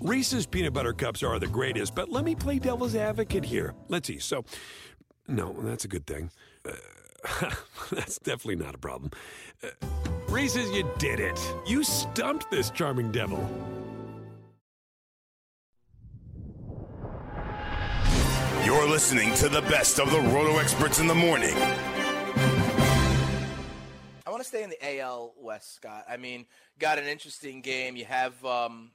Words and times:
Reese's 0.00 0.46
peanut 0.46 0.72
butter 0.72 0.92
cups 0.92 1.22
are 1.24 1.38
the 1.38 1.48
greatest, 1.48 1.94
but 1.94 2.08
let 2.08 2.24
me 2.24 2.34
play 2.34 2.58
devil's 2.58 2.94
advocate 2.94 3.44
here. 3.44 3.74
Let's 3.88 4.06
see. 4.06 4.18
So, 4.18 4.44
no, 5.26 5.52
that's 5.60 5.84
a 5.84 5.88
good 5.88 6.06
thing. 6.06 6.30
Uh, 6.64 7.50
that's 7.90 8.18
definitely 8.18 8.64
not 8.64 8.76
a 8.76 8.78
problem. 8.78 9.10
Uh, 9.62 9.68
Reese's, 10.28 10.70
you 10.70 10.88
did 10.98 11.18
it. 11.18 11.38
You 11.66 11.82
stumped 11.82 12.48
this 12.50 12.70
charming 12.70 13.10
devil. 13.10 13.48
You're 18.64 18.88
listening 18.88 19.34
to 19.34 19.48
the 19.48 19.62
best 19.62 19.98
of 19.98 20.10
the 20.12 20.20
Roto 20.20 20.58
Experts 20.58 21.00
in 21.00 21.08
the 21.08 21.14
morning. 21.14 21.54
I 24.26 24.30
want 24.30 24.42
to 24.42 24.48
stay 24.48 24.62
in 24.62 24.70
the 24.70 25.00
AL 25.00 25.34
West, 25.40 25.74
Scott. 25.74 26.04
I 26.08 26.18
mean, 26.18 26.46
got 26.78 26.98
an 26.98 27.06
interesting 27.06 27.62
game. 27.62 27.96
You 27.96 28.04
have, 28.04 28.44
um, 28.44 28.90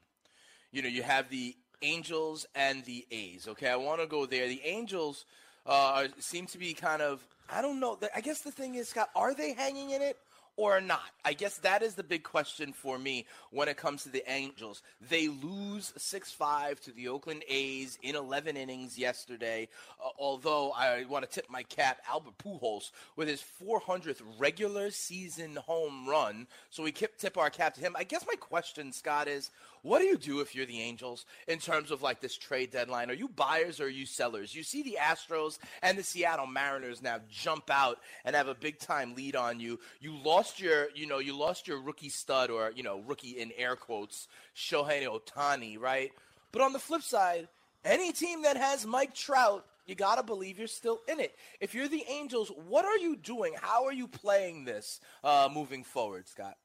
you 0.73 0.81
know, 0.81 0.89
you 0.89 1.03
have 1.03 1.29
the 1.29 1.55
Angels 1.81 2.45
and 2.55 2.83
the 2.83 3.05
A's. 3.11 3.47
Okay, 3.47 3.69
I 3.69 3.75
want 3.77 4.01
to 4.01 4.07
go 4.07 4.25
there. 4.25 4.47
The 4.47 4.61
Angels 4.65 5.25
uh, 5.65 6.07
seem 6.19 6.47
to 6.47 6.57
be 6.57 6.73
kind 6.73 7.01
of, 7.01 7.25
I 7.49 7.61
don't 7.61 7.79
know. 7.79 7.97
I 8.13 8.19
guess 8.19 8.41
the 8.41 8.51
thing 8.51 8.75
is, 8.75 8.89
Scott, 8.89 9.09
are 9.15 9.33
they 9.33 9.53
hanging 9.53 9.91
in 9.91 10.01
it? 10.01 10.17
or 10.55 10.79
not? 10.79 11.01
I 11.25 11.33
guess 11.33 11.57
that 11.57 11.81
is 11.81 11.95
the 11.95 12.03
big 12.03 12.23
question 12.23 12.73
for 12.73 12.97
me 12.99 13.25
when 13.51 13.67
it 13.67 13.77
comes 13.77 14.03
to 14.03 14.09
the 14.09 14.23
Angels. 14.31 14.81
They 15.09 15.27
lose 15.27 15.93
6 15.97 16.31
5 16.31 16.79
to 16.81 16.91
the 16.91 17.07
Oakland 17.07 17.43
A's 17.47 17.97
in 18.03 18.15
11 18.15 18.57
innings 18.57 18.97
yesterday. 18.97 19.67
Uh, 20.03 20.09
although 20.19 20.71
I 20.71 21.05
want 21.05 21.25
to 21.25 21.31
tip 21.31 21.49
my 21.49 21.63
cap, 21.63 22.01
Albert 22.09 22.37
Pujols 22.37 22.91
with 23.15 23.27
his 23.27 23.43
400th 23.63 24.21
regular 24.37 24.91
season 24.91 25.55
home 25.55 26.07
run. 26.07 26.47
So 26.69 26.83
we 26.83 26.91
tip 26.91 27.37
our 27.37 27.49
cap 27.49 27.73
to 27.75 27.81
him. 27.81 27.95
I 27.97 28.03
guess 28.03 28.25
my 28.27 28.35
question, 28.35 28.91
Scott, 28.91 29.27
is 29.27 29.49
what 29.83 29.99
do 29.99 30.05
you 30.05 30.17
do 30.17 30.39
if 30.39 30.55
you're 30.55 30.65
the 30.65 30.79
Angels 30.79 31.25
in 31.47 31.59
terms 31.59 31.91
of 31.91 32.01
like 32.01 32.21
this 32.21 32.37
trade 32.37 32.71
deadline? 32.71 33.11
Are 33.11 33.15
you 33.15 33.27
buyers 33.27 33.79
or 33.79 33.85
are 33.85 33.89
you 33.89 34.05
sellers? 34.05 34.55
You 34.55 34.63
see 34.63 34.81
the 34.81 34.97
Astros 34.99 35.59
and 35.81 35.97
the 35.97 36.03
Seattle 36.03 36.47
Mariners 36.47 37.01
now 37.01 37.19
jump 37.29 37.69
out 37.69 37.99
and 38.23 38.35
have 38.35 38.47
a 38.47 38.55
big 38.55 38.79
time 38.79 39.13
lead 39.13 39.35
on 39.35 39.59
you. 39.59 39.79
You 39.99 40.15
lost 40.15 40.61
your, 40.61 40.87
you 40.95 41.05
know, 41.05 41.19
you 41.19 41.37
lost 41.37 41.67
your 41.67 41.81
rookie 41.81 42.09
stud 42.09 42.49
or, 42.49 42.71
you 42.73 42.81
know, 42.81 43.01
rookie 43.01 43.39
in 43.39 43.51
air 43.57 43.75
quotes, 43.75 44.29
Shohei 44.55 45.05
Ohtani, 45.05 45.77
right? 45.77 46.11
But 46.53 46.61
on 46.61 46.71
the 46.71 46.79
flip 46.79 47.01
side, 47.01 47.49
any 47.83 48.13
team 48.13 48.43
that 48.43 48.55
has 48.55 48.85
Mike 48.85 49.13
Trout 49.13 49.65
you 49.85 49.95
got 49.95 50.15
to 50.15 50.23
believe 50.23 50.57
you're 50.57 50.67
still 50.67 51.01
in 51.09 51.19
it. 51.19 51.35
If 51.59 51.75
you're 51.75 51.89
the 51.89 52.05
Angels, 52.09 52.49
what 52.67 52.85
are 52.85 52.97
you 52.97 53.17
doing? 53.17 53.53
How 53.59 53.85
are 53.85 53.91
you 53.91 54.07
playing 54.07 54.63
this 54.63 55.01
uh, 55.25 55.49
moving 55.53 55.83
forward, 55.83 56.27
Scott? 56.27 56.55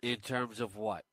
In 0.00 0.16
terms 0.16 0.60
of 0.60 0.74
what? 0.74 1.04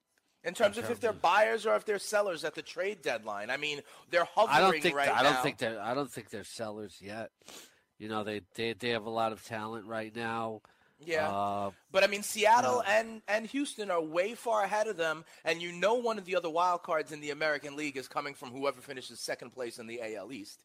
In 0.43 0.53
terms 0.53 0.77
of 0.77 0.89
if 0.89 0.99
they're 0.99 1.13
buyers 1.13 1.65
or 1.65 1.75
if 1.75 1.85
they're 1.85 1.99
sellers 1.99 2.43
at 2.43 2.55
the 2.55 2.61
trade 2.61 3.01
deadline. 3.01 3.49
I 3.49 3.57
mean, 3.57 3.81
they're 4.09 4.25
hovering 4.25 4.55
I 4.55 4.59
don't 4.61 4.81
think 4.81 4.95
right 4.95 5.09
I 5.09 5.23
don't 5.23 5.33
now. 5.33 5.43
think 5.43 5.57
they're 5.57 5.81
I 5.81 5.93
don't 5.93 6.11
think 6.11 6.29
they're 6.29 6.43
sellers 6.43 6.97
yet. 7.01 7.31
You 7.97 8.07
know, 8.07 8.23
they 8.23 8.41
they 8.55 8.73
they 8.73 8.89
have 8.89 9.05
a 9.05 9.09
lot 9.09 9.31
of 9.31 9.45
talent 9.45 9.85
right 9.85 10.15
now. 10.15 10.61
Yeah, 11.05 11.29
uh, 11.29 11.71
but 11.91 12.03
I 12.03 12.07
mean, 12.07 12.23
Seattle 12.23 12.83
and 12.85 13.21
and 13.27 13.45
Houston 13.47 13.89
are 13.89 14.01
way 14.01 14.35
far 14.35 14.63
ahead 14.63 14.87
of 14.87 14.97
them, 14.97 15.23
and 15.45 15.61
you 15.61 15.71
know 15.71 15.95
one 15.95 16.17
of 16.17 16.25
the 16.25 16.35
other 16.35 16.49
wild 16.49 16.83
cards 16.83 17.11
in 17.11 17.21
the 17.21 17.29
American 17.29 17.75
League 17.77 17.95
is 17.95 18.07
coming 18.07 18.33
from 18.33 18.49
whoever 18.51 18.81
finishes 18.81 19.19
second 19.19 19.51
place 19.51 19.79
in 19.79 19.87
the 19.87 20.01
AL 20.01 20.31
East. 20.33 20.59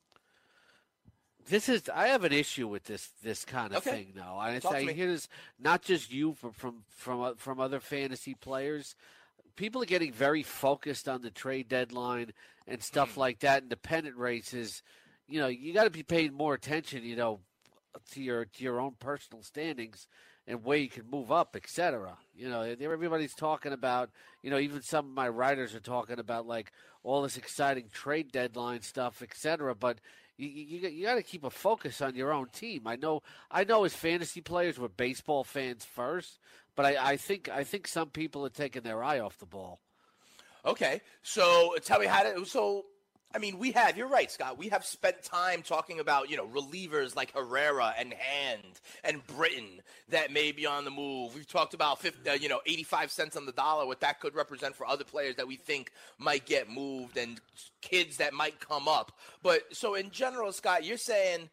This 1.47 1.69
is 1.69 1.89
I 1.89 2.09
have 2.09 2.25
an 2.25 2.33
issue 2.33 2.67
with 2.67 2.85
this 2.85 3.11
this 3.23 3.45
kind 3.45 3.73
of 3.73 3.79
Okay. 3.79 3.91
thing 3.91 4.13
now. 4.17 4.37
I, 4.39 4.61
I 4.71 4.81
hear 4.93 5.09
this 5.09 5.29
not 5.59 5.83
just 5.83 6.13
you 6.13 6.35
from 6.35 6.53
from 6.53 6.85
from 6.89 7.21
uh, 7.21 7.33
from 7.37 7.61
other 7.61 7.81
fantasy 7.81 8.35
players. 8.35 8.97
People 9.57 9.83
are 9.83 9.87
getting 9.87 10.13
very 10.13 10.43
focused 10.43 11.09
on 11.09 11.23
the 11.23 11.31
trade 11.31 11.69
deadline 11.69 12.33
and 12.67 12.79
Hmm. 12.79 12.83
stuff 12.83 13.17
like 13.17 13.41
that. 13.41 13.63
Independent 13.63 14.17
races, 14.17 14.83
you 15.29 15.41
know, 15.41 15.49
you 15.49 15.73
got 15.73 15.85
to 15.85 15.91
be 15.91 16.03
paying 16.03 16.33
more 16.33 16.55
attention. 16.55 17.05
You 17.05 17.17
know, 17.17 17.41
to 18.13 18.23
your 18.23 18.45
to 18.45 18.65
your 18.65 18.81
own 18.81 18.95
personal 18.99 19.43
standings 19.43 20.07
and 20.47 20.63
where 20.65 20.79
you 20.79 20.89
can 20.89 21.09
move 21.09 21.33
up, 21.33 21.57
etc. 21.57 22.19
You 22.35 22.51
know, 22.51 22.63
everybody's 22.63 23.35
talking 23.35 23.73
about. 23.73 24.11
You 24.43 24.51
know, 24.51 24.59
even 24.59 24.83
some 24.83 25.07
of 25.07 25.13
my 25.13 25.29
writers 25.29 25.75
are 25.75 25.81
talking 25.81 26.19
about 26.19 26.47
like 26.47 26.73
all 27.03 27.23
this 27.23 27.37
exciting 27.37 27.89
trade 27.93 28.33
deadline 28.33 28.83
stuff, 28.83 29.23
etc. 29.23 29.75
But 29.75 30.01
you 30.37 30.49
you, 30.49 30.89
you 30.89 31.07
got 31.07 31.15
to 31.15 31.23
keep 31.23 31.45
a 31.45 31.51
focus 31.51 32.01
on 32.01 32.15
your 32.15 32.33
own 32.33 32.49
team. 32.49 32.83
I 32.87 32.97
know 32.97 33.23
I 33.51 33.65
know 33.65 33.85
as 33.85 33.95
fantasy 33.95 34.41
players 34.41 34.79
we're 34.79 34.89
baseball 34.89 35.45
fans 35.45 35.85
first, 35.85 36.39
but 36.77 36.87
I, 36.87 37.13
I 37.13 37.17
think 37.17 37.49
I 37.49 37.65
think 37.65 37.87
some 37.87 38.11
people 38.11 38.45
are 38.47 38.51
taking 38.51 38.83
their 38.83 39.03
eye 39.03 39.21
off 39.21 39.39
the 39.39 39.47
ball. 39.47 39.81
Okay, 40.67 41.03
so 41.23 41.77
tell 41.85 42.01
me 42.01 42.07
how 42.07 42.23
to. 42.23 42.45
So, 42.47 42.87
I 43.35 43.39
mean, 43.39 43.59
we 43.59 43.73
have. 43.73 43.97
You're 43.97 44.07
right, 44.07 44.31
Scott. 44.31 44.59
We 44.59 44.69
have 44.69 44.85
spent 44.85 45.23
time 45.25 45.63
talking 45.63 45.99
about 45.99 46.31
you 46.31 46.37
know 46.37 46.47
relievers 46.47 47.17
like 47.17 47.33
Herrera 47.33 47.93
and 47.99 48.15
Hand 48.15 48.81
and 49.03 49.27
Britton 49.27 49.83
that 50.11 50.33
may 50.33 50.53
be 50.53 50.67
on 50.67 50.85
the 50.85 50.91
move. 50.91 51.35
We've 51.35 51.47
talked 51.47 51.75
about 51.75 52.01
50, 52.01 52.31
uh, 52.31 52.35
you 52.35 52.49
know 52.49 52.61
85 52.65 53.11
cents 53.11 53.37
on 53.37 53.45
the 53.45 53.53
dollar, 53.53 53.87
what 53.87 54.01
that 54.01 54.21
could 54.21 54.37
represent 54.37 54.77
for 54.77 54.87
other 54.87 55.05
players 55.05 55.35
that 55.37 55.49
we 55.49 55.57
think 55.57 55.91
might 56.19 56.47
get 56.47 56.71
moved 56.71 57.17
and 57.17 57.41
kids 57.81 58.19
that 58.19 58.35
might 58.35 58.61
come 58.61 58.87
up. 58.87 59.19
But 59.43 59.63
so 59.75 59.95
in 59.95 60.11
general, 60.11 60.53
Scott, 60.53 60.85
you're 60.85 60.97
saying. 60.97 61.51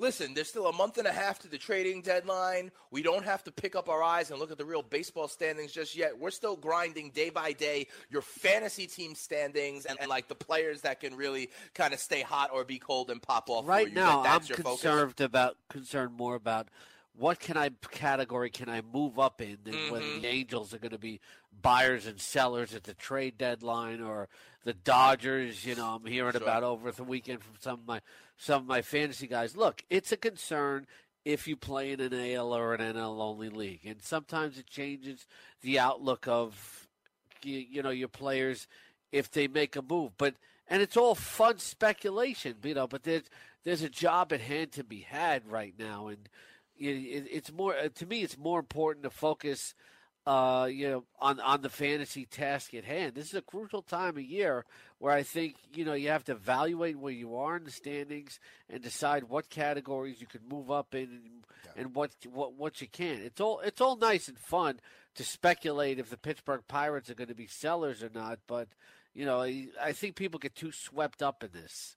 Listen, 0.00 0.32
there's 0.32 0.48
still 0.48 0.66
a 0.66 0.72
month 0.72 0.96
and 0.96 1.06
a 1.06 1.12
half 1.12 1.38
to 1.40 1.48
the 1.48 1.58
trading 1.58 2.00
deadline. 2.00 2.70
We 2.90 3.02
don't 3.02 3.24
have 3.24 3.44
to 3.44 3.52
pick 3.52 3.76
up 3.76 3.90
our 3.90 4.02
eyes 4.02 4.30
and 4.30 4.40
look 4.40 4.50
at 4.50 4.56
the 4.56 4.64
real 4.64 4.82
baseball 4.82 5.28
standings 5.28 5.72
just 5.72 5.94
yet. 5.94 6.18
We're 6.18 6.30
still 6.30 6.56
grinding 6.56 7.10
day 7.10 7.28
by 7.28 7.52
day 7.52 7.86
your 8.08 8.22
fantasy 8.22 8.86
team 8.86 9.14
standings 9.14 9.84
and, 9.84 10.00
and 10.00 10.08
like 10.08 10.26
the 10.26 10.34
players 10.34 10.80
that 10.80 11.00
can 11.00 11.14
really 11.16 11.50
kind 11.74 11.92
of 11.92 12.00
stay 12.00 12.22
hot 12.22 12.48
or 12.50 12.64
be 12.64 12.78
cold 12.78 13.10
and 13.10 13.20
pop 13.20 13.50
off. 13.50 13.64
for 13.66 13.70
Right 13.70 13.88
you. 13.88 13.94
now, 13.94 14.20
I'm 14.20 14.24
that's 14.24 14.48
your 14.48 14.56
focus? 14.56 14.80
concerned 14.80 15.20
about 15.20 15.56
concerned 15.68 16.14
more 16.16 16.34
about 16.34 16.68
what 17.20 17.38
can 17.38 17.56
I 17.56 17.68
category 17.90 18.50
can 18.50 18.68
I 18.68 18.80
move 18.92 19.18
up 19.18 19.40
in 19.42 19.58
than 19.64 19.74
Mm-hmm. 19.74 20.22
the 20.22 20.26
Angels 20.28 20.72
are 20.74 20.78
going 20.78 20.90
to 20.92 20.98
be 20.98 21.20
buyers 21.62 22.06
and 22.06 22.18
sellers 22.20 22.74
at 22.74 22.84
the 22.84 22.94
trade 22.94 23.36
deadline 23.38 24.00
or 24.00 24.28
the 24.64 24.72
Dodgers. 24.72 25.64
You 25.66 25.74
know, 25.74 25.86
I'm 25.94 26.06
hearing 26.06 26.32
Sure. 26.32 26.42
about 26.42 26.62
over 26.62 26.90
the 26.90 27.04
weekend 27.04 27.42
from 27.42 27.54
some 27.60 27.80
of 27.80 27.86
my 27.86 28.00
some 28.36 28.62
of 28.62 28.66
my 28.68 28.80
fantasy 28.82 29.26
guys. 29.26 29.56
Look, 29.56 29.84
it's 29.90 30.12
a 30.12 30.16
concern 30.16 30.86
if 31.26 31.46
you 31.46 31.54
play 31.56 31.92
in 31.92 32.00
an 32.00 32.14
AL 32.14 32.54
or 32.54 32.72
an 32.72 32.80
NL 32.94 33.20
only 33.20 33.50
league, 33.50 33.84
and 33.84 34.00
sometimes 34.00 34.56
it 34.58 34.66
changes 34.66 35.26
the 35.60 35.78
outlook 35.78 36.26
of 36.26 36.88
you, 37.42 37.58
you 37.58 37.82
know 37.82 37.90
your 37.90 38.08
players 38.08 38.66
if 39.12 39.30
they 39.30 39.46
make 39.46 39.76
a 39.76 39.82
move. 39.82 40.12
But 40.16 40.36
and 40.68 40.80
it's 40.80 40.96
all 40.96 41.14
fun 41.14 41.58
speculation, 41.58 42.54
you 42.62 42.72
know. 42.74 42.86
But 42.86 43.02
there's 43.02 43.24
there's 43.64 43.82
a 43.82 43.90
job 43.90 44.32
at 44.32 44.40
hand 44.40 44.72
to 44.72 44.84
be 44.84 45.00
had 45.00 45.46
right 45.50 45.74
now, 45.78 46.08
and 46.08 46.26
it, 46.80 46.96
it, 46.96 47.28
it's 47.30 47.52
more 47.52 47.76
uh, 47.76 47.88
to 47.96 48.06
me. 48.06 48.22
It's 48.22 48.38
more 48.38 48.58
important 48.58 49.04
to 49.04 49.10
focus, 49.10 49.74
uh, 50.26 50.68
you 50.70 50.88
know, 50.88 51.04
on 51.20 51.38
on 51.40 51.60
the 51.60 51.68
fantasy 51.68 52.24
task 52.24 52.74
at 52.74 52.84
hand. 52.84 53.14
This 53.14 53.26
is 53.26 53.34
a 53.34 53.42
crucial 53.42 53.82
time 53.82 54.16
of 54.16 54.22
year 54.22 54.64
where 54.98 55.12
I 55.12 55.22
think 55.22 55.56
you 55.74 55.84
know 55.84 55.92
you 55.92 56.08
have 56.08 56.24
to 56.24 56.32
evaluate 56.32 56.98
where 56.98 57.12
you 57.12 57.36
are 57.36 57.56
in 57.56 57.64
the 57.64 57.70
standings 57.70 58.40
and 58.68 58.82
decide 58.82 59.24
what 59.24 59.50
categories 59.50 60.20
you 60.20 60.26
can 60.26 60.40
move 60.48 60.70
up 60.70 60.94
in 60.94 61.02
and, 61.02 61.44
and 61.76 61.94
what 61.94 62.12
what 62.32 62.54
what 62.54 62.80
you 62.80 62.88
can. 62.88 63.20
It's 63.20 63.40
all 63.40 63.60
it's 63.60 63.80
all 63.80 63.96
nice 63.96 64.28
and 64.28 64.38
fun 64.38 64.80
to 65.16 65.24
speculate 65.24 65.98
if 65.98 66.08
the 66.08 66.16
Pittsburgh 66.16 66.62
Pirates 66.66 67.10
are 67.10 67.14
going 67.14 67.28
to 67.28 67.34
be 67.34 67.46
sellers 67.46 68.02
or 68.02 68.10
not, 68.14 68.38
but 68.46 68.68
you 69.12 69.26
know 69.26 69.42
I, 69.42 69.66
I 69.80 69.92
think 69.92 70.16
people 70.16 70.38
get 70.38 70.54
too 70.54 70.72
swept 70.72 71.22
up 71.22 71.44
in 71.44 71.50
this. 71.52 71.96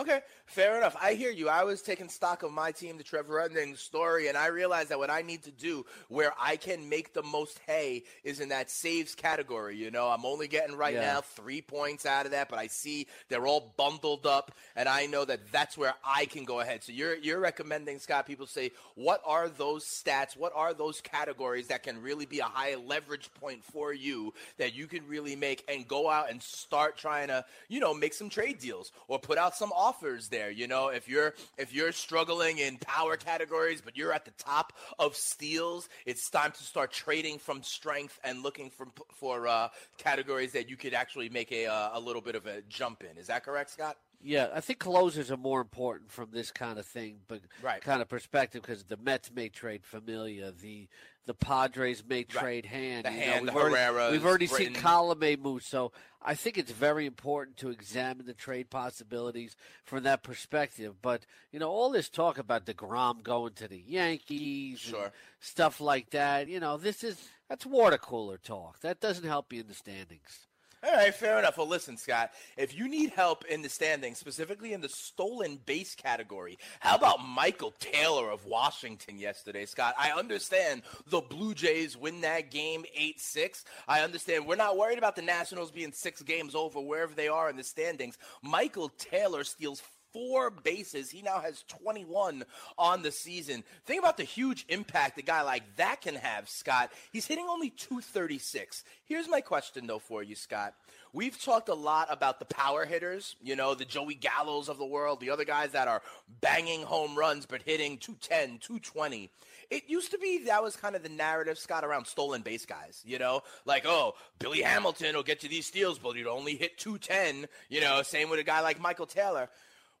Okay, 0.00 0.20
fair 0.46 0.78
enough. 0.78 0.96
I 0.98 1.12
hear 1.12 1.30
you. 1.30 1.50
I 1.50 1.64
was 1.64 1.82
taking 1.82 2.08
stock 2.08 2.42
of 2.42 2.52
my 2.52 2.72
team, 2.72 2.96
the 2.96 3.04
Trevor 3.04 3.38
Ending 3.38 3.76
story, 3.76 4.28
and 4.28 4.38
I 4.38 4.46
realized 4.46 4.88
that 4.88 4.98
what 4.98 5.10
I 5.10 5.20
need 5.20 5.42
to 5.42 5.50
do 5.50 5.84
where 6.08 6.32
I 6.40 6.56
can 6.56 6.88
make 6.88 7.12
the 7.12 7.22
most 7.22 7.60
hay 7.66 8.04
is 8.24 8.40
in 8.40 8.48
that 8.48 8.70
saves 8.70 9.14
category. 9.14 9.76
You 9.76 9.90
know, 9.90 10.08
I'm 10.08 10.24
only 10.24 10.48
getting 10.48 10.74
right 10.74 10.94
Yeah. 10.94 11.02
now 11.02 11.20
three 11.20 11.60
points 11.60 12.06
out 12.06 12.24
of 12.24 12.32
that, 12.32 12.48
but 12.48 12.58
I 12.58 12.68
see 12.68 13.08
they're 13.28 13.46
all 13.46 13.74
bundled 13.76 14.24
up, 14.26 14.52
and 14.74 14.88
I 14.88 15.04
know 15.04 15.26
that 15.26 15.52
that's 15.52 15.76
where 15.76 15.92
I 16.02 16.24
can 16.24 16.46
go 16.46 16.60
ahead. 16.60 16.82
So 16.82 16.92
you're 16.92 17.16
you're 17.16 17.40
recommending 17.40 17.98
Scott? 17.98 18.26
People 18.26 18.46
say, 18.46 18.70
what 18.94 19.20
are 19.26 19.50
those 19.50 19.84
stats? 19.84 20.34
What 20.34 20.52
are 20.54 20.72
those 20.72 21.02
categories 21.02 21.66
that 21.66 21.82
can 21.82 22.00
really 22.00 22.24
be 22.24 22.38
a 22.38 22.44
high 22.44 22.76
leverage 22.76 23.28
point 23.38 23.62
for 23.64 23.92
you 23.92 24.32
that 24.56 24.72
you 24.72 24.86
can 24.86 25.06
really 25.06 25.36
make 25.36 25.62
and 25.68 25.86
go 25.86 26.08
out 26.08 26.30
and 26.30 26.42
start 26.42 26.96
trying 26.96 27.28
to 27.28 27.44
you 27.68 27.80
know 27.80 27.92
make 27.92 28.14
some 28.14 28.30
trade 28.30 28.58
deals 28.60 28.92
or 29.06 29.18
put 29.18 29.36
out 29.36 29.54
some 29.54 29.70
offers 29.72 29.89
there. 30.28 30.50
You 30.50 30.66
know, 30.66 30.88
if 30.88 31.08
you're 31.08 31.34
if 31.58 31.74
you're 31.74 31.92
struggling 31.92 32.58
in 32.58 32.78
power 32.78 33.16
categories, 33.16 33.80
but 33.80 33.96
you're 33.96 34.12
at 34.12 34.24
the 34.24 34.30
top 34.32 34.72
of 34.98 35.16
steals, 35.16 35.88
it's 36.06 36.28
time 36.30 36.52
to 36.52 36.62
start 36.62 36.92
trading 36.92 37.38
from 37.38 37.62
strength 37.62 38.18
and 38.24 38.42
looking 38.42 38.70
for 38.70 38.86
for 39.14 39.46
uh, 39.46 39.68
categories 39.98 40.52
that 40.52 40.68
you 40.68 40.76
could 40.76 40.94
actually 40.94 41.28
make 41.28 41.52
a 41.52 41.66
uh, 41.66 41.90
a 41.94 42.00
little 42.00 42.22
bit 42.22 42.34
of 42.34 42.46
a 42.46 42.62
jump 42.68 43.02
in. 43.02 43.18
Is 43.18 43.26
that 43.28 43.44
correct, 43.44 43.70
Scott? 43.70 43.96
Yeah, 44.22 44.48
I 44.52 44.60
think 44.60 44.80
closers 44.80 45.30
are 45.30 45.38
more 45.38 45.62
important 45.62 46.10
from 46.10 46.28
this 46.30 46.50
kind 46.50 46.78
of 46.78 46.84
thing, 46.84 47.20
but 47.26 47.40
Right. 47.62 47.80
kind 47.80 48.02
of 48.02 48.08
perspective 48.08 48.60
because 48.60 48.84
the 48.84 48.98
Mets 48.98 49.30
may 49.34 49.48
trade 49.48 49.82
Familia, 49.82 50.52
the 50.52 50.88
the 51.26 51.34
Padres 51.34 52.02
may 52.06 52.24
trade 52.24 52.66
hand. 52.66 53.04
The 53.04 53.10
You 53.12 53.16
know, 53.18 53.22
hand, 53.22 53.44
we've 53.46 53.52
the 53.54 53.60
already, 53.60 54.12
we've 54.12 54.26
already 54.26 54.46
Britton. 54.46 54.74
seen 54.74 54.82
Colome 54.82 55.38
move, 55.38 55.62
so 55.62 55.92
I 56.22 56.34
think 56.34 56.58
it's 56.58 56.72
very 56.72 57.06
important 57.06 57.56
to 57.58 57.70
examine 57.70 58.26
the 58.26 58.34
trade 58.34 58.68
possibilities 58.70 59.56
from 59.84 60.02
that 60.04 60.22
perspective. 60.22 60.96
But 61.00 61.24
you 61.52 61.58
know, 61.60 61.68
all 61.70 61.90
this 61.90 62.08
talk 62.08 62.38
about 62.38 62.66
Degrom 62.66 63.22
going 63.22 63.52
to 63.54 63.68
the 63.68 63.78
Yankees, 63.78 64.80
and 64.84 64.94
Sure. 64.96 65.12
stuff 65.40 65.80
like 65.80 66.10
that. 66.10 66.48
You 66.48 66.60
know, 66.60 66.76
this 66.76 67.04
is 67.04 67.28
that's 67.48 67.64
water 67.66 67.98
cooler 67.98 68.38
talk. 68.38 68.80
That 68.80 69.00
doesn't 69.00 69.24
help 69.26 69.52
you 69.52 69.60
in 69.60 69.68
the 69.68 69.74
standings. 69.74 70.46
All 70.82 70.94
right, 70.94 71.14
fair 71.14 71.38
enough. 71.38 71.58
Well, 71.58 71.68
listen, 71.68 71.98
Scott, 71.98 72.30
if 72.56 72.74
you 72.74 72.88
need 72.88 73.10
help 73.10 73.44
in 73.44 73.60
the 73.60 73.68
standings, 73.68 74.16
specifically 74.16 74.72
in 74.72 74.80
the 74.80 74.88
stolen 74.88 75.58
base 75.66 75.94
category, 75.94 76.58
how 76.80 76.96
about 76.96 77.22
Michael 77.22 77.74
Taylor 77.78 78.30
of 78.30 78.46
Washington 78.46 79.18
yesterday, 79.18 79.66
Scott? 79.66 79.94
I 79.98 80.12
understand 80.12 80.80
the 81.06 81.20
Blue 81.20 81.52
Jays 81.52 81.98
win 81.98 82.22
that 82.22 82.50
game 82.50 82.86
8 82.96 83.20
6. 83.20 83.64
I 83.88 84.00
understand 84.00 84.46
we're 84.46 84.56
not 84.56 84.78
worried 84.78 84.96
about 84.96 85.16
the 85.16 85.22
Nationals 85.22 85.70
being 85.70 85.92
six 85.92 86.22
games 86.22 86.54
over 86.54 86.80
wherever 86.80 87.14
they 87.14 87.28
are 87.28 87.50
in 87.50 87.56
the 87.56 87.64
standings. 87.64 88.16
Michael 88.42 88.88
Taylor 88.88 89.44
steals 89.44 89.82
four 90.12 90.50
bases. 90.50 91.10
He 91.10 91.22
now 91.22 91.40
has 91.40 91.64
21 91.68 92.44
on 92.78 93.02
the 93.02 93.12
season. 93.12 93.64
Think 93.86 94.00
about 94.00 94.16
the 94.16 94.24
huge 94.24 94.64
impact 94.68 95.18
a 95.18 95.22
guy 95.22 95.42
like 95.42 95.76
that 95.76 96.00
can 96.00 96.14
have, 96.16 96.48
Scott. 96.48 96.92
He's 97.12 97.26
hitting 97.26 97.46
only 97.48 97.70
236. 97.70 98.84
Here's 99.04 99.28
my 99.28 99.40
question, 99.40 99.86
though, 99.86 99.98
for 99.98 100.22
you, 100.22 100.34
Scott. 100.34 100.74
We've 101.12 101.40
talked 101.40 101.68
a 101.68 101.74
lot 101.74 102.06
about 102.10 102.38
the 102.38 102.44
power 102.44 102.84
hitters, 102.84 103.34
you 103.42 103.56
know, 103.56 103.74
the 103.74 103.84
Joey 103.84 104.14
Gallos 104.14 104.68
of 104.68 104.78
the 104.78 104.84
world, 104.84 105.18
the 105.20 105.30
other 105.30 105.44
guys 105.44 105.72
that 105.72 105.88
are 105.88 106.02
banging 106.40 106.82
home 106.82 107.16
runs 107.16 107.46
but 107.46 107.62
hitting 107.62 107.98
210, 107.98 108.58
220. 108.58 109.28
It 109.70 109.84
used 109.88 110.12
to 110.12 110.18
be 110.18 110.44
that 110.44 110.62
was 110.62 110.76
kind 110.76 110.94
of 110.94 111.02
the 111.02 111.08
narrative, 111.08 111.58
Scott, 111.58 111.84
around 111.84 112.06
stolen 112.06 112.42
base 112.42 112.64
guys. 112.64 113.02
You 113.04 113.18
know, 113.18 113.42
like 113.64 113.86
oh, 113.86 114.14
Billy 114.38 114.62
Hamilton 114.62 115.16
will 115.16 115.22
get 115.22 115.42
you 115.42 115.48
these 115.48 115.66
steals, 115.66 115.98
but 115.98 116.16
he'd 116.16 116.26
only 116.26 116.56
hit 116.56 116.78
210. 116.78 117.48
You 117.68 117.80
know, 117.80 118.02
same 118.02 118.30
with 118.30 118.38
a 118.40 118.44
guy 118.44 118.60
like 118.60 118.80
Michael 118.80 119.06
Taylor. 119.06 119.48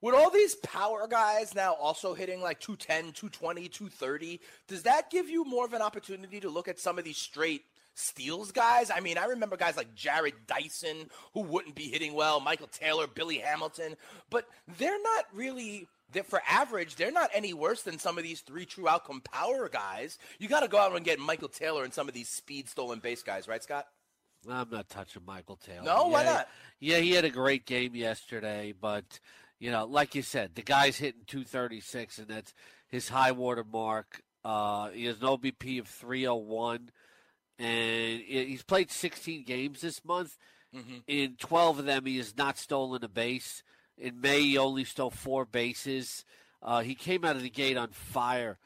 With 0.02 0.14
all 0.14 0.30
these 0.30 0.54
power 0.56 1.06
guys 1.06 1.54
now 1.54 1.74
also 1.74 2.14
hitting 2.14 2.40
like 2.40 2.58
210, 2.60 3.12
220, 3.12 3.68
230, 3.68 4.40
does 4.66 4.82
that 4.84 5.10
give 5.10 5.28
you 5.28 5.44
more 5.44 5.66
of 5.66 5.74
an 5.74 5.82
opportunity 5.82 6.40
to 6.40 6.48
look 6.48 6.68
at 6.68 6.78
some 6.78 6.98
of 6.98 7.04
these 7.04 7.18
straight 7.18 7.64
steals 7.94 8.50
guys? 8.50 8.90
I 8.90 9.00
mean, 9.00 9.18
I 9.18 9.26
remember 9.26 9.56
guys 9.56 9.76
like 9.76 9.94
Jarrod 9.94 10.32
Dyson 10.46 11.10
who 11.34 11.42
wouldn't 11.42 11.74
be 11.74 11.84
hitting 11.84 12.14
well, 12.14 12.40
Michael 12.40 12.68
Taylor, 12.68 13.06
Billy 13.06 13.38
Hamilton, 13.38 13.96
but 14.30 14.46
they're 14.78 15.02
not 15.02 15.26
really 15.34 15.86
for 16.24 16.42
average, 16.48 16.96
they're 16.96 17.12
not 17.12 17.30
any 17.32 17.54
worse 17.54 17.82
than 17.82 17.98
some 17.98 18.18
of 18.18 18.24
these 18.24 18.40
three 18.40 18.64
true 18.64 18.88
outcome 18.88 19.20
power 19.20 19.68
guys. 19.68 20.18
You 20.38 20.48
got 20.48 20.60
to 20.60 20.68
go 20.68 20.78
out 20.78 20.94
and 20.94 21.04
get 21.04 21.20
Michael 21.20 21.48
Taylor 21.48 21.84
and 21.84 21.94
some 21.94 22.08
of 22.08 22.14
these 22.14 22.28
speed 22.28 22.68
stolen 22.68 22.98
base 22.98 23.22
guys, 23.22 23.46
right, 23.46 23.62
Scott? 23.62 23.86
I'm 24.48 24.70
not 24.70 24.88
touching 24.88 25.22
Michael 25.24 25.56
Taylor. 25.56 25.84
No, 25.84 26.08
why 26.08 26.24
not? 26.24 26.48
Yeah, 26.80 26.98
he 26.98 27.12
had 27.12 27.24
a 27.24 27.30
great 27.30 27.66
game 27.66 27.94
yesterday, 27.94 28.72
but 28.78 29.20
you 29.60 29.70
know, 29.70 29.84
like 29.84 30.14
you 30.14 30.22
said, 30.22 30.54
the 30.54 30.62
guy's 30.62 30.96
hitting 30.96 31.22
236, 31.26 32.18
and 32.18 32.28
that's 32.28 32.54
his 32.88 33.08
high 33.10 33.32
water 33.32 33.64
mark. 33.64 34.22
Uh, 34.42 34.88
he 34.88 35.04
has 35.04 35.20
an 35.20 35.28
OBP 35.28 35.78
of 35.78 35.86
301, 35.86 36.90
and 37.58 38.20
he's 38.20 38.62
played 38.62 38.90
16 38.90 39.44
games 39.44 39.82
this 39.82 40.02
month. 40.04 40.36
Mm-hmm. 40.74 40.98
In 41.06 41.36
12 41.38 41.80
of 41.80 41.84
them, 41.84 42.06
he 42.06 42.16
has 42.16 42.36
not 42.36 42.56
stolen 42.56 43.04
a 43.04 43.08
base. 43.08 43.62
In 43.98 44.20
May, 44.20 44.40
he 44.40 44.58
only 44.58 44.84
stole 44.84 45.10
four 45.10 45.44
bases. 45.44 46.24
Uh, 46.62 46.80
he 46.80 46.94
came 46.94 47.24
out 47.24 47.36
of 47.36 47.42
the 47.42 47.50
gate 47.50 47.76
on 47.76 47.90
fire 47.90 48.58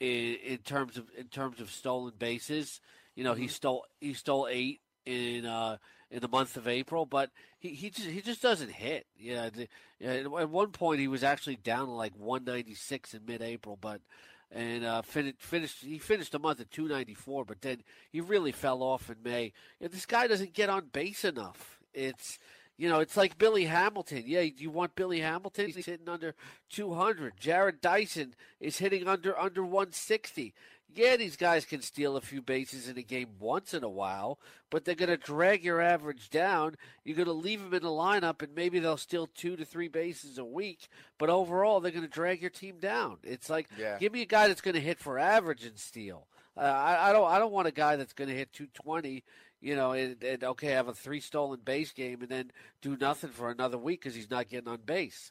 in, 0.00 0.36
in 0.44 0.58
terms 0.58 0.98
of 0.98 1.06
in 1.16 1.28
terms 1.28 1.60
of 1.60 1.70
stolen 1.70 2.12
bases. 2.18 2.80
You 3.14 3.24
know, 3.24 3.34
he 3.34 3.46
stole 3.48 3.86
he 4.00 4.12
stole 4.14 4.48
eight 4.50 4.80
in 5.06 5.46
uh, 5.46 5.78
in 6.12 6.20
the 6.20 6.28
month 6.28 6.56
of 6.58 6.68
April, 6.68 7.06
but 7.06 7.30
he, 7.58 7.70
he 7.70 7.90
just 7.90 8.06
he 8.06 8.20
just 8.20 8.42
doesn't 8.42 8.70
hit. 8.70 9.06
Yeah, 9.18 9.48
the, 9.48 9.66
yeah, 9.98 10.10
at 10.40 10.50
one 10.50 10.70
point 10.70 11.00
he 11.00 11.08
was 11.08 11.24
actually 11.24 11.56
down 11.56 11.86
to 11.86 11.92
like 11.92 12.12
196 12.16 13.14
in 13.14 13.24
mid-April, 13.26 13.78
but 13.80 14.02
and 14.50 14.84
uh, 14.84 15.00
finished 15.02 15.40
finished 15.40 15.82
he 15.82 15.98
finished 15.98 16.32
the 16.32 16.38
month 16.38 16.60
at 16.60 16.70
294, 16.70 17.46
but 17.46 17.62
then 17.62 17.82
he 18.10 18.20
really 18.20 18.52
fell 18.52 18.82
off 18.82 19.08
in 19.08 19.16
May. 19.24 19.52
This 19.80 20.06
guy 20.06 20.26
doesn't 20.26 20.52
get 20.52 20.68
on 20.68 20.88
base 20.92 21.24
enough. 21.24 21.80
It's 21.94 22.38
you 22.76 22.88
know, 22.88 23.00
it's 23.00 23.16
like 23.16 23.38
Billy 23.38 23.64
Hamilton. 23.64 24.24
Yeah, 24.26 24.40
you 24.40 24.70
want 24.70 24.94
Billy 24.94 25.20
Hamilton? 25.20 25.66
He's 25.66 25.86
hitting 25.86 26.08
under 26.08 26.34
200. 26.70 27.36
Jarrod 27.36 27.80
Dyson 27.80 28.34
is 28.60 28.78
hitting 28.78 29.08
under 29.08 29.38
under 29.38 29.62
160. 29.62 30.52
Yeah, 30.94 31.16
these 31.16 31.36
guys 31.36 31.64
can 31.64 31.82
steal 31.82 32.16
a 32.16 32.20
few 32.20 32.42
bases 32.42 32.88
in 32.88 32.98
a 32.98 33.02
game 33.02 33.30
once 33.38 33.74
in 33.74 33.82
a 33.82 33.88
while, 33.88 34.38
but 34.70 34.84
they're 34.84 34.94
going 34.94 35.08
to 35.10 35.16
drag 35.16 35.64
your 35.64 35.80
average 35.80 36.30
down. 36.30 36.76
You're 37.04 37.16
going 37.16 37.26
to 37.26 37.32
leave 37.32 37.62
them 37.62 37.74
in 37.74 37.82
the 37.82 37.88
lineup, 37.88 38.42
and 38.42 38.54
maybe 38.54 38.78
they'll 38.78 38.96
steal 38.96 39.26
two 39.26 39.56
to 39.56 39.64
three 39.64 39.88
bases 39.88 40.38
a 40.38 40.44
week. 40.44 40.88
But 41.18 41.30
overall, 41.30 41.80
they're 41.80 41.92
going 41.92 42.04
to 42.04 42.10
drag 42.10 42.40
your 42.40 42.50
team 42.50 42.78
down. 42.78 43.18
It's 43.22 43.48
like, 43.48 43.68
Yeah. 43.78 43.98
give 43.98 44.12
me 44.12 44.22
a 44.22 44.26
guy 44.26 44.48
that's 44.48 44.60
going 44.60 44.74
to 44.74 44.80
hit 44.80 44.98
for 44.98 45.18
average 45.18 45.64
and 45.64 45.78
steal. 45.78 46.26
Uh, 46.56 46.60
I, 46.60 47.10
I 47.10 47.12
don't. 47.12 47.30
I 47.30 47.38
don't 47.38 47.52
want 47.52 47.68
a 47.68 47.72
guy 47.72 47.96
that's 47.96 48.12
going 48.12 48.28
to 48.28 48.36
hit 48.36 48.52
220 48.52 49.24
you 49.62 49.76
know, 49.76 49.92
and, 49.92 50.22
and 50.24 50.42
okay, 50.42 50.72
have 50.72 50.88
a 50.88 50.92
three 50.92 51.20
stolen 51.20 51.60
base 51.64 51.92
game 51.92 52.20
and 52.20 52.28
then 52.28 52.50
do 52.82 52.96
nothing 53.00 53.30
for 53.30 53.48
another 53.48 53.78
week 53.78 54.00
because 54.00 54.14
he's 54.14 54.30
not 54.30 54.48
getting 54.48 54.68
on 54.68 54.80
base. 54.84 55.30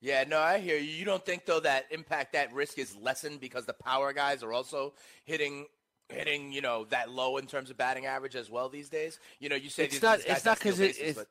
Yeah, 0.00 0.24
no, 0.28 0.38
I 0.38 0.58
hear 0.58 0.76
you. 0.76 0.90
You 0.90 1.04
don't 1.04 1.24
think 1.24 1.46
though 1.46 1.60
that 1.60 1.86
impact, 1.90 2.32
that 2.34 2.52
risk 2.52 2.78
is 2.78 2.94
lessened 2.96 3.40
because 3.40 3.64
the 3.66 3.72
power 3.72 4.12
guys 4.12 4.42
are 4.42 4.52
also 4.52 4.92
hitting, 5.24 5.66
hitting, 6.10 6.52
you 6.52 6.60
know, 6.60 6.84
that 6.90 7.10
low 7.10 7.38
in 7.38 7.46
terms 7.46 7.70
of 7.70 7.76
batting 7.76 8.06
average 8.06 8.36
as 8.36 8.50
well 8.50 8.68
these 8.68 8.88
days. 8.90 9.18
You 9.40 9.48
know, 9.48 9.56
you 9.56 9.70
say 9.70 9.84
It's 9.84 10.02
not. 10.02 10.20
It's 10.26 10.44
not 10.44 10.58
because 10.58 10.80
it, 10.80 10.96
it's. 10.98 11.18
but- 11.18 11.28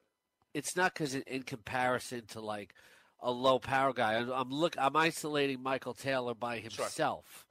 It's 0.54 0.76
not 0.76 0.94
because 0.94 1.16
in 1.16 1.44
comparison 1.44 2.24
to 2.30 2.40
like 2.42 2.74
a 3.22 3.32
low 3.32 3.60
power 3.60 3.94
guy. 3.94 4.16
I'm, 4.16 4.30
I'm 4.32 4.50
look. 4.52 4.76
I'm 4.80 4.96
isolating 4.96 5.62
Michael 5.62 5.94
Taylor 5.94 6.34
by 6.34 6.58
himself. 6.60 7.46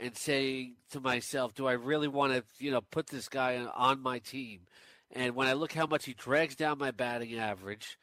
And 0.00 0.16
saying 0.16 0.74
to 0.90 1.00
myself, 1.00 1.54
do 1.54 1.66
I 1.66 1.72
really 1.72 2.06
want 2.06 2.32
to, 2.32 2.44
you 2.64 2.70
know, 2.70 2.80
put 2.80 3.08
this 3.08 3.28
guy 3.28 3.56
on- 3.56 3.66
on 3.74 4.00
my 4.00 4.20
team? 4.20 4.60
And 5.10 5.34
when 5.34 5.48
I 5.48 5.54
look 5.54 5.72
how 5.72 5.86
much 5.86 6.04
he 6.04 6.14
drags 6.14 6.54
down 6.54 6.78
my 6.78 6.92
batting 6.92 7.34
average, 7.36 7.98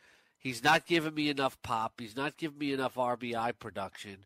he's 0.46 0.64
not 0.64 0.86
giving 0.86 1.16
me 1.16 1.30
enough 1.30 1.60
pop. 1.64 1.94
He's 2.00 2.16
not 2.16 2.38
giving 2.38 2.60
me 2.60 2.72
enough 2.72 2.94
RBI 2.96 3.58
production. 3.58 4.18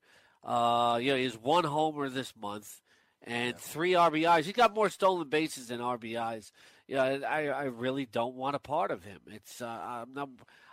Uh, 0.44 1.00
you 1.02 1.12
know, 1.12 1.18
he's 1.18 1.38
one 1.38 1.64
homer 1.64 2.10
this 2.10 2.34
month 2.36 2.82
and 3.24 3.58
three 3.58 3.94
RBIs. 3.94 4.44
He 4.44 4.52
got 4.52 4.76
more 4.76 4.90
stolen 4.90 5.30
bases 5.30 5.70
than 5.70 5.80
RBIs. 5.80 6.52
You 6.90 6.96
know, 6.96 7.22
I, 7.26 7.48
I 7.48 7.64
really 7.64 8.06
don't 8.06 8.36
want 8.36 8.58
a 8.58 8.60
part 8.60 8.92
of 8.92 9.06
him. 9.06 9.20
It's 9.28 9.62
uh, 9.62 9.68
I'm 9.68 10.14
not 10.14 10.28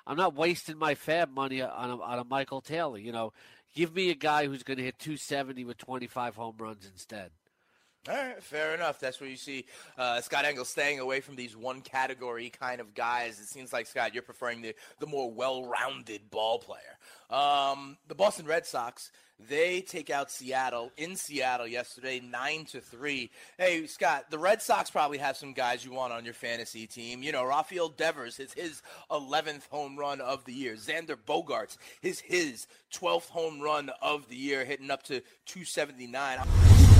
I'm 0.04 0.16
not 0.16 0.34
wasting 0.34 0.78
my 0.78 0.96
fab 0.96 1.32
money 1.32 1.62
on 1.62 1.90
a, 1.90 2.00
on 2.00 2.18
a 2.18 2.24
Michael 2.24 2.60
Taylor. 2.60 2.98
You 2.98 3.12
know, 3.12 3.32
give 3.76 3.94
me 3.94 4.10
a 4.10 4.16
guy 4.16 4.48
who's 4.48 4.64
going 4.64 4.78
to 4.78 4.84
hit 4.84 4.98
270 4.98 5.64
with 5.64 5.78
25 5.78 6.34
home 6.34 6.56
runs 6.58 6.90
instead. 6.92 7.30
All 8.08 8.14
right, 8.14 8.40
fair 8.42 8.74
enough. 8.74 9.00
That's 9.00 9.20
where 9.20 9.28
you 9.28 9.36
see 9.36 9.66
uh, 9.98 10.20
Scott 10.20 10.44
Engel 10.44 10.64
staying 10.64 11.00
away 11.00 11.20
from 11.20 11.34
these 11.34 11.56
one 11.56 11.80
category 11.80 12.50
kind 12.50 12.80
of 12.80 12.94
guys. 12.94 13.40
It 13.40 13.46
seems 13.46 13.72
like 13.72 13.86
Scott, 13.86 14.14
you're 14.14 14.22
preferring 14.22 14.62
the 14.62 14.74
the 15.00 15.06
more 15.06 15.30
well-rounded 15.30 16.30
ball 16.30 16.60
player. 16.60 16.80
Um, 17.30 17.96
the 18.06 18.14
Boston 18.14 18.46
Red 18.46 18.64
Sox 18.64 19.10
they 19.38 19.82
take 19.82 20.08
out 20.08 20.30
Seattle 20.30 20.92
in 20.96 21.14
Seattle 21.16 21.66
yesterday, 21.66 22.20
nine 22.20 22.64
to 22.66 22.80
three. 22.80 23.30
Hey 23.58 23.86
Scott, 23.86 24.26
the 24.30 24.38
Red 24.38 24.62
Sox 24.62 24.90
probably 24.90 25.18
have 25.18 25.36
some 25.36 25.52
guys 25.52 25.84
you 25.84 25.92
want 25.92 26.12
on 26.12 26.24
your 26.24 26.32
fantasy 26.32 26.86
team. 26.86 27.22
You 27.22 27.32
know, 27.32 27.44
Rafael 27.44 27.88
Devers 27.88 28.36
his 28.36 28.52
his 28.52 28.82
11th 29.10 29.68
home 29.68 29.98
run 29.98 30.20
of 30.20 30.44
the 30.44 30.52
year. 30.52 30.74
Xander 30.74 31.16
Bogaerts 31.16 31.76
his 32.00 32.20
his 32.20 32.66
12th 32.94 33.28
home 33.28 33.60
run 33.60 33.90
of 34.00 34.28
the 34.28 34.36
year, 34.36 34.64
hitting 34.64 34.90
up 34.90 35.02
to 35.04 35.20
279 35.46 36.95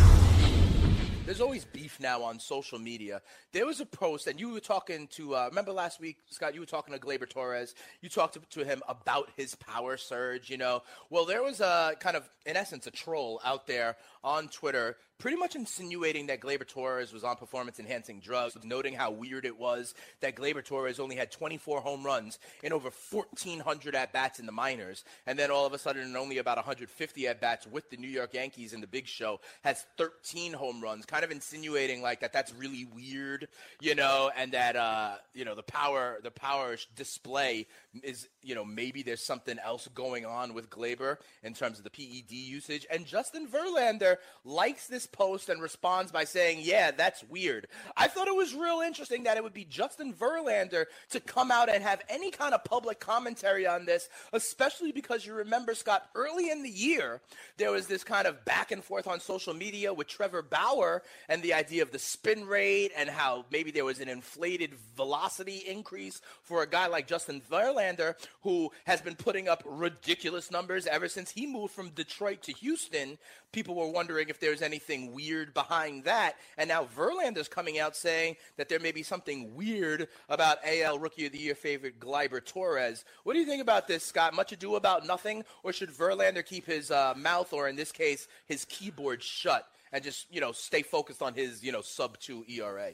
there's 1.27 1.41
always 1.41 1.65
beef 1.65 1.99
now 1.99 2.23
on 2.23 2.39
social 2.39 2.79
media. 2.79 3.21
There 3.53 3.67
was 3.67 3.81
a 3.81 3.85
post, 3.85 4.29
and 4.29 4.39
you 4.39 4.51
were 4.51 4.61
talking 4.61 5.09
to, 5.09 5.35
uh, 5.35 5.47
remember 5.49 5.73
last 5.73 6.01
week, 6.01 6.19
Scott, 6.31 6.55
you 6.55 6.61
were 6.61 6.67
talking 6.67 6.95
to 6.95 7.01
Gleyber 7.01 7.29
Torres. 7.29 7.75
You 8.01 8.09
talked 8.09 8.35
to, 8.35 8.41
to 8.61 8.65
him 8.65 8.81
about 8.89 9.31
his 9.37 9.57
power 9.57 9.97
surge, 9.97 10.49
you 10.49 10.57
know. 10.57 10.85
Well, 11.11 11.25
there 11.25 11.43
was 11.43 11.61
a 11.61 11.95
kind 11.99 12.17
of, 12.17 12.31
in 12.47 12.57
essence, 12.57 12.87
a 12.87 12.93
troll 12.93 13.41
out 13.45 13.67
there 13.67 13.97
on 14.27 14.49
Twitter 14.49 14.97
pretty 15.19 15.37
much 15.37 15.57
insinuating 15.57 16.27
that 16.27 16.41
Gleyber 16.41 16.67
Torres 16.67 17.13
was 17.13 17.25
on 17.25 17.37
performance 17.37 17.79
enhancing 17.79 18.21
drugs, 18.21 18.57
noting 18.63 18.95
how 18.95 19.11
weird 19.11 19.45
it 19.45 19.59
was 19.59 19.95
that 20.21 20.37
Gleyber 20.37 20.65
Torres 20.65 21.01
only 21.01 21.17
had 21.17 21.31
24 21.31 21.81
home 21.81 22.05
runs 22.05 22.39
in 22.63 22.73
over 22.73 22.91
1,400 23.11 23.95
at 23.95 24.13
bats 24.13 24.39
in 24.39 24.47
the 24.47 24.53
minors. 24.53 25.05
And 25.27 25.39
then 25.39 25.51
all 25.51 25.65
of 25.65 25.73
a 25.73 25.79
sudden, 25.79 26.03
in 26.03 26.17
only 26.17 26.39
about 26.39 26.59
150 26.59 27.27
at 27.27 27.41
bats 27.41 27.67
with 27.67 27.89
the 27.91 27.97
New 27.97 28.09
York 28.09 28.35
Yankees 28.35 28.73
in 28.73 28.81
the 28.81 28.87
big 28.87 29.07
show, 29.07 29.41
has 29.63 29.87
13 29.97 30.53
home 30.53 30.83
runs, 30.83 31.07
kind 31.07 31.25
of 31.25 31.31
insinuating 31.31 32.03
like 32.03 32.21
that 32.21 32.33
that's 32.33 32.53
really 32.55 32.87
weird, 32.95 33.49
you 33.81 33.95
know, 33.95 34.31
and 34.37 34.53
that, 34.53 34.77
uh, 34.77 35.15
you 35.35 35.45
know, 35.45 35.55
the 35.55 35.63
power, 35.63 36.19
the 36.23 36.31
power 36.31 36.77
display 36.95 37.67
is, 38.03 38.29
you 38.43 38.55
know, 38.55 38.65
maybe 38.65 39.03
there's 39.03 39.25
something 39.25 39.59
else 39.65 39.89
going 39.95 40.27
on 40.27 40.53
with 40.53 40.69
Gleyber 40.69 41.17
in 41.43 41.55
terms 41.55 41.79
of 41.79 41.85
the 41.85 41.91
PED 41.91 42.33
usage. 42.33 42.87
And 42.91 43.07
Justin 43.07 43.49
Verlander 43.49 44.16
likes 44.45 44.87
this 44.87 45.07
post 45.07 45.49
and 45.49 45.61
responds 45.61 46.13
by 46.13 46.25
saying, 46.25 46.61
"Yeah, 46.63 46.91
that's 46.91 47.23
weird." 47.25 47.69
I 47.97 48.09
thought 48.09 48.29
it 48.29 48.37
was 48.37 48.55
real 48.55 48.81
interesting 48.81 49.25
that 49.25 49.37
it 49.37 49.43
would 49.43 49.55
be 49.55 49.65
Justin 49.65 50.13
Verlander 50.13 50.87
to 51.11 51.21
come 51.21 51.51
out 51.51 51.69
and 51.69 51.83
have 51.83 52.03
any 52.09 52.31
kind 52.31 52.55
of 52.55 52.65
public 52.65 53.01
commentary 53.01 53.67
on 53.67 53.85
this, 53.85 54.09
especially 54.33 54.93
because 54.93 55.27
you 55.27 55.35
remember 55.35 55.75
Scott 55.75 56.09
early 56.15 56.51
in 56.51 56.63
the 56.63 56.71
year 56.71 57.21
there 57.57 57.71
was 57.71 57.87
this 57.87 58.05
kind 58.05 58.27
of 58.27 58.45
back 58.45 58.71
and 58.71 58.83
forth 58.83 59.07
on 59.07 59.21
social 59.21 59.55
media 59.55 59.93
with 59.93 60.07
Trevor 60.07 60.43
Bauer 60.43 61.03
and 61.29 61.43
the 61.43 61.55
idea 61.55 61.83
of 61.83 61.91
the 61.91 61.99
spin 61.99 62.47
rate 62.47 62.93
and 62.97 63.09
how 63.09 63.45
maybe 63.51 63.71
there 63.71 63.85
was 63.85 64.01
an 64.01 64.09
inflated 64.09 64.75
velocity 64.97 65.63
increase 65.67 66.21
for 66.43 66.63
a 66.63 66.69
guy 66.69 66.87
like 66.87 67.07
Justin 67.07 67.43
Verlander 67.51 68.15
who 68.43 68.71
has 68.85 69.01
been 69.01 69.15
putting 69.15 69.49
up 69.49 69.63
ridiculous 69.65 70.51
numbers 70.51 70.87
ever 70.87 71.09
since 71.09 71.31
he 71.31 71.47
moved 71.47 71.73
from 71.73 71.91
Detroit 71.91 72.43
to 72.43 72.53
Houston. 72.53 73.19
People 73.53 73.75
were 73.75 73.89
wondering 73.89 74.06
if 74.11 74.39
there's 74.41 74.63
anything 74.63 75.13
weird 75.13 75.53
behind 75.55 76.05
that. 76.05 76.37
And 76.57 76.69
now 76.69 76.85
Verlander's 76.97 77.49
coming 77.49 77.79
out 77.79 77.97
saying 77.97 78.37
that 78.57 78.69
there 78.69 78.79
may 78.81 78.93
be 78.93 79.03
something 79.03 79.55
weird 79.55 80.09
about 80.29 80.59
AL 80.65 80.99
Rookie 80.99 81.27
of 81.27 81.33
the 81.33 81.39
Year 81.39 81.55
favorite 81.55 81.99
Gleyber 82.01 82.45
Torres. 82.45 83.05
What 83.25 83.33
do 83.35 83.39
you 83.41 83.47
think 83.47 83.63
about 83.63 83.89
this, 83.89 84.05
Scott? 84.05 84.35
Much 84.35 84.53
ado 84.53 84.77
about 84.77 85.07
nothing? 85.07 85.45
Or 85.63 85.73
should 85.73 85.91
Verlander 85.91 86.45
keep 86.45 86.67
his 86.67 86.91
uh, 86.91 87.15
mouth, 87.17 87.53
or 87.53 87.69
in 87.69 87.77
this 87.77 87.93
case, 87.93 88.29
his 88.47 88.65
keyboard 88.67 89.23
shut 89.23 89.67
and 89.93 90.03
just, 90.03 90.27
you 90.33 90.41
know, 90.41 90.53
stay 90.53 90.83
focused 90.83 91.23
on 91.23 91.35
his, 91.35 91.63
you 91.63 91.73
know, 91.73 91.83
sub 91.83 92.19
two 92.19 92.45
ERA? 92.49 92.93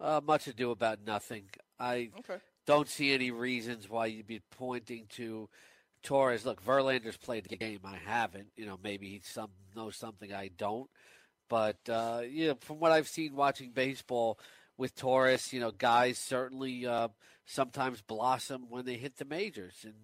Uh, 0.00 0.20
much 0.24 0.46
ado 0.46 0.70
about 0.70 0.98
nothing. 1.06 1.44
I 1.78 2.10
Okay. 2.18 2.38
don't 2.66 2.88
see 2.88 3.12
any 3.12 3.30
reasons 3.30 3.88
why 3.88 4.06
you'd 4.06 4.26
be 4.26 4.40
pointing 4.50 5.06
to 5.10 5.48
Torres. 6.04 6.46
Look, 6.46 6.64
Verlander's 6.64 7.16
played 7.16 7.44
the 7.44 7.56
game. 7.56 7.80
I 7.84 7.96
haven't. 8.04 8.48
You 8.56 8.66
know, 8.66 8.78
maybe 8.82 9.08
he 9.08 9.20
some 9.24 9.50
knows 9.74 9.96
something 9.96 10.32
I 10.32 10.50
don't. 10.56 10.88
But 11.48 11.78
uh, 11.88 12.22
you 12.28 12.48
know, 12.48 12.54
from 12.60 12.78
what 12.78 12.92
I've 12.92 13.08
seen 13.08 13.34
watching 13.34 13.72
baseball 13.72 14.38
with 14.76 14.94
Torres, 14.94 15.52
you 15.52 15.60
know, 15.60 15.70
guys 15.70 16.18
certainly 16.18 16.86
uh, 16.86 17.08
sometimes 17.46 18.00
blossom 18.00 18.66
when 18.68 18.84
they 18.84 18.94
hit 18.96 19.16
the 19.16 19.24
majors 19.24 19.74
and 19.84 19.94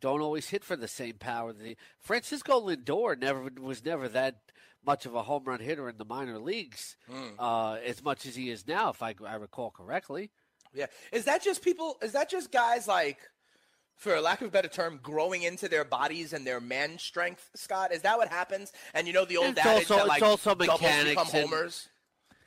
don't 0.00 0.20
always 0.20 0.48
hit 0.48 0.64
for 0.64 0.76
the 0.76 0.88
same 0.88 1.14
power. 1.14 1.52
The 1.52 1.76
Francisco 2.00 2.60
Lindor 2.60 3.18
never 3.18 3.48
was 3.60 3.84
never 3.84 4.08
that 4.08 4.36
much 4.84 5.06
of 5.06 5.14
a 5.14 5.22
home 5.22 5.44
run 5.44 5.60
hitter 5.60 5.88
in 5.88 5.96
the 5.96 6.04
minor 6.04 6.38
leagues 6.38 6.96
uh, 7.38 7.78
as 7.84 8.02
much 8.04 8.26
as 8.26 8.36
he 8.36 8.50
is 8.50 8.66
now, 8.66 8.90
if 8.90 9.02
I, 9.02 9.14
I 9.26 9.36
recall 9.36 9.70
correctly. 9.70 10.30
Yeah. 10.74 10.86
Is 11.12 11.24
that 11.24 11.42
just 11.42 11.62
people? 11.62 11.96
Is 12.02 12.12
that 12.12 12.28
just 12.28 12.52
guys 12.52 12.86
like, 12.86 13.18
for 13.96 14.20
lack 14.20 14.40
of 14.40 14.48
a 14.48 14.50
better 14.50 14.68
term, 14.68 14.98
growing 15.02 15.42
into 15.42 15.68
their 15.68 15.84
bodies 15.84 16.32
and 16.32 16.46
their 16.46 16.60
man 16.60 16.98
strength, 16.98 17.50
Scott? 17.54 17.92
Is 17.92 18.02
that 18.02 18.18
what 18.18 18.28
happens? 18.28 18.72
And 18.92 19.06
you 19.06 19.12
know 19.12 19.24
the 19.24 19.36
old 19.36 19.50
It's 19.56 19.60
adage 19.60 19.90
also- 19.90 19.94
that 19.96 20.00
it's 20.02 20.08
like 20.08 20.22
also 20.22 20.50
doubles 20.54 20.80
mechanics 20.80 21.10
become 21.10 21.26
homers. 21.42 21.88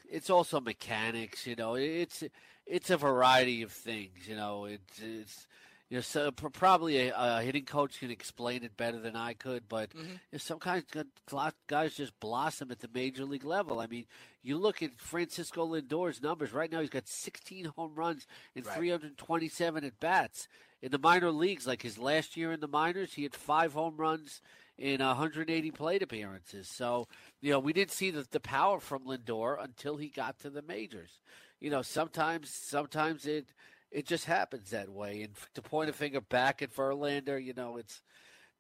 it's 0.10 0.30
also 0.30 0.60
mechanics. 0.60 1.48
You 1.48 1.56
know, 1.56 1.76
it's 1.76 2.24
it's 2.66 2.90
a 2.90 2.98
variety 2.98 3.62
of 3.62 3.72
things. 3.72 4.28
You 4.28 4.36
know, 4.36 4.66
it's 4.66 5.00
it's 5.02 5.48
you 5.90 5.98
know 5.98 6.02
so 6.02 6.32
probably 6.32 7.08
a, 7.10 7.14
a 7.16 7.42
hitting 7.42 7.66
coach 7.66 8.00
can 8.00 8.12
explain 8.12 8.64
it 8.64 8.76
better 8.78 9.00
than 9.00 9.16
I 9.16 9.34
could, 9.34 9.68
but 9.70 9.94
Mm-hmm. 9.96 10.16
you 10.32 10.36
know, 10.36 10.40
some 10.40 10.60
kind 10.60 10.84
of 10.96 11.54
guys 11.68 11.96
just 11.96 12.20
blossom 12.20 12.72
at 12.72 12.80
the 12.80 12.90
major 12.94 13.26
league 13.26 13.46
level. 13.46 13.80
I 13.80 13.88
mean, 13.88 14.06
you 14.44 14.58
look 14.58 14.82
at 14.84 15.00
Francisco 15.00 15.66
Lindor's 15.68 16.22
numbers 16.22 16.54
right 16.54 16.72
now; 16.72 16.82
he's 16.82 16.90
got 16.90 17.08
16 17.08 17.66
home 17.78 17.94
runs 17.96 18.28
and 18.56 18.66
Right. 18.66 18.74
327 18.74 19.84
at 19.84 20.00
bats. 20.00 20.48
In 20.82 20.92
the 20.92 21.00
minor 21.00 21.32
leagues, 21.32 21.66
like 21.68 21.82
his 21.82 21.98
last 21.98 22.38
year 22.38 22.52
in 22.52 22.60
the 22.60 22.68
minors, 22.68 23.14
he 23.14 23.24
had 23.24 23.34
five 23.36 23.74
home 23.74 23.96
runs 23.98 24.42
in 24.78 25.00
180 25.02 25.72
plate 25.72 26.04
appearances. 26.04 26.68
So, 26.68 27.08
you 27.42 27.52
know, 27.52 27.60
we 27.60 27.74
didn't 27.74 27.92
see 27.92 28.12
the, 28.12 28.28
the 28.30 28.40
power 28.40 28.80
from 28.80 29.06
Lindor 29.06 29.62
until 29.62 29.98
he 29.98 30.10
got 30.10 30.40
to 30.40 30.50
the 30.50 30.62
majors. 30.62 31.22
You 31.60 31.70
know, 31.72 31.82
sometimes 31.82 32.50
sometimes 32.50 33.26
it 33.26 33.54
it 33.92 34.06
just 34.06 34.26
happens 34.26 34.72
that 34.72 34.90
way. 34.90 35.22
And 35.24 35.34
to 35.56 35.62
point 35.62 35.90
a 35.90 35.94
finger 35.94 36.22
back 36.22 36.62
at 36.62 36.74
Verlander, 36.74 37.44
you 37.44 37.54
know, 37.54 37.78
it's 37.78 38.02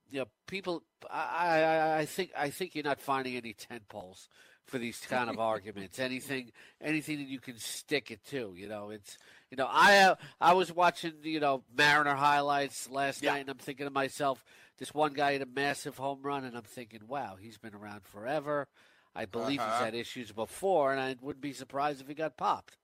you 0.09 0.19
know, 0.19 0.25
people. 0.47 0.83
I 1.09 1.59
I, 1.61 1.97
I 1.99 2.05
think 2.05 2.31
I 2.37 2.49
think 2.49 2.75
you're 2.75 2.83
not 2.83 2.99
finding 3.01 3.35
any 3.35 3.53
tent 3.53 3.87
poles 3.89 4.29
for 4.65 4.77
these 4.77 4.99
kind 4.99 5.29
of 5.29 5.39
arguments. 5.39 5.99
Anything 5.99 6.51
anything 6.81 7.17
that 7.17 7.27
you 7.27 7.39
can 7.39 7.57
stick 7.57 8.11
it 8.11 8.23
to. 8.27 8.53
You 8.55 8.67
know, 8.67 8.89
it's 8.89 9.17
you 9.51 9.57
know 9.57 9.67
I 9.69 9.97
uh, 9.99 10.15
I 10.39 10.53
was 10.53 10.71
watching 10.73 11.13
you 11.23 11.39
know 11.39 11.63
Mariner 11.77 12.15
highlights 12.15 12.89
last 12.89 13.21
Yeah. 13.23 13.31
night, 13.33 13.39
and 13.41 13.49
I'm 13.49 13.57
thinking 13.57 13.85
to 13.85 13.91
myself, 13.91 14.43
this 14.77 14.93
one 14.93 15.13
guy 15.13 15.33
had 15.33 15.41
a 15.41 15.45
massive 15.45 15.97
home 15.97 16.19
run, 16.23 16.43
and 16.45 16.55
I'm 16.55 16.63
thinking, 16.63 17.01
wow, 17.07 17.35
he's 17.39 17.57
been 17.57 17.75
around 17.75 18.03
forever. 18.05 18.67
I 19.15 19.25
believe 19.25 19.61
Uh-huh. 19.61 19.71
he's 19.71 19.85
had 19.85 19.95
issues 19.95 20.31
before, 20.31 20.91
and 20.91 21.01
I 21.01 21.15
wouldn't 21.21 21.41
be 21.41 21.53
surprised 21.53 22.01
if 22.01 22.07
he 22.07 22.13
got 22.13 22.37
popped. 22.37 22.77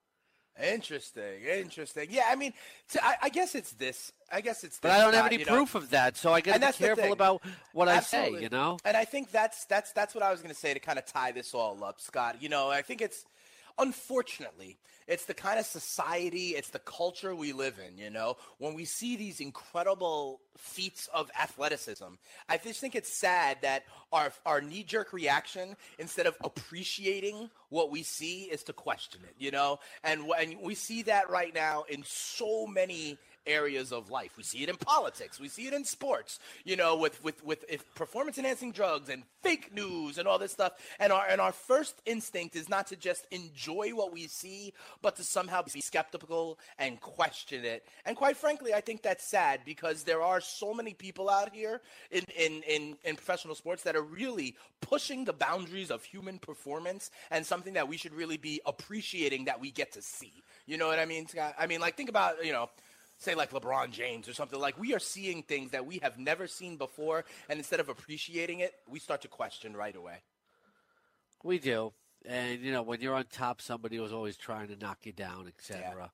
Interesting, 0.61 1.41
interesting. 1.43 2.07
Yeah, 2.11 2.25
I 2.29 2.35
mean, 2.35 2.53
I 3.21 3.29
guess 3.29 3.55
it's 3.55 3.71
this. 3.71 4.11
I 4.31 4.39
guess 4.41 4.63
it's. 4.63 4.79
But 4.79 4.91
I 4.91 4.99
don't 4.99 5.13
have 5.15 5.25
any 5.25 5.39
you 5.39 5.45
know? 5.45 5.55
proof 5.55 5.73
of 5.73 5.89
that, 5.89 6.15
so 6.15 6.31
I 6.31 6.41
got 6.41 6.61
to 6.61 6.67
be 6.67 6.85
careful 6.85 7.11
about 7.11 7.41
what 7.73 7.87
I 7.87 7.99
say. 8.01 8.29
You 8.39 8.49
know. 8.49 8.77
And 8.85 8.95
I 8.95 9.03
think 9.03 9.31
that's 9.31 9.65
that's 9.65 9.91
that's 9.93 10.13
what 10.13 10.23
I 10.23 10.31
was 10.31 10.41
going 10.41 10.53
to 10.53 10.59
say 10.59 10.73
to 10.73 10.79
kind 10.79 10.99
of 10.99 11.07
tie 11.07 11.31
this 11.31 11.55
all 11.55 11.83
up, 11.83 11.99
Scott. 11.99 12.37
You 12.39 12.49
know, 12.49 12.69
I 12.69 12.83
think 12.83 13.01
it's 13.01 13.25
unfortunately 13.79 14.77
it's 15.07 15.25
the 15.25 15.33
kind 15.33 15.59
of 15.59 15.65
society, 15.65 16.49
it's 16.49 16.69
the 16.69 16.79
culture 16.79 17.35
we 17.35 17.53
live 17.53 17.79
in. 17.85 17.97
You 17.97 18.09
know, 18.09 18.37
when 18.57 18.73
we 18.73 18.85
see 18.85 19.15
these 19.15 19.39
incredible 19.39 20.41
feats 20.57 21.09
of 21.13 21.29
athleticism, 21.39 22.05
I 22.49 22.57
just 22.57 22.79
think 22.79 22.95
it's 22.95 23.11
sad 23.11 23.57
that 23.61 23.83
our 24.11 24.31
our 24.45 24.61
knee 24.61 24.83
jerk 24.83 25.13
reaction 25.13 25.75
instead 25.99 26.25
of 26.27 26.35
appreciating 26.43 27.49
what 27.69 27.91
we 27.91 28.03
see 28.03 28.43
is 28.43 28.63
to 28.63 28.73
question 28.73 29.21
it. 29.23 29.35
You 29.37 29.51
know, 29.51 29.79
and 30.03 30.21
wh- 30.21 30.39
and 30.39 30.55
we 30.61 30.75
see 30.75 31.03
that 31.03 31.29
right 31.29 31.53
now 31.53 31.83
in 31.89 32.03
so 32.05 32.67
many 32.67 33.17
areas 33.45 33.91
of 33.91 34.09
life. 34.09 34.37
We 34.37 34.43
see 34.43 34.63
it 34.63 34.69
in 34.69 34.77
politics. 34.77 35.39
We 35.39 35.49
see 35.49 35.67
it 35.67 35.73
in 35.73 35.85
sports. 35.85 36.39
You 36.63 36.75
know, 36.75 36.95
with 36.95 37.23
with 37.23 37.43
with 37.43 37.65
performance 37.95 38.37
enhancing 38.37 38.71
drugs 38.71 39.09
and 39.09 39.23
fake 39.41 39.73
news 39.73 40.17
and 40.17 40.27
all 40.27 40.39
this 40.39 40.51
stuff. 40.51 40.73
And 40.99 41.11
our 41.11 41.25
and 41.27 41.39
our 41.41 41.51
first 41.51 42.01
instinct 42.05 42.55
is 42.55 42.69
not 42.69 42.87
to 42.87 42.95
just 42.95 43.27
enjoy 43.31 43.89
what 43.89 44.13
we 44.13 44.27
see, 44.27 44.73
but 45.01 45.15
to 45.17 45.23
somehow 45.23 45.61
be 45.63 45.81
skeptical 45.81 46.59
and 46.77 46.99
question 47.01 47.65
it. 47.65 47.85
And 48.05 48.15
quite 48.15 48.37
frankly, 48.37 48.73
I 48.73 48.81
think 48.81 49.01
that's 49.01 49.25
sad 49.25 49.61
because 49.65 50.03
there 50.03 50.21
are 50.21 50.41
so 50.41 50.73
many 50.73 50.93
people 50.93 51.29
out 51.29 51.53
here 51.53 51.81
in 52.11 52.23
in 52.37 52.63
in, 52.63 52.97
in 53.03 53.15
professional 53.15 53.55
sports 53.55 53.83
that 53.83 53.95
are 53.95 54.01
really 54.01 54.55
pushing 54.81 55.25
the 55.25 55.33
boundaries 55.33 55.91
of 55.91 56.03
human 56.03 56.39
performance 56.39 57.11
and 57.31 57.45
something 57.45 57.73
that 57.73 57.87
we 57.87 57.97
should 57.97 58.13
really 58.13 58.37
be 58.37 58.61
appreciating 58.65 59.45
that 59.45 59.59
we 59.59 59.71
get 59.71 59.91
to 59.93 60.01
see. 60.01 60.43
You 60.65 60.77
know 60.77 60.87
what 60.87 60.99
I 60.99 61.05
mean, 61.05 61.27
Scott? 61.27 61.55
I 61.57 61.67
mean, 61.67 61.81
like 61.81 61.95
think 61.97 62.09
about 62.09 62.45
you 62.45 62.53
know 62.53 62.69
say 63.23 63.35
like 63.35 63.51
LeBron 63.51 63.91
James 63.91 64.27
or 64.27 64.33
something 64.33 64.59
like 64.59 64.77
we 64.79 64.93
are 64.93 64.99
seeing 64.99 65.41
things 65.43 65.71
that 65.71 65.85
we 65.85 65.99
have 66.03 66.17
never 66.19 66.45
seen 66.47 66.77
before 66.77 67.25
and 67.49 67.57
instead 67.57 67.79
of 67.79 67.89
appreciating 67.89 68.59
it 68.59 68.73
we 68.87 68.99
start 68.99 69.21
to 69.21 69.27
question 69.27 69.75
right 69.75 69.95
away 69.95 70.17
We 71.43 71.59
do. 71.59 71.93
And, 72.25 72.61
you 72.61 72.71
know, 72.71 72.83
when 72.83 73.01
you're 73.01 73.15
on 73.15 73.25
top, 73.25 73.61
somebody 73.61 73.99
was 73.99 74.13
always 74.13 74.37
trying 74.37 74.69
to 74.69 74.77
knock 74.77 74.99
you 75.03 75.11
down, 75.11 75.47
etc. 75.47 76.09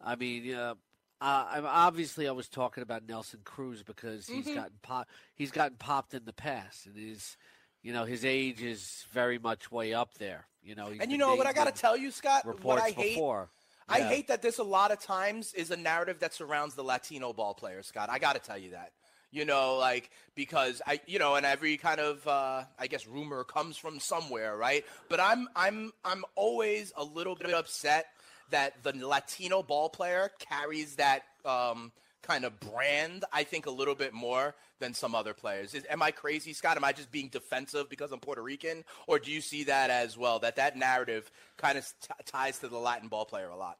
I 0.00 0.16
mean, 0.16 0.54
uh, 0.54 0.74
uh, 1.20 1.46
I'm- 1.50 1.66
obviously, 1.66 2.26
I 2.26 2.30
was 2.32 2.48
talking 2.48 2.82
about 2.82 3.06
Nelson 3.06 3.40
Cruz 3.44 3.82
because 3.82 4.26
he's 4.26 4.46
Mm-hmm. 4.46 4.54
gotten 4.54 4.78
pop, 4.80 5.08
he's 5.34 5.50
gotten 5.50 5.76
popped 5.76 6.14
in 6.14 6.24
the 6.24 6.32
past, 6.32 6.86
and 6.86 6.96
his, 6.96 7.36
you 7.82 7.92
know, 7.92 8.06
his 8.06 8.24
age 8.24 8.62
is 8.62 9.04
very 9.12 9.38
much 9.38 9.70
way 9.70 9.92
up 9.92 10.14
there. 10.14 10.46
You 10.62 10.74
know, 10.76 10.86
and 10.98 11.12
you 11.12 11.18
know 11.18 11.34
what 11.34 11.46
I 11.46 11.52
got 11.52 11.66
to 11.74 11.78
tell 11.78 11.94
you 11.96 12.10
Scott 12.10 12.46
what 12.46 12.54
reports 12.56 12.82
I 12.84 12.90
hate 12.92 13.14
I 13.90 14.00
hate 14.02 14.28
that 14.28 14.42
this 14.42 14.58
a 14.58 14.62
lot 14.62 14.92
of 14.92 15.00
times 15.00 15.52
is 15.54 15.70
a 15.70 15.76
narrative 15.76 16.20
that 16.20 16.34
surrounds 16.34 16.74
the 16.74 16.84
Latino 16.84 17.32
ball 17.32 17.54
player, 17.54 17.82
Scott. 17.82 18.08
I 18.10 18.18
got 18.18 18.34
to 18.34 18.40
tell 18.40 18.58
you 18.58 18.70
that. 18.70 18.92
You 19.32 19.44
know, 19.44 19.76
like 19.76 20.10
because 20.34 20.82
I, 20.86 21.00
you 21.06 21.20
know, 21.20 21.36
and 21.36 21.46
every 21.46 21.76
kind 21.76 22.00
of, 22.00 22.26
uh, 22.26 22.64
I 22.78 22.86
guess, 22.88 23.06
rumor 23.06 23.44
comes 23.44 23.76
from 23.76 24.00
somewhere, 24.00 24.56
right? 24.56 24.84
But 25.08 25.20
I'm, 25.20 25.48
I'm, 25.54 25.92
I'm 26.04 26.24
always 26.34 26.92
a 26.96 27.04
little 27.04 27.36
bit 27.36 27.54
upset 27.54 28.06
that 28.50 28.82
the 28.82 28.92
Latino 29.06 29.62
ball 29.62 29.88
player 29.88 30.30
carries 30.40 30.96
that 30.96 31.22
um, 31.44 31.92
kind 32.30 32.44
of 32.44 32.60
brand. 32.60 33.24
I 33.32 33.42
think 33.42 33.66
a 33.66 33.70
little 33.70 33.96
bit 33.96 34.12
more 34.12 34.54
than 34.78 34.94
some 34.94 35.14
other 35.16 35.34
players. 35.34 35.74
Is, 35.74 35.84
am 35.90 36.00
I 36.00 36.12
crazy, 36.12 36.52
Scott? 36.52 36.76
Am 36.76 36.84
I 36.84 36.92
just 36.92 37.10
being 37.10 37.28
defensive 37.28 37.88
because 37.88 38.12
I'm 38.12 38.20
Puerto 38.20 38.42
Rican, 38.42 38.84
or 39.08 39.18
do 39.18 39.32
you 39.32 39.40
see 39.40 39.64
that 39.64 39.90
as 39.90 40.16
well? 40.16 40.38
That 40.38 40.56
that 40.56 40.76
narrative 40.76 41.30
kind 41.56 41.76
of 41.76 41.84
t- 41.84 42.14
ties 42.26 42.58
to 42.60 42.68
the 42.68 42.78
Latin 42.78 43.08
ball 43.08 43.24
player 43.24 43.48
a 43.48 43.56
lot. 43.56 43.78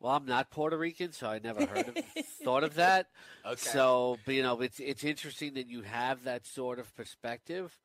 Well, 0.00 0.14
I'm 0.14 0.24
not 0.26 0.50
Puerto 0.50 0.76
Rican, 0.76 1.12
so 1.12 1.26
I 1.28 1.38
never 1.38 1.66
heard 1.66 1.88
of 1.88 1.96
thought 2.44 2.64
of 2.64 2.74
that. 2.74 3.08
Okay. 3.44 3.56
So, 3.56 4.18
but, 4.24 4.34
you 4.34 4.42
know, 4.42 4.60
it's 4.60 4.80
it's 4.80 5.04
interesting 5.04 5.54
that 5.54 5.68
you 5.68 5.82
have 5.82 6.24
that 6.24 6.46
sort 6.46 6.78
of 6.78 6.94
perspective. 6.96 7.78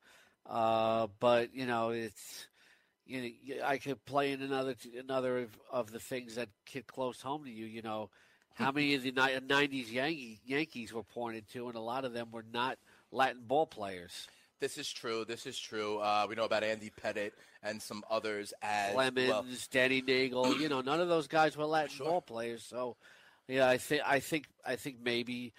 Uh, 0.48 1.08
but 1.20 1.54
you 1.54 1.66
know, 1.66 1.90
it's 1.90 2.46
you 3.06 3.22
know, 3.22 3.64
I 3.64 3.76
could 3.76 4.02
play 4.06 4.32
in 4.32 4.40
another 4.40 4.74
another 4.98 5.38
of, 5.38 5.50
of 5.70 5.90
the 5.90 6.00
things 6.00 6.36
that 6.36 6.48
hit 6.64 6.86
close 6.86 7.20
home 7.20 7.44
to 7.44 7.50
you. 7.50 7.66
You 7.66 7.82
know, 7.82 8.10
how 8.54 8.72
many 8.72 8.94
of 8.94 9.02
the 9.02 9.12
'90s 9.12 9.90
Yankee, 9.90 10.40
Yankees 10.44 10.92
were 10.92 11.02
pointed 11.02 11.48
to, 11.52 11.68
and 11.68 11.76
a 11.76 11.80
lot 11.80 12.04
of 12.04 12.12
them 12.12 12.28
were 12.30 12.44
not 12.52 12.78
Latin 13.10 13.42
ball 13.46 13.66
players. 13.66 14.28
This 14.60 14.78
is 14.78 14.92
true. 14.92 15.24
This 15.24 15.44
is 15.46 15.58
true. 15.58 15.98
Uh, 15.98 16.26
we 16.28 16.36
know 16.36 16.44
about 16.44 16.62
Andy 16.62 16.90
Pettitte 17.02 17.32
and 17.64 17.82
some 17.82 18.04
others 18.08 18.54
as 18.62 18.92
Clemens, 18.94 19.28
well. 19.28 19.44
Denny 19.72 20.02
Neagle. 20.02 20.54
you 20.60 20.68
know, 20.68 20.80
none 20.80 21.00
of 21.00 21.08
those 21.08 21.26
guys 21.26 21.56
were 21.56 21.64
Latin 21.64 21.90
Sure. 21.90 22.06
ball 22.06 22.20
players. 22.20 22.62
So, 22.64 22.96
yeah, 23.48 23.68
I 23.68 23.78
think 23.78 24.02
I 24.06 24.20
think 24.20 24.46
I 24.64 24.76
think 24.76 24.96
maybe. 25.02 25.52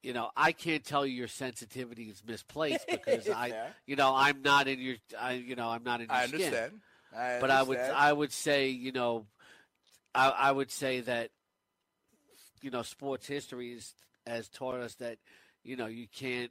You 0.00 0.12
know, 0.12 0.30
I 0.36 0.52
can't 0.52 0.84
tell 0.84 1.04
you 1.04 1.12
your 1.12 1.26
sensitivity 1.28 2.04
is 2.04 2.22
misplaced 2.24 2.86
because 2.88 3.28
I, 3.28 3.52
you 3.84 3.96
know, 3.96 4.14
I'm 4.14 4.42
not 4.42 4.68
in 4.68 4.78
your, 4.78 4.94
I, 5.18 5.32
you 5.32 5.56
know, 5.56 5.68
I'm 5.68 5.82
not 5.82 6.00
in 6.00 6.06
your 6.06 6.14
I 6.16 6.26
skin. 6.26 6.34
understand. 6.40 6.72
I 7.14 7.38
but 7.40 7.50
I 7.50 7.62
would. 7.64 7.78
I 7.78 8.12
would 8.12 8.32
say 8.32 8.68
you 8.68 8.92
know 8.92 9.26
I, 10.14 10.28
I 10.28 10.52
would 10.52 10.70
say 10.70 11.00
that 11.00 11.30
you 12.62 12.70
know 12.70 12.82
sports 12.82 13.26
history 13.26 13.72
is, 13.72 13.94
has 14.26 14.48
taught 14.48 14.76
us 14.76 14.94
that 14.96 15.18
you 15.64 15.76
know 15.76 15.86
you 15.86 16.06
can't 16.12 16.50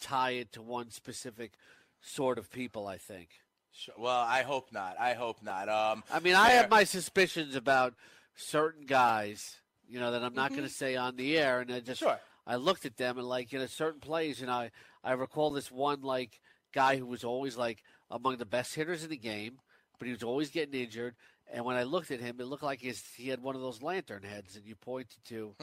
tie 0.00 0.32
it 0.32 0.52
to 0.52 0.62
one 0.62 0.90
specific 0.90 1.52
sort 2.00 2.38
of 2.38 2.50
people. 2.50 2.86
I 2.86 2.98
think. 2.98 3.28
Sure. 3.72 3.94
Well, 3.98 4.20
I 4.20 4.42
hope 4.42 4.70
not. 4.72 4.96
I 5.00 5.14
hope 5.14 5.42
not. 5.42 5.68
Um, 5.68 6.04
I 6.12 6.20
mean, 6.20 6.34
I 6.34 6.50
have 6.50 6.68
my 6.68 6.84
suspicions 6.84 7.56
about 7.56 7.94
certain 8.34 8.84
guys. 8.84 9.56
You 9.88 10.00
know 10.00 10.12
that 10.12 10.22
I'm 10.22 10.34
not 10.34 10.50
going 10.50 10.62
to 10.62 10.68
say 10.68 10.96
on 10.96 11.16
the 11.16 11.38
air, 11.38 11.60
and 11.60 11.72
I 11.72 11.80
just 11.80 12.00
Mm-hmm. 12.02 12.10
Sure. 12.10 12.20
I 12.46 12.56
looked 12.56 12.84
at 12.84 12.96
them 12.96 13.18
and 13.18 13.26
like 13.26 13.52
you 13.52 13.58
know 13.58 13.66
certain 13.66 14.00
plays, 14.00 14.42
and 14.42 14.50
I 14.50 14.70
I 15.04 15.12
recall 15.12 15.50
this 15.50 15.70
one 15.70 16.02
like 16.02 16.40
guy 16.72 16.96
who 16.96 17.06
was 17.06 17.24
always 17.24 17.56
like 17.56 17.82
among 18.10 18.36
the 18.38 18.46
best 18.46 18.74
hitters 18.74 19.04
in 19.04 19.10
the 19.10 19.16
game, 19.16 19.58
but 19.98 20.06
he 20.06 20.12
was 20.12 20.22
always 20.22 20.50
getting 20.50 20.80
injured. 20.80 21.14
And 21.54 21.64
when 21.66 21.76
I 21.76 21.82
looked 21.82 22.10
at 22.10 22.20
him, 22.20 22.36
it 22.40 22.46
looked 22.46 22.62
like 22.62 22.80
his, 22.80 23.02
he 23.14 23.28
had 23.28 23.42
one 23.42 23.54
of 23.54 23.60
those 23.60 23.82
lantern 23.82 24.22
heads, 24.22 24.56
and 24.56 24.64
you 24.66 24.74
pointed 24.74 25.22
to, 25.26 25.54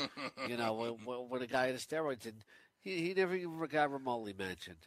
you 0.48 0.56
know, 0.56 0.74
when, 0.74 0.92
when, 1.30 1.42
a 1.42 1.48
guy 1.48 1.68
had 1.68 1.76
steroids, 1.78 2.26
and 2.26 2.36
he, 2.80 3.08
he 3.08 3.14
never 3.16 3.36
even 3.36 3.60
got 3.72 3.92
remotely 3.92 4.34
mentioned. 4.38 4.78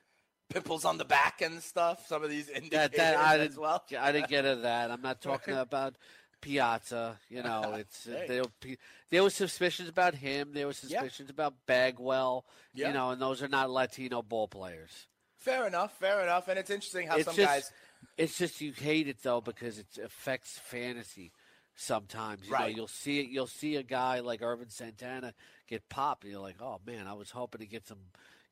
pimples 0.49 0.85
on 0.85 0.99
the 0.99 1.05
back 1.05 1.43
and 1.43 1.61
stuff. 1.63 2.07
Some 2.07 2.23
of 2.23 2.31
these 2.31 2.49
indicators 2.49 2.97
That 2.97 3.17
that 3.17 3.17
I 3.19 3.39
as 3.39 3.59
well. 3.59 3.83
I 3.99 4.13
didn't 4.13 4.29
get 4.29 4.45
into 4.45 4.63
that. 4.63 4.91
I'm 4.93 5.03
not 5.03 5.21
talking 5.21 5.55
about 5.55 5.97
Piazza. 6.41 7.19
You 7.29 7.43
know, 7.43 7.75
it's 7.79 8.05
Hey. 8.07 8.27
there. 8.29 8.43
were- 8.43 8.77
There 9.11 9.23
was 9.25 9.35
suspicions 9.35 9.89
about 9.89 10.15
him. 10.15 10.53
There 10.53 10.67
was 10.67 10.83
Yeah. 10.85 11.01
suspicions 11.01 11.31
about 11.31 11.55
Bagwell. 11.67 12.45
Yeah. 12.75 12.89
You 12.89 12.95
know, 12.95 13.11
and 13.11 13.21
those 13.21 13.43
are 13.43 13.49
not 13.49 13.71
Latino 13.71 14.23
ball 14.23 14.49
players. 14.49 15.07
Fair 15.39 15.67
enough. 15.67 15.99
Fair 15.99 16.23
enough. 16.23 16.49
And 16.49 16.59
it's 16.59 16.71
interesting 16.71 17.09
how 17.09 17.17
it's 17.17 17.25
some 17.25 17.35
just, 17.35 17.49
guys. 17.49 17.73
It's 18.17 18.37
just 18.39 18.61
you 18.61 18.73
hate 18.73 19.09
it 19.09 19.23
though 19.23 19.41
because 19.41 19.79
it 19.79 19.87
affects 20.03 20.59
fantasy. 20.59 21.33
Sometimes 21.75 22.45
you 22.45 22.53
know 22.53 22.59
Right. 22.59 22.77
you'll 22.77 22.87
see 22.87 23.21
it. 23.21 23.29
You'll 23.31 23.47
see 23.47 23.77
a 23.77 23.83
guy 23.83 24.21
like 24.21 24.43
Ervin 24.43 24.69
Santana 24.69 25.33
get 25.69 25.89
popped, 25.89 26.25
and 26.25 26.33
you're 26.33 26.41
like, 26.43 26.61
"Oh 26.61 26.81
man, 26.87 27.07
I 27.07 27.15
was 27.15 27.31
hoping 27.31 27.61
to 27.61 27.67
get 27.67 27.87
some, 27.87 27.99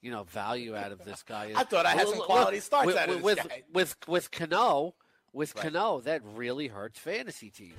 you 0.00 0.10
know, 0.10 0.22
value 0.24 0.74
out 0.74 0.90
of 0.92 1.04
this 1.04 1.22
guy." 1.22 1.52
I 1.56 1.64
thought 1.64 1.84
I 1.84 1.90
had 1.90 2.04
Look- 2.06 2.08
some 2.10 2.18
look, 2.18 2.26
quality 2.26 2.60
starts 2.60 2.86
with, 2.86 2.96
out 2.96 3.08
of 3.10 3.16
this 3.16 3.22
with, 3.24 3.38
guy. 3.48 3.62
with 3.72 3.96
with 4.08 4.30
Cano, 4.30 4.94
with 5.32 5.54
Right. 5.54 5.64
Cano, 5.64 6.00
that 6.00 6.22
really 6.24 6.68
hurts 6.68 6.98
fantasy 6.98 7.50
teams. 7.50 7.74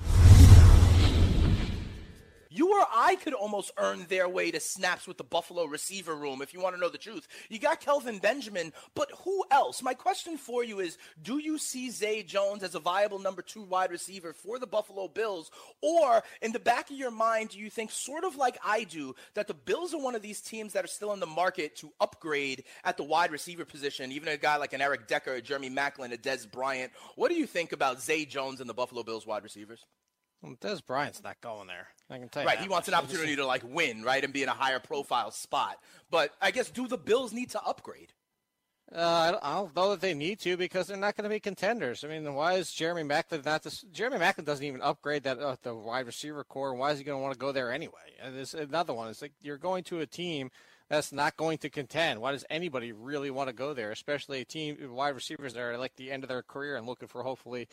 You 2.53 2.77
or 2.77 2.85
I 2.93 3.15
could 3.15 3.33
almost 3.33 3.71
earn 3.77 4.05
their 4.09 4.27
way 4.27 4.51
to 4.51 4.59
snaps 4.59 5.07
with 5.07 5.17
the 5.17 5.23
Buffalo 5.23 5.63
receiver 5.63 6.13
room 6.13 6.41
if 6.41 6.53
you 6.53 6.59
want 6.59 6.75
to 6.75 6.81
know 6.81 6.89
the 6.89 6.97
truth. 6.97 7.25
You 7.47 7.59
got 7.59 7.79
Kelvin 7.79 8.19
Benjamin, 8.19 8.73
but 8.93 9.09
who 9.23 9.45
else? 9.49 9.81
My 9.81 9.93
question 9.93 10.37
for 10.37 10.61
you 10.61 10.81
is 10.81 10.97
Do 11.23 11.37
you 11.37 11.57
see 11.57 11.89
Zay 11.89 12.23
Jones 12.23 12.61
as 12.61 12.75
a 12.75 12.79
viable 12.79 13.19
number 13.19 13.41
two 13.41 13.61
wide 13.61 13.89
receiver 13.89 14.33
for 14.33 14.59
the 14.59 14.67
Buffalo 14.67 15.07
Bills? 15.07 15.49
Or 15.81 16.23
in 16.41 16.51
the 16.51 16.59
back 16.59 16.91
of 16.91 16.97
your 16.97 17.09
mind, 17.09 17.51
do 17.51 17.57
you 17.57 17.69
think, 17.69 17.89
sort 17.89 18.25
of 18.25 18.35
like 18.35 18.57
I 18.65 18.83
do, 18.83 19.15
that 19.35 19.47
the 19.47 19.53
Bills 19.53 19.93
are 19.93 20.01
one 20.01 20.15
of 20.15 20.21
these 20.21 20.41
teams 20.41 20.73
that 20.73 20.83
are 20.83 20.89
still 20.89 21.13
in 21.13 21.21
the 21.21 21.25
market 21.25 21.77
to 21.77 21.93
upgrade 22.01 22.65
at 22.83 22.97
the 22.97 23.03
wide 23.03 23.31
receiver 23.31 23.63
position? 23.63 24.11
Even 24.11 24.27
a 24.27 24.35
guy 24.35 24.57
like 24.57 24.73
an 24.73 24.81
Eric 24.81 25.07
Decker, 25.07 25.35
a 25.35 25.41
Jeremy 25.41 25.69
Maclin, 25.69 26.11
a 26.11 26.17
Dez 26.17 26.51
Bryant. 26.51 26.91
What 27.15 27.29
do 27.29 27.35
you 27.35 27.47
think 27.47 27.71
about 27.71 28.01
Zay 28.01 28.25
Jones 28.25 28.59
and 28.59 28.69
the 28.69 28.73
Buffalo 28.73 29.03
Bills 29.03 29.25
wide 29.25 29.43
receivers? 29.43 29.85
Well, 30.41 30.55
Dez 30.59 30.83
Bryant's 30.85 31.23
not 31.23 31.39
going 31.41 31.67
there. 31.67 31.87
I 32.09 32.17
can 32.17 32.29
tell 32.29 32.43
you. 32.43 32.47
Right, 32.47 32.59
he 32.59 32.67
wants 32.67 32.87
an 32.87 32.93
opportunity 32.93 33.35
to 33.35 33.45
like 33.45 33.63
win, 33.63 34.03
right, 34.03 34.23
and 34.23 34.33
be 34.33 34.43
in 34.43 34.49
a 34.49 34.53
higher 34.53 34.79
profile 34.79 35.31
spot. 35.31 35.77
But 36.09 36.33
I 36.41 36.51
guess 36.51 36.69
do 36.69 36.87
the 36.87 36.97
Bills 36.97 37.31
need 37.31 37.51
to 37.51 37.61
upgrade? 37.63 38.13
Uh, 38.93 38.97
I 38.99 39.31
don't- 39.31 39.43
I 39.43 39.53
don't 39.53 39.75
know 39.75 39.89
that 39.91 40.01
they 40.01 40.13
need 40.13 40.39
to 40.41 40.57
because 40.57 40.87
they're 40.87 40.97
not 40.97 41.15
going 41.15 41.23
to 41.23 41.29
be 41.29 41.39
contenders. 41.39 42.03
I 42.03 42.09
mean, 42.09 42.33
why 42.33 42.55
is 42.55 42.73
Jeremy 42.73 43.03
Maclin 43.03 43.45
not 43.45 43.63
this? 43.63 43.81
Jeremy 43.93 44.17
Maclin 44.17 44.43
doesn't 44.43 44.65
even 44.65 44.81
upgrade 44.81 45.23
that 45.23 45.39
uh, 45.39 45.55
the 45.61 45.73
wide 45.73 46.07
receiver 46.07 46.43
core. 46.43 46.73
Why 46.75 46.91
is 46.91 46.97
he 46.97 47.05
going 47.05 47.17
to 47.17 47.21
want 47.21 47.33
to 47.33 47.39
go 47.39 47.53
there 47.53 47.71
anyway? 47.71 48.15
And 48.21 48.35
there's 48.35 48.53
another 48.53 48.93
one. 48.93 49.07
It's 49.09 49.21
like 49.21 49.31
you're 49.41 49.57
going 49.57 49.85
to 49.85 50.01
a 50.01 50.05
team 50.05 50.51
that's 50.89 51.13
not 51.13 51.37
going 51.37 51.57
to 51.59 51.69
contend. 51.69 52.19
Why 52.19 52.33
does 52.33 52.43
anybody 52.49 52.91
really 52.91 53.31
want 53.31 53.47
to 53.47 53.53
go 53.53 53.73
there? 53.73 53.91
Especially 53.91 54.41
a 54.41 54.45
team 54.45 54.77
wide 54.93 55.15
receivers 55.15 55.53
that 55.53 55.61
are 55.61 55.77
like 55.77 55.95
the 55.95 56.11
end 56.11 56.23
of 56.23 56.27
their 56.27 56.43
career 56.43 56.75
and 56.75 56.85
looking 56.85 57.07
for 57.07 57.23
hopefully 57.23 57.69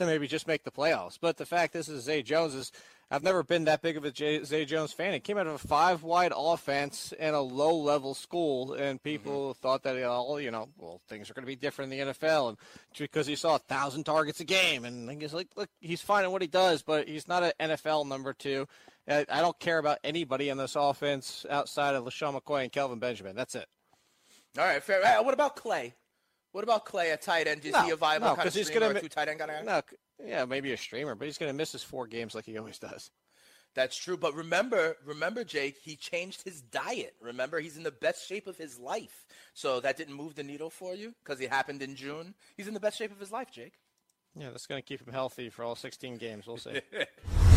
to 0.00 0.06
maybe 0.06 0.26
just 0.26 0.46
make 0.46 0.64
the 0.64 0.70
playoffs. 0.70 1.18
But 1.20 1.36
the 1.36 1.46
fact 1.46 1.76
is, 1.76 1.88
is 1.88 2.04
Zay 2.04 2.22
Jones 2.22 2.54
is. 2.54 2.72
I've 3.12 3.24
never 3.24 3.42
been 3.42 3.64
that 3.64 3.82
big 3.82 3.96
of 3.96 4.04
a 4.04 4.12
J- 4.12 4.44
Zay 4.44 4.64
Jones 4.64 4.92
fan. 4.92 5.12
He 5.12 5.18
came 5.18 5.36
out 5.36 5.48
of 5.48 5.54
a 5.54 5.58
five 5.58 6.04
wide 6.04 6.32
offense 6.36 7.12
in 7.18 7.34
a 7.34 7.40
low 7.40 7.76
level 7.76 8.14
school, 8.14 8.74
and 8.74 9.02
people 9.02 9.52
thought 9.54 9.82
that, 9.82 10.00
all—you 10.04 10.52
know, 10.52 10.68
well, 10.78 11.00
things 11.08 11.28
are 11.28 11.34
going 11.34 11.42
to 11.42 11.46
be 11.48 11.56
different 11.56 11.92
in 11.92 12.06
the 12.06 12.12
NFL. 12.12 12.50
And 12.50 12.58
because 12.96 13.26
he 13.26 13.34
saw 13.34 13.56
a 13.56 13.58
thousand 13.58 14.04
targets 14.04 14.38
a 14.38 14.44
game, 14.44 14.84
and 14.84 15.10
he's 15.20 15.34
like, 15.34 15.48
look, 15.56 15.68
he's 15.80 16.00
fine 16.00 16.22
at 16.22 16.30
what 16.30 16.40
he 16.42 16.46
does, 16.46 16.82
but 16.82 17.08
he's 17.08 17.26
not 17.26 17.42
an 17.42 17.52
NFL 17.60 18.06
number 18.06 18.32
two. 18.32 18.68
I 19.08 19.26
I 19.28 19.40
don't 19.40 19.58
care 19.58 19.78
about 19.78 19.98
anybody 20.04 20.48
in 20.48 20.56
this 20.58 20.76
offense 20.76 21.44
outside 21.50 21.96
of 21.96 22.04
LeSean 22.04 22.40
McCoy 22.40 22.62
and 22.62 22.70
Kelvin 22.72 23.00
Benjamin. 23.00 23.34
That's 23.34 23.56
it. 23.56 23.66
All 24.56 24.64
right, 24.64 24.82
fair. 24.82 25.04
Uh, 25.04 25.22
what 25.22 25.34
about 25.34 25.56
Clay? 25.56 25.94
What 26.52 26.64
about 26.64 26.84
Clay 26.84 27.12
at 27.12 27.22
tight 27.22 27.46
end? 27.46 27.64
Is 27.64 27.76
he 27.76 27.90
a 27.90 27.96
viable 27.96 28.28
no, 28.28 28.34
kind 28.34 28.48
of 28.48 28.54
he's 28.54 28.66
streamer, 28.66 28.86
gonna 28.88 28.98
a 28.98 29.02
two 29.02 29.08
tight 29.08 29.28
end 29.28 29.38
guy? 29.38 29.62
No, 29.64 29.82
yeah, 30.24 30.44
maybe 30.44 30.72
a 30.72 30.76
streamer, 30.76 31.14
but 31.14 31.26
he's 31.26 31.38
going 31.38 31.50
to 31.50 31.56
miss 31.56 31.72
his 31.72 31.82
four 31.82 32.06
games 32.06 32.34
like 32.34 32.44
he 32.44 32.58
always 32.58 32.78
does. 32.78 33.10
That's 33.74 33.96
true. 33.96 34.16
But 34.16 34.34
remember, 34.34 34.96
remember, 35.04 35.44
Jake, 35.44 35.78
he 35.80 35.94
changed 35.94 36.42
his 36.42 36.60
diet. 36.60 37.14
Remember, 37.20 37.60
he's 37.60 37.76
in 37.76 37.84
the 37.84 37.92
best 37.92 38.26
shape 38.26 38.48
of 38.48 38.56
his 38.56 38.78
life. 38.80 39.26
So 39.54 39.80
that 39.80 39.96
didn't 39.96 40.14
move 40.14 40.34
the 40.34 40.42
needle 40.42 40.70
for 40.70 40.94
you 40.94 41.14
because 41.22 41.40
it 41.40 41.50
happened 41.50 41.82
in 41.82 41.94
June. 41.94 42.34
He's 42.56 42.66
in 42.66 42.74
the 42.74 42.80
best 42.80 42.98
shape 42.98 43.12
of 43.12 43.20
his 43.20 43.30
life, 43.30 43.50
Jake. 43.52 43.74
Yeah, 44.34 44.50
that's 44.50 44.66
going 44.66 44.82
to 44.82 44.86
keep 44.86 45.06
him 45.06 45.12
healthy 45.12 45.50
for 45.50 45.64
all 45.64 45.76
16 45.76 46.16
games. 46.16 46.46
We'll 46.46 46.56
see. 46.56 46.80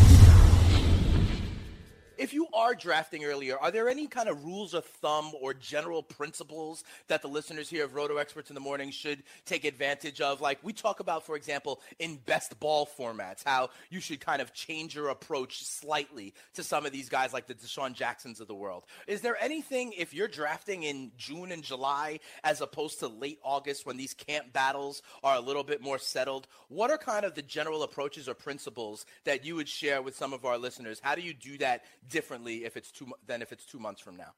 If 2.16 2.32
you 2.32 2.46
are 2.54 2.74
drafting 2.74 3.24
earlier, 3.24 3.58
are 3.58 3.70
there 3.70 3.88
any 3.88 4.06
kind 4.06 4.28
of 4.28 4.44
rules 4.44 4.72
of 4.74 4.84
thumb 4.84 5.32
or 5.40 5.52
general 5.52 6.02
principles 6.02 6.84
that 7.08 7.22
the 7.22 7.28
listeners 7.28 7.68
here 7.68 7.84
of 7.84 7.94
Roto 7.94 8.18
Experts 8.18 8.50
in 8.50 8.54
the 8.54 8.60
Morning 8.60 8.90
should 8.90 9.22
take 9.46 9.64
advantage 9.64 10.20
of? 10.20 10.40
Like 10.40 10.58
we 10.62 10.72
talk 10.72 11.00
about, 11.00 11.26
for 11.26 11.36
example, 11.36 11.80
in 11.98 12.16
best 12.16 12.58
ball 12.60 12.88
formats, 12.98 13.42
how 13.44 13.70
you 13.90 14.00
should 14.00 14.20
kind 14.20 14.40
of 14.40 14.52
change 14.52 14.94
your 14.94 15.08
approach 15.08 15.64
slightly 15.64 16.34
to 16.54 16.62
some 16.62 16.86
of 16.86 16.92
these 16.92 17.08
guys 17.08 17.32
like 17.32 17.46
the 17.46 17.54
DeSean 17.54 17.94
Jacksons 17.94 18.40
of 18.40 18.46
the 18.46 18.54
world. 18.54 18.84
Is 19.06 19.20
there 19.20 19.36
anything, 19.40 19.92
if 19.96 20.14
you're 20.14 20.28
drafting 20.28 20.84
in 20.84 21.10
June 21.16 21.50
and 21.50 21.62
July 21.64 22.20
as 22.44 22.60
opposed 22.60 23.00
to 23.00 23.08
late 23.08 23.40
August 23.42 23.86
when 23.86 23.96
these 23.96 24.14
camp 24.14 24.52
battles 24.52 25.02
are 25.24 25.36
a 25.36 25.40
little 25.40 25.64
bit 25.64 25.82
more 25.82 25.98
settled, 25.98 26.46
what 26.68 26.90
are 26.90 26.98
kind 26.98 27.24
of 27.24 27.34
the 27.34 27.42
general 27.42 27.82
approaches 27.82 28.28
or 28.28 28.34
principles 28.34 29.04
that 29.24 29.44
you 29.44 29.56
would 29.56 29.68
share 29.68 30.00
with 30.00 30.16
some 30.16 30.32
of 30.32 30.44
our 30.44 30.58
listeners? 30.58 31.00
How 31.02 31.14
do 31.14 31.22
you 31.22 31.34
do 31.34 31.58
that 31.58 31.84
differently 32.08 32.64
if 32.64 32.76
it's 32.76 32.90
two 32.90 33.12
than 33.26 33.42
if 33.42 33.52
it's 33.52 33.64
two 33.64 33.78
months 33.78 34.00
from 34.00 34.16
now? 34.16 34.34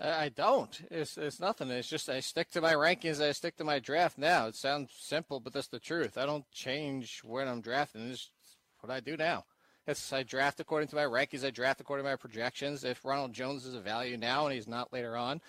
I 0.00 0.30
don't. 0.30 0.80
It's 0.90 1.18
it's 1.18 1.38
nothing. 1.38 1.70
It's 1.70 1.88
just 1.88 2.08
I 2.08 2.20
stick 2.20 2.50
to 2.52 2.60
my 2.60 2.72
rankings. 2.72 3.22
I 3.22 3.32
stick 3.32 3.56
to 3.56 3.64
my 3.64 3.78
draft 3.78 4.16
now. 4.16 4.46
It 4.46 4.56
sounds 4.56 4.90
simple, 4.98 5.38
but 5.38 5.52
that's 5.52 5.68
the 5.68 5.78
truth. 5.78 6.16
I 6.16 6.24
don't 6.24 6.50
change 6.50 7.20
when 7.22 7.46
I'm 7.46 7.60
drafting. 7.60 8.10
It's 8.10 8.30
what 8.80 8.90
I 8.90 9.00
do 9.00 9.16
now. 9.16 9.44
It's 9.86 10.12
I 10.12 10.22
draft 10.22 10.60
according 10.60 10.88
to 10.88 10.96
my 10.96 11.02
rankings. 11.02 11.44
I 11.44 11.50
draft 11.50 11.80
according 11.80 12.04
to 12.04 12.10
my 12.10 12.16
projections. 12.16 12.84
If 12.84 13.04
Ronald 13.04 13.32
Jones 13.32 13.66
is 13.66 13.74
a 13.74 13.80
value 13.80 14.16
now 14.16 14.46
and 14.46 14.54
he's 14.54 14.68
not 14.68 14.92
later 14.92 15.16
on, 15.16 15.42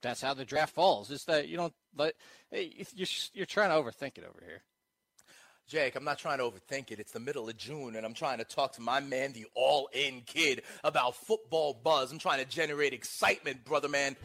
that's 0.00 0.22
how 0.22 0.32
the 0.32 0.44
draft 0.44 0.74
falls. 0.74 1.10
It's 1.10 1.24
that 1.24 1.48
you 1.48 1.56
don't 1.56 1.74
let 1.96 2.14
you're 2.50 3.08
you're 3.34 3.46
trying 3.46 3.70
to 3.70 3.76
overthink 3.76 4.16
it 4.16 4.24
over 4.24 4.42
here. 4.44 4.62
Jake, 5.70 5.94
I'm 5.94 6.02
not 6.02 6.18
trying 6.18 6.38
to 6.38 6.44
overthink 6.44 6.90
it. 6.90 6.98
It's 6.98 7.12
the 7.12 7.20
middle 7.20 7.48
of 7.48 7.56
June, 7.56 7.94
and 7.94 8.04
I'm 8.04 8.12
trying 8.12 8.38
to 8.38 8.44
talk 8.44 8.72
to 8.72 8.80
my 8.80 8.98
man, 8.98 9.32
the 9.32 9.46
all 9.54 9.88
in 9.92 10.22
kid, 10.22 10.62
about 10.82 11.14
football 11.14 11.74
buzz. 11.74 12.10
I'm 12.10 12.18
trying 12.18 12.40
to 12.40 12.44
generate 12.44 12.92
excitement, 12.92 13.64
brother 13.64 13.88
man. 13.88 14.16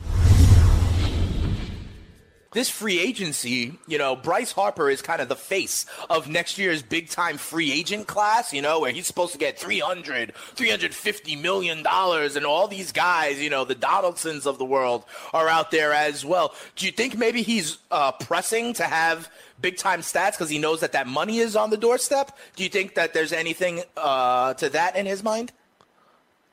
This 2.56 2.70
free 2.70 3.02
agency, 3.02 3.78
you 3.86 3.98
know, 3.98 4.16
Bryce 4.16 4.54
Harper 4.54 4.90
is 4.90 5.02
kind 5.02 5.20
of 5.20 5.28
the 5.28 5.36
face 5.36 5.86
of 6.10 6.30
next 6.30 6.58
year's 6.58 6.82
big 6.82 7.10
time 7.10 7.38
free 7.38 7.70
agent 7.70 8.08
class, 8.08 8.54
you 8.54 8.62
know, 8.62 8.80
where 8.80 8.94
he's 8.94 9.08
supposed 9.08 9.34
to 9.34 9.38
get 9.38 9.60
300, 9.60 10.34
350 10.34 11.36
million 11.36 11.84
dollars 11.84 12.38
and 12.38 12.46
all 12.46 12.70
these 12.70 12.94
guys, 12.94 13.42
you 13.42 13.50
know, 13.50 13.66
the 13.66 13.76
Donaldsons 13.76 14.46
of 14.46 14.58
the 14.58 14.64
world 14.64 15.04
are 15.34 15.50
out 15.50 15.70
there 15.70 15.92
as 15.92 16.24
well. 16.24 16.56
Do 16.78 16.86
you 16.86 16.94
think 16.94 17.18
maybe 17.18 17.42
he's 17.42 17.78
uh, 17.92 18.14
pressing 18.14 18.72
to 18.76 18.84
have 18.84 19.30
big 19.60 19.76
time 19.76 20.00
stats 20.00 20.32
because 20.32 20.50
he 20.50 20.58
knows 20.58 20.80
that 20.80 20.94
that 20.94 21.08
money 21.08 21.40
is 21.40 21.58
on 21.58 21.72
the 21.72 21.78
doorstep? 21.78 22.32
Do 22.56 22.64
you 22.64 22.70
think 22.70 22.96
that 22.96 23.14
there's 23.14 23.34
anything 23.34 23.84
uh, 23.98 24.54
to 24.54 24.70
that 24.70 24.96
in 24.96 25.06
his 25.06 25.24
mind? 25.24 25.52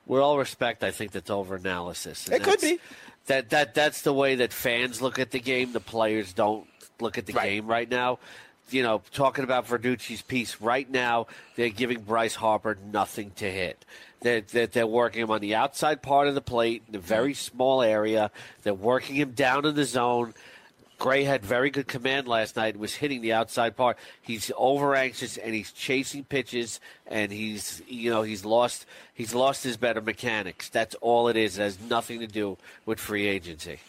with 0.05 0.19
all 0.21 0.37
respect, 0.37 0.83
I 0.83 0.91
think 0.91 1.11
that's 1.11 1.29
overanalysis. 1.29 2.25
And 2.27 2.35
It 2.35 2.43
could 2.43 2.59
be. 2.59 2.77
That 3.27 3.49
that 3.51 3.73
that's 3.73 4.01
the 4.01 4.13
way 4.13 4.35
that 4.35 4.51
fans 4.51 5.01
look 5.01 5.17
at 5.19 5.31
the 5.31 5.39
game. 5.39 5.71
The 5.71 5.79
players 5.79 6.33
don't 6.33 6.67
look 6.99 7.17
at 7.17 7.25
the 7.25 7.33
Right. 7.33 7.49
game 7.49 7.67
right 7.67 7.89
now. 7.89 8.19
You 8.69 8.81
know, 8.81 9.01
talking 9.13 9.43
about 9.43 9.67
Verducci's 9.67 10.21
piece 10.21 10.59
right 10.61 10.89
now, 10.89 11.27
they're 11.55 11.69
giving 11.69 12.01
Bryce 12.01 12.35
Harper 12.35 12.77
nothing 12.91 13.31
to 13.35 13.49
hit. 13.51 13.85
They're, 14.21 14.41
they're, 14.41 14.67
they're 14.67 14.87
working 14.87 15.21
him 15.21 15.31
on 15.31 15.41
the 15.41 15.53
outside 15.55 16.01
part 16.01 16.27
of 16.29 16.33
the 16.35 16.41
plate 16.41 16.81
in 16.87 16.95
a 16.95 16.99
very 16.99 17.33
small 17.33 17.81
area. 17.81 18.31
They're 18.63 18.73
working 18.73 19.15
him 19.15 19.31
down 19.31 19.65
in 19.65 19.75
the 19.75 19.83
zone. 19.83 20.33
Gray 20.99 21.23
had 21.23 21.43
very 21.45 21.69
good 21.69 21.87
command 21.87 22.27
last 22.27 22.55
night. 22.55 22.77
Was 22.77 22.95
hitting 22.95 23.21
the 23.21 23.33
outside 23.33 23.75
part. 23.75 23.97
He's 24.21 24.51
over 24.55 24.95
anxious 24.95 25.37
and 25.37 25.53
he's 25.53 25.71
chasing 25.71 26.23
pitches 26.23 26.79
and 27.07 27.31
he's 27.31 27.81
you 27.87 28.09
know 28.09 28.21
he's 28.21 28.45
lost 28.45 28.85
he's 29.13 29.33
lost 29.35 29.63
his 29.63 29.75
better 29.77 30.01
mechanics. 30.01 30.69
That's 30.69 30.95
all 30.95 31.27
it 31.27 31.35
is. 31.35 31.57
It 31.57 31.61
has 31.63 31.79
nothing 31.81 32.19
to 32.21 32.27
do 32.27 32.57
with 32.85 32.99
free 32.99 33.27
agency. 33.27 33.79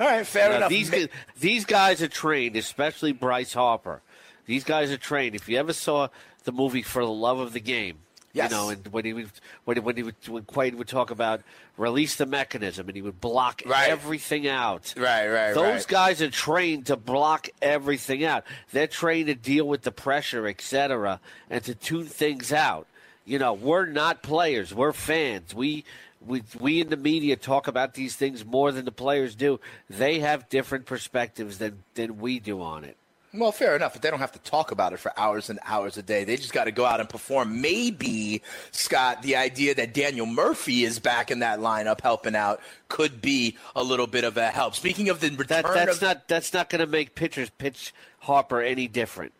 All 0.00 0.08
right, 0.08 0.26
fair 0.26 0.50
Now, 0.50 0.56
enough. 0.56 0.70
these 0.70 1.08
these 1.38 1.64
guys 1.64 2.02
are 2.02 2.08
trained, 2.08 2.56
especially 2.56 3.12
Bryce 3.12 3.54
Harper. 3.54 4.02
These 4.46 4.64
guys 4.64 4.90
are 4.90 4.96
trained. 4.98 5.34
If 5.34 5.48
you 5.48 5.58
ever 5.58 5.72
saw 5.72 6.08
the 6.44 6.52
movie 6.52 6.82
For 6.82 7.04
the 7.04 7.10
Love 7.10 7.38
of 7.38 7.52
the 7.52 7.60
Game, 7.60 7.98
Yes. 8.34 8.50
you 8.50 8.56
know, 8.56 8.68
and 8.68 8.86
when 8.88 9.04
he 9.04 9.12
would 9.14 9.30
when, 9.64 9.82
when 9.84 9.96
he 9.96 10.02
would 10.02 10.16
when 10.28 10.42
Quaid 10.42 10.74
would 10.74 10.88
talk 10.88 11.10
about 11.10 11.40
release 11.78 12.16
the 12.16 12.26
mechanism, 12.26 12.88
and 12.88 12.96
he 12.96 13.00
would 13.02 13.20
block 13.20 13.62
Right. 13.64 13.88
everything 13.88 14.46
out. 14.48 14.92
Right, 14.96 15.28
right, 15.28 15.54
Those 15.54 15.64
right. 15.64 15.86
guys 15.88 16.20
are 16.20 16.30
trained 16.30 16.86
to 16.86 16.96
block 16.96 17.48
everything 17.62 18.24
out. 18.24 18.44
They're 18.72 18.88
trained 18.88 19.28
to 19.28 19.34
deal 19.36 19.66
with 19.66 19.82
the 19.82 19.92
pressure, 19.92 20.46
etc., 20.48 21.20
and 21.48 21.62
to 21.64 21.74
tune 21.74 22.06
things 22.06 22.52
out. 22.52 22.86
You 23.24 23.38
know, 23.38 23.52
we're 23.54 23.86
not 23.86 24.22
players. 24.22 24.74
We're 24.74 24.92
fans. 24.92 25.54
We 25.54 25.84
we 26.20 26.42
we 26.58 26.80
in 26.80 26.88
the 26.90 26.96
media 26.96 27.36
talk 27.36 27.68
about 27.68 27.94
these 27.94 28.16
things 28.16 28.44
more 28.44 28.72
than 28.72 28.84
the 28.84 28.92
players 28.92 29.34
do. 29.36 29.60
They 29.88 30.18
have 30.20 30.48
different 30.48 30.86
perspectives 30.86 31.58
than 31.58 31.84
than 31.94 32.18
we 32.18 32.40
do 32.40 32.60
on 32.60 32.82
it. 32.84 32.96
Well, 33.36 33.50
fair 33.50 33.74
enough, 33.74 33.94
but 33.94 34.02
they 34.02 34.10
don't 34.10 34.20
have 34.20 34.32
to 34.32 34.38
talk 34.38 34.70
about 34.70 34.92
it 34.92 35.00
for 35.00 35.12
hours 35.18 35.50
and 35.50 35.58
hours 35.64 35.96
a 35.96 36.02
day. 36.02 36.22
They 36.22 36.36
just 36.36 36.52
got 36.52 36.64
to 36.64 36.70
go 36.72 36.84
out 36.84 37.00
and 37.00 37.08
perform. 37.08 37.60
Maybe, 37.60 38.42
Scott, 38.70 39.22
the 39.22 39.34
idea 39.36 39.74
that 39.74 39.92
Daniel 39.92 40.24
Murphy 40.26 40.84
is 40.84 41.00
back 41.00 41.30
in 41.32 41.40
that 41.40 41.58
lineup 41.58 42.00
helping 42.00 42.36
out 42.36 42.60
could 42.88 43.20
be 43.20 43.56
a 43.74 43.82
little 43.82 44.06
bit 44.06 44.22
of 44.22 44.36
a 44.36 44.46
help. 44.48 44.76
Speaking 44.76 45.08
of 45.08 45.18
the 45.20 45.30
return 45.30 45.62
That 45.62 45.74
that's 45.74 45.96
of 45.96 46.02
not 46.02 46.28
that's 46.28 46.52
not 46.52 46.70
going 46.70 46.80
to 46.80 46.86
make 46.86 47.14
pitchers 47.16 47.50
pitch 47.50 47.92
Harper 48.20 48.62
any 48.62 48.86
different. 48.86 49.32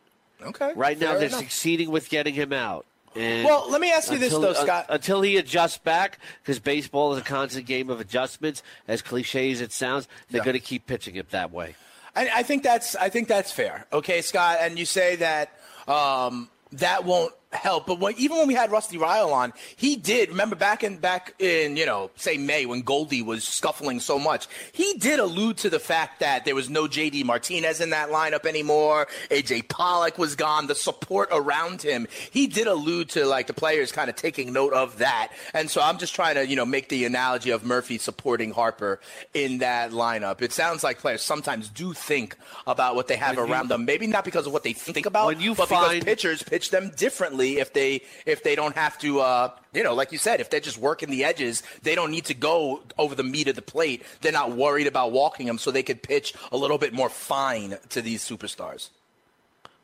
okay, 0.42 0.72
Right 0.74 0.98
now, 0.98 1.12
they're 1.14 1.28
enough. 1.28 1.38
succeeding 1.40 1.90
with 1.90 2.08
getting 2.10 2.34
him 2.34 2.52
out. 2.52 2.86
And 3.16 3.44
Well, 3.44 3.70
let 3.70 3.80
me 3.80 3.92
ask 3.92 4.10
you 4.10 4.18
this, 4.18 4.34
until, 4.34 4.52
though, 4.52 4.60
uh, 4.60 4.64
Scott. 4.64 4.86
until 4.88 5.22
he 5.22 5.36
adjusts 5.36 5.78
back, 5.78 6.18
because 6.42 6.58
baseball 6.58 7.12
is 7.14 7.20
a 7.20 7.22
constant 7.24 7.64
game 7.64 7.88
of 7.90 8.00
adjustments. 8.00 8.60
As 8.88 9.02
cliche 9.02 9.52
as 9.52 9.60
it 9.60 9.70
sounds, 9.70 10.08
they're 10.30 10.40
Yeah. 10.40 10.44
going 10.46 10.54
to 10.54 10.60
keep 10.60 10.86
pitching 10.88 11.14
it 11.14 11.30
that 11.30 11.52
way. 11.52 11.76
I, 12.16 12.30
I 12.36 12.42
think 12.42 12.62
that's 12.62 12.96
I 12.96 13.08
think 13.08 13.28
that's 13.28 13.50
fair. 13.50 13.86
Okay, 13.92 14.22
Scott, 14.22 14.58
and 14.60 14.78
you 14.78 14.86
say 14.86 15.16
that 15.16 15.50
um, 15.88 16.48
that 16.72 17.04
won't 17.04 17.32
help, 17.56 17.86
but 17.86 17.98
when, 18.00 18.14
even 18.16 18.36
when 18.38 18.46
we 18.48 18.54
had 18.54 18.70
Rusty 18.70 18.96
Ryal 18.98 19.32
on, 19.32 19.52
he 19.76 19.96
did. 19.96 20.30
Remember 20.30 20.56
back 20.56 20.82
in 20.84 20.98
back 20.98 21.34
in 21.38 21.76
you 21.76 21.86
know 21.86 22.10
say 22.16 22.36
May 22.36 22.66
when 22.66 22.82
Goldie 22.82 23.22
was 23.22 23.44
scuffling 23.44 24.00
so 24.00 24.18
much, 24.18 24.46
he 24.72 24.94
did 24.94 25.18
allude 25.18 25.56
to 25.58 25.70
the 25.70 25.78
fact 25.80 26.20
that 26.20 26.44
there 26.44 26.54
was 26.54 26.68
no 26.70 26.88
J.D. 26.88 27.24
Martinez 27.24 27.80
in 27.80 27.90
that 27.90 28.10
lineup 28.10 28.46
anymore. 28.46 29.06
A.J. 29.30 29.62
Pollock 29.62 30.18
was 30.18 30.36
gone. 30.36 30.66
The 30.66 30.74
support 30.74 31.28
around 31.32 31.82
him, 31.82 32.06
he 32.30 32.46
did 32.46 32.66
allude 32.66 33.08
to 33.10 33.26
like 33.26 33.46
the 33.46 33.54
players 33.54 33.92
kind 33.92 34.08
of 34.10 34.16
taking 34.16 34.52
note 34.52 34.72
of 34.72 34.98
that. 34.98 35.32
And 35.52 35.70
so 35.70 35.80
I'm 35.80 35.98
just 35.98 36.14
trying 36.14 36.34
to 36.36 36.46
you 36.46 36.56
know 36.56 36.66
make 36.66 36.88
the 36.88 37.04
analogy 37.04 37.50
of 37.50 37.64
Murphy 37.64 37.98
supporting 37.98 38.50
Harper 38.52 39.00
in 39.32 39.58
that 39.58 39.90
lineup. 39.92 40.42
It 40.42 40.52
sounds 40.52 40.82
like 40.84 40.98
players 40.98 41.22
sometimes 41.22 41.68
do 41.68 41.92
think 41.92 42.36
about 42.66 42.94
what 42.96 43.08
they 43.08 43.16
have 43.16 43.36
When 43.36 43.46
you- 43.46 43.52
around 43.52 43.68
them. 43.68 43.84
Maybe 43.84 44.06
not 44.06 44.24
because 44.24 44.46
of 44.46 44.52
what 44.52 44.62
they 44.62 44.72
think 44.72 45.06
about, 45.06 45.26
When 45.26 45.40
you 45.40 45.54
but 45.54 45.68
find- 45.68 46.00
because 46.00 46.04
pitchers 46.04 46.42
pitch 46.42 46.70
them 46.70 46.90
differently 46.96 47.43
if 47.52 47.72
they 47.72 48.02
if 48.26 48.42
they 48.42 48.54
don't 48.54 48.74
have 48.74 48.98
to. 48.98 49.20
Uh, 49.20 49.50
you 49.72 49.82
know, 49.82 49.94
like 49.94 50.12
you 50.12 50.18
said, 50.18 50.40
if 50.40 50.50
they're 50.50 50.60
just 50.60 50.78
working 50.78 51.10
the 51.10 51.24
edges, 51.24 51.62
they 51.82 51.94
don't 51.94 52.10
need 52.10 52.26
to 52.26 52.34
go 52.34 52.82
over 52.98 53.14
the 53.14 53.22
meat 53.22 53.48
of 53.48 53.56
the 53.56 53.62
plate. 53.62 54.02
They're 54.20 54.32
not 54.32 54.52
worried 54.52 54.86
about 54.86 55.12
walking 55.12 55.46
them, 55.46 55.58
so 55.58 55.70
they 55.70 55.82
could 55.82 56.02
pitch 56.02 56.34
a 56.52 56.56
little 56.56 56.78
bit 56.78 56.92
more 56.92 57.08
fine 57.08 57.76
to 57.90 58.02
these 58.02 58.22
superstars. 58.28 58.90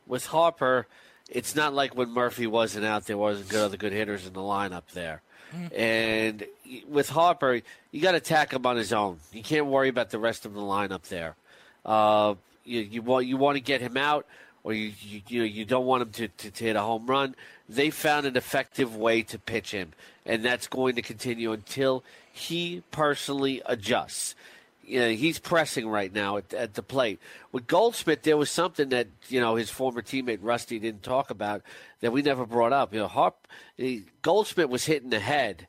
With 0.07 0.25
Harper, 0.27 0.87
it's 1.29 1.55
not 1.55 1.73
like 1.73 1.95
when 1.95 2.09
Murphy 2.09 2.47
wasn't 2.47 2.85
out, 2.85 3.05
there 3.05 3.17
wasn't 3.17 3.49
good 3.49 3.63
other 3.63 3.77
good 3.77 3.93
hitters 3.93 4.25
in 4.25 4.33
the 4.33 4.41
lineup 4.41 4.87
there. 4.93 5.21
And 5.75 6.45
with 6.87 7.09
Harper, 7.09 7.61
you 7.91 8.01
got 8.01 8.11
to 8.11 8.17
attack 8.17 8.53
him 8.53 8.65
on 8.65 8.77
his 8.77 8.93
own. 8.93 9.19
You 9.33 9.43
can't 9.43 9.65
worry 9.65 9.89
about 9.89 10.09
the 10.09 10.19
rest 10.19 10.45
of 10.45 10.53
the 10.53 10.61
lineup 10.61 11.03
there. 11.03 11.35
Uh, 11.85 12.35
you, 12.63 12.79
you 12.81 13.01
want 13.01 13.25
you 13.25 13.37
want 13.37 13.57
to 13.57 13.61
get 13.61 13.81
him 13.81 13.97
out, 13.97 14.25
or 14.63 14.73
you 14.73 14.93
you 15.01 15.21
you, 15.27 15.39
know, 15.41 15.45
you 15.45 15.65
don't 15.65 15.85
want 15.85 16.03
him 16.03 16.11
to, 16.11 16.27
to, 16.27 16.51
to 16.51 16.63
hit 16.63 16.75
a 16.75 16.81
home 16.81 17.07
run. 17.07 17.35
They 17.67 17.89
found 17.89 18.25
an 18.25 18.35
effective 18.35 18.95
way 18.95 19.23
to 19.23 19.39
pitch 19.39 19.71
him, 19.71 19.91
and 20.25 20.43
that's 20.43 20.67
going 20.67 20.95
to 20.95 21.01
continue 21.01 21.51
until 21.51 22.03
he 22.31 22.83
personally 22.91 23.61
adjusts. 23.65 24.35
You 24.83 24.99
know, 24.99 25.09
he's 25.09 25.39
pressing 25.39 25.87
right 25.87 26.11
now 26.11 26.37
at, 26.37 26.53
at 26.53 26.73
the 26.73 26.83
plate. 26.83 27.19
With 27.51 27.67
Goldschmidt, 27.67 28.23
there 28.23 28.37
was 28.37 28.49
something 28.49 28.89
that 28.89 29.07
you 29.29 29.39
know 29.39 29.55
his 29.55 29.69
former 29.69 30.01
teammate 30.01 30.39
Rusty 30.41 30.79
didn't 30.79 31.03
talk 31.03 31.29
about 31.29 31.61
that 32.01 32.11
we 32.11 32.21
never 32.21 32.45
brought 32.45 32.73
up. 32.73 32.93
You 32.93 33.01
know, 33.01 33.07
Harp, 33.07 33.47
Goldschmidt 34.21 34.69
was 34.69 34.85
hitting 34.85 35.09
the 35.09 35.19
head 35.19 35.67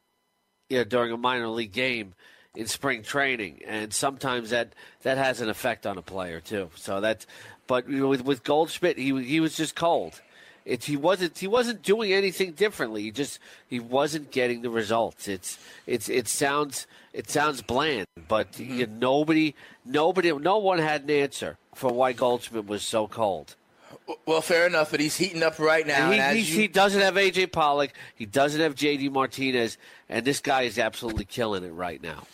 you 0.69 0.79
know, 0.79 0.85
during 0.85 1.13
a 1.13 1.17
minor 1.17 1.49
league 1.49 1.73
game 1.73 2.15
in 2.55 2.67
spring 2.67 3.03
training, 3.03 3.61
and 3.67 3.93
sometimes 3.93 4.51
that 4.51 4.75
that 5.03 5.19
has 5.19 5.41
an 5.41 5.49
effect 5.49 5.87
on 5.87 5.97
a 5.97 6.03
player 6.03 6.41
too. 6.41 6.71
So 6.77 7.01
that's, 7.01 7.27
but 7.67 7.87
with 7.87 8.25
with 8.25 8.45
Goldschmidt, 8.45 8.99
he 8.99 9.23
he 9.25 9.41
was 9.41 9.57
just 9.57 9.75
cold. 9.75 10.21
It's 10.65 10.87
he 10.87 10.97
wasn't 10.97 11.39
he 11.39 11.47
wasn't 11.47 11.83
doing 11.83 12.13
anything 12.13 12.53
differently. 12.53 13.03
He 13.03 13.11
just 13.11 13.39
he 13.69 13.81
wasn't 13.81 14.31
getting 14.31 14.63
the 14.63 14.71
results. 14.71 15.27
It's 15.29 15.59
it's 15.87 16.09
it 16.09 16.29
sounds 16.29 16.87
it 17.13 17.29
sounds 17.29 17.63
bland, 17.63 18.07
but 18.29 18.59
you 18.59 18.87
mm-hmm. 18.87 18.99
nobody 18.99 19.55
nobody 19.85 20.33
no 20.33 20.59
one 20.59 20.79
had 20.79 21.03
an 21.03 21.11
answer 21.11 21.59
for 21.75 21.93
why 21.93 22.13
Goldschmidt 22.13 22.67
was 22.67 22.83
so 22.83 23.09
cold. 23.09 23.57
Well, 24.27 24.41
fair 24.41 24.67
enough, 24.67 24.91
but 24.91 25.01
he's 25.01 25.17
heating 25.17 25.43
up 25.43 25.59
right 25.59 25.87
now. 25.87 26.07
And 26.07 26.15
he, 26.15 26.21
and 26.21 26.39
as 26.39 26.47
he, 26.47 26.55
you- 26.55 26.61
he 26.63 26.69
doesn't 26.69 27.01
have 27.01 27.15
AJ 27.15 27.53
Pollock. 27.53 27.93
He 28.15 28.27
doesn't 28.27 28.61
have 28.61 28.75
JD 28.75 29.11
Martinez, 29.13 29.79
and 30.09 30.25
this 30.25 30.41
guy 30.41 30.63
is 30.63 30.79
absolutely 30.79 31.25
killing 31.25 31.65
it 31.65 31.71
right 31.71 32.03
now. 32.03 32.27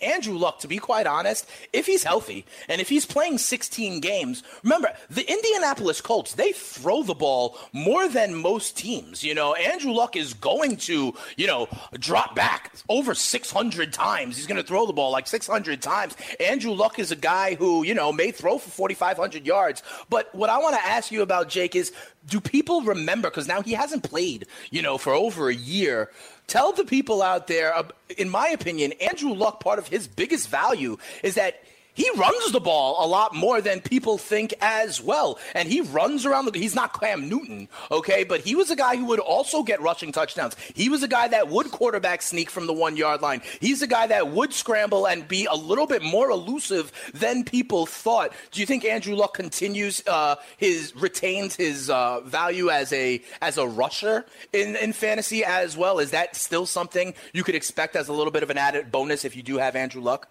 Andrew 0.00 0.36
Luck, 0.36 0.60
to 0.60 0.68
be 0.68 0.78
quite 0.78 1.06
honest, 1.06 1.48
if 1.72 1.86
he's 1.86 2.04
healthy 2.04 2.44
and 2.68 2.80
if 2.80 2.88
he's 2.88 3.06
playing 3.06 3.38
16 3.38 4.00
games, 4.00 4.42
remember, 4.62 4.92
the 5.10 5.30
Indianapolis 5.30 6.00
Colts, 6.00 6.34
they 6.34 6.52
throw 6.52 7.02
the 7.02 7.14
ball 7.14 7.58
more 7.72 8.08
than 8.08 8.34
most 8.34 8.76
teams. 8.76 9.22
You 9.24 9.34
know, 9.34 9.54
Andrew 9.54 9.92
Luck 9.92 10.16
is 10.16 10.34
going 10.34 10.76
to, 10.78 11.14
you 11.36 11.46
know, 11.46 11.68
drop 11.94 12.34
back 12.34 12.72
over 12.88 13.14
600 13.14 13.92
times. 13.92 14.36
He's 14.36 14.46
going 14.46 14.60
to 14.60 14.66
throw 14.66 14.86
the 14.86 14.92
ball 14.92 15.10
like 15.10 15.26
600 15.26 15.82
times. 15.82 16.16
Andrew 16.40 16.72
Luck 16.72 16.98
is 16.98 17.10
a 17.10 17.16
guy 17.16 17.54
who, 17.54 17.84
you 17.84 17.94
know, 17.94 18.12
may 18.12 18.30
throw 18.30 18.58
for 18.58 18.70
4,500 18.70 19.46
yards. 19.46 19.82
But 20.08 20.34
what 20.34 20.50
I 20.50 20.58
want 20.58 20.76
to 20.76 20.86
ask 20.86 21.10
you 21.10 21.22
about, 21.22 21.48
Jake, 21.48 21.74
is 21.74 21.92
do 22.28 22.40
people 22.40 22.82
remember, 22.82 23.30
because 23.30 23.48
now 23.48 23.62
he 23.62 23.72
hasn't 23.72 24.02
played, 24.02 24.46
you 24.70 24.82
know, 24.82 24.98
for 24.98 25.12
over 25.12 25.48
a 25.48 25.54
year. 25.54 26.10
Tell 26.46 26.72
the 26.72 26.84
people 26.84 27.22
out 27.22 27.46
there, 27.46 27.74
uh, 27.74 27.88
in 28.16 28.28
my 28.28 28.48
opinion, 28.48 28.92
Andrew 29.00 29.32
Luck, 29.32 29.60
part 29.60 29.78
of 29.78 29.88
his 29.88 30.06
biggest 30.06 30.48
value 30.48 30.96
is 31.22 31.34
that 31.34 31.62
he 31.96 32.08
runs 32.16 32.52
the 32.52 32.60
ball 32.60 33.04
a 33.04 33.08
lot 33.08 33.34
more 33.34 33.60
than 33.60 33.80
people 33.80 34.18
think 34.18 34.54
as 34.60 35.02
well. 35.02 35.38
And 35.54 35.68
he 35.68 35.80
runs 35.80 36.26
around 36.26 36.44
the 36.44 36.56
he's 36.56 36.74
not 36.74 36.98
Cam 36.98 37.28
Newton, 37.28 37.68
okay, 37.90 38.22
but 38.22 38.40
he 38.40 38.54
was 38.54 38.70
a 38.70 38.76
guy 38.76 38.96
who 38.96 39.06
would 39.06 39.18
also 39.18 39.62
get 39.62 39.80
rushing 39.80 40.12
touchdowns. 40.12 40.54
He 40.74 40.88
was 40.88 41.02
a 41.02 41.08
guy 41.08 41.26
that 41.28 41.48
would 41.48 41.70
quarterback 41.70 42.22
sneak 42.22 42.50
from 42.50 42.66
the 42.66 42.74
1-yard 42.74 43.22
line. 43.22 43.40
He's 43.60 43.82
a 43.82 43.86
guy 43.86 44.06
that 44.08 44.28
would 44.28 44.52
scramble 44.52 45.06
and 45.06 45.26
be 45.26 45.46
a 45.46 45.54
little 45.54 45.86
bit 45.86 46.02
more 46.02 46.30
elusive 46.30 46.92
than 47.14 47.44
people 47.44 47.86
thought. 47.86 48.32
Do 48.50 48.60
you 48.60 48.66
think 48.66 48.84
Andrew 48.84 49.14
Luck 49.14 49.34
continues 49.34 50.02
uh, 50.06 50.36
his 50.58 50.94
retains 50.94 51.56
his 51.56 51.88
uh, 51.88 52.20
value 52.20 52.68
as 52.68 52.92
a 52.92 53.22
as 53.40 53.56
a 53.56 53.66
rusher 53.66 54.26
in 54.52 54.76
in 54.76 54.92
fantasy 54.92 55.44
as 55.44 55.76
well? 55.76 55.98
Is 55.98 56.10
that 56.10 56.36
still 56.36 56.66
something 56.66 57.14
you 57.32 57.42
could 57.42 57.54
expect 57.54 57.96
as 57.96 58.08
a 58.08 58.12
little 58.12 58.32
bit 58.32 58.42
of 58.42 58.50
an 58.50 58.58
added 58.58 58.92
bonus 58.92 59.24
if 59.24 59.34
you 59.34 59.42
do 59.42 59.56
have 59.56 59.74
Andrew 59.74 60.02
Luck? 60.02 60.28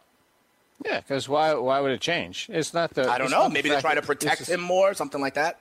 Yeah, 0.84 1.00
because 1.00 1.30
why? 1.30 1.54
Why 1.54 1.80
would 1.80 1.92
it 1.92 2.02
change? 2.02 2.48
It's 2.52 2.74
not 2.74 2.94
the. 2.94 3.10
I 3.10 3.18
don't 3.18 3.32
know. 3.32 3.40
not 3.44 3.48
the 3.50 3.54
Maybe 3.54 3.70
they're 3.70 3.82
trying 3.82 3.96
to 3.96 4.02
protect 4.02 4.40
just- 4.40 4.52
him 4.52 4.62
more, 4.62 4.94
something 4.94 5.22
like 5.22 5.36
that. 5.36 5.60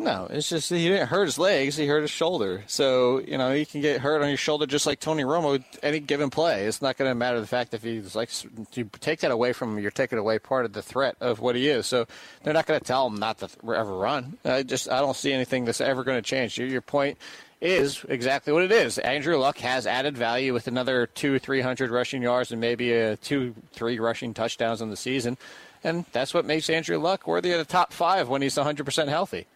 No, 0.00 0.28
it's 0.30 0.48
just 0.48 0.70
he 0.70 0.86
didn't 0.88 1.08
hurt 1.08 1.24
his 1.24 1.40
legs; 1.40 1.76
he 1.76 1.88
hurt 1.88 2.02
his 2.02 2.10
shoulder. 2.12 2.62
So 2.68 3.18
you 3.18 3.36
know 3.36 3.52
he 3.52 3.64
can 3.64 3.80
get 3.80 4.00
hurt 4.00 4.22
on 4.22 4.28
your 4.28 4.36
shoulder 4.36 4.64
just 4.64 4.86
like 4.86 5.00
Tony 5.00 5.24
Romo 5.24 5.62
any 5.82 5.98
given 5.98 6.30
play. 6.30 6.66
It's 6.66 6.80
not 6.80 6.96
going 6.96 7.10
to 7.10 7.16
matter 7.16 7.40
the 7.40 7.48
fact 7.48 7.74
if 7.74 7.82
he's 7.82 8.14
like 8.14 8.30
you 8.76 8.88
take 9.00 9.20
that 9.20 9.32
away 9.32 9.52
from 9.52 9.72
him, 9.72 9.82
you're 9.82 9.90
taking 9.90 10.20
away 10.20 10.38
part 10.38 10.64
of 10.66 10.72
the 10.72 10.82
threat 10.82 11.16
of 11.20 11.40
what 11.40 11.56
he 11.56 11.68
is. 11.68 11.88
So 11.88 12.06
they're 12.44 12.54
not 12.54 12.66
going 12.66 12.78
to 12.78 12.86
tell 12.86 13.08
him 13.08 13.16
not 13.16 13.38
to 13.38 13.48
ever 13.64 13.92
run. 13.92 14.38
I 14.44 14.62
just 14.62 14.88
I 14.88 15.00
don't 15.00 15.16
see 15.16 15.32
anything 15.32 15.64
that's 15.64 15.80
ever 15.80 16.04
going 16.04 16.18
to 16.18 16.22
change. 16.22 16.58
Your, 16.58 16.68
your 16.68 16.80
point 16.80 17.18
is 17.60 18.04
exactly 18.08 18.52
what 18.52 18.62
it 18.62 18.72
is. 18.72 18.98
Andrew 18.98 19.36
Luck 19.36 19.58
has 19.58 19.86
added 19.86 20.16
value 20.16 20.52
with 20.52 20.68
another 20.68 21.06
two, 21.06 21.38
three 21.38 21.60
hundred 21.60 21.90
rushing 21.90 22.22
yards 22.22 22.52
and 22.52 22.60
maybe 22.60 22.92
a 22.92 23.16
two, 23.16 23.54
three 23.72 23.98
rushing 23.98 24.34
touchdowns 24.34 24.80
in 24.80 24.90
the 24.90 24.96
season, 24.96 25.36
and 25.82 26.04
that's 26.12 26.32
what 26.32 26.44
makes 26.44 26.70
Andrew 26.70 26.98
Luck 26.98 27.26
worthy 27.26 27.52
of 27.52 27.58
the 27.58 27.64
top 27.64 27.92
five 27.92 28.28
when 28.28 28.42
he's 28.42 28.56
100 28.56 28.84
percent 28.84 29.08
healthy. 29.08 29.46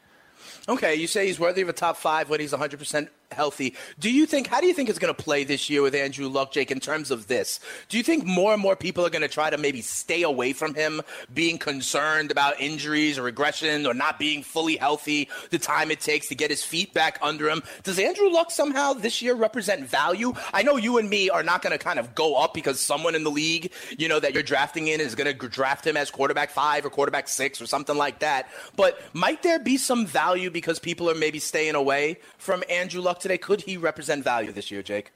Okay, 0.68 0.94
you 0.94 1.06
say 1.06 1.26
he's 1.26 1.40
worthy 1.40 1.62
of 1.62 1.68
a 1.68 1.72
top 1.72 1.96
five 1.96 2.28
when 2.30 2.40
he's 2.40 2.52
100% 2.52 3.08
healthy. 3.32 3.74
Do 3.98 4.10
you 4.10 4.26
think, 4.26 4.46
how 4.46 4.60
do 4.60 4.66
you 4.66 4.74
think 4.74 4.88
it's 4.88 4.98
going 4.98 5.14
to 5.14 5.22
play 5.22 5.44
this 5.44 5.68
year 5.70 5.82
with 5.82 5.94
Andrew 5.94 6.28
Luck, 6.28 6.52
Jake, 6.52 6.70
in 6.70 6.80
terms 6.80 7.10
of 7.10 7.26
this? 7.26 7.60
Do 7.88 7.96
you 7.96 8.02
think 8.02 8.24
more 8.24 8.52
and 8.52 8.62
more 8.62 8.76
people 8.76 9.04
are 9.06 9.10
going 9.10 9.22
to 9.22 9.28
try 9.28 9.50
to 9.50 9.58
maybe 9.58 9.80
stay 9.80 10.22
away 10.22 10.52
from 10.52 10.74
him, 10.74 11.02
being 11.32 11.58
concerned 11.58 12.30
about 12.30 12.60
injuries 12.60 13.18
or 13.18 13.22
regression 13.22 13.86
or 13.86 13.94
not 13.94 14.18
being 14.18 14.42
fully 14.42 14.76
healthy, 14.76 15.28
the 15.50 15.58
time 15.58 15.90
it 15.90 16.00
takes 16.00 16.28
to 16.28 16.34
get 16.34 16.50
his 16.50 16.62
feet 16.62 16.92
back 16.92 17.18
under 17.22 17.48
him? 17.48 17.62
Does 17.82 17.98
Andrew 17.98 18.30
Luck 18.30 18.50
somehow 18.50 18.92
this 18.92 19.22
year 19.22 19.34
represent 19.34 19.86
value? 19.86 20.34
I 20.52 20.62
know 20.62 20.76
you 20.76 20.98
and 20.98 21.08
me 21.08 21.30
are 21.30 21.42
not 21.42 21.62
going 21.62 21.76
to 21.76 21.82
kind 21.82 21.98
of 21.98 22.14
go 22.14 22.36
up 22.36 22.54
because 22.54 22.80
someone 22.80 23.14
in 23.14 23.24
the 23.24 23.30
league, 23.30 23.72
you 23.96 24.08
know, 24.08 24.20
that 24.20 24.34
you're 24.34 24.42
drafting 24.42 24.88
in 24.88 25.00
is 25.00 25.14
going 25.14 25.32
to 25.32 25.48
draft 25.48 25.86
him 25.86 25.96
as 25.96 26.10
quarterback 26.10 26.50
five 26.50 26.84
or 26.84 26.90
quarterback 26.90 27.28
six 27.28 27.60
or 27.60 27.66
something 27.66 27.96
like 27.96 28.18
that. 28.20 28.48
But 28.76 29.00
might 29.12 29.42
there 29.42 29.58
be 29.58 29.76
some 29.76 30.06
value 30.06 30.50
because 30.50 30.78
people 30.78 31.08
are 31.10 31.14
maybe 31.14 31.38
staying 31.38 31.74
away 31.74 32.18
from 32.38 32.62
Andrew 32.68 33.00
Luck 33.00 33.20
today? 33.22 33.38
Could 33.38 33.62
he 33.62 33.76
represent 33.76 34.22
value 34.22 34.52
this 34.52 34.70
year, 34.70 34.82
Jake? 34.82 35.12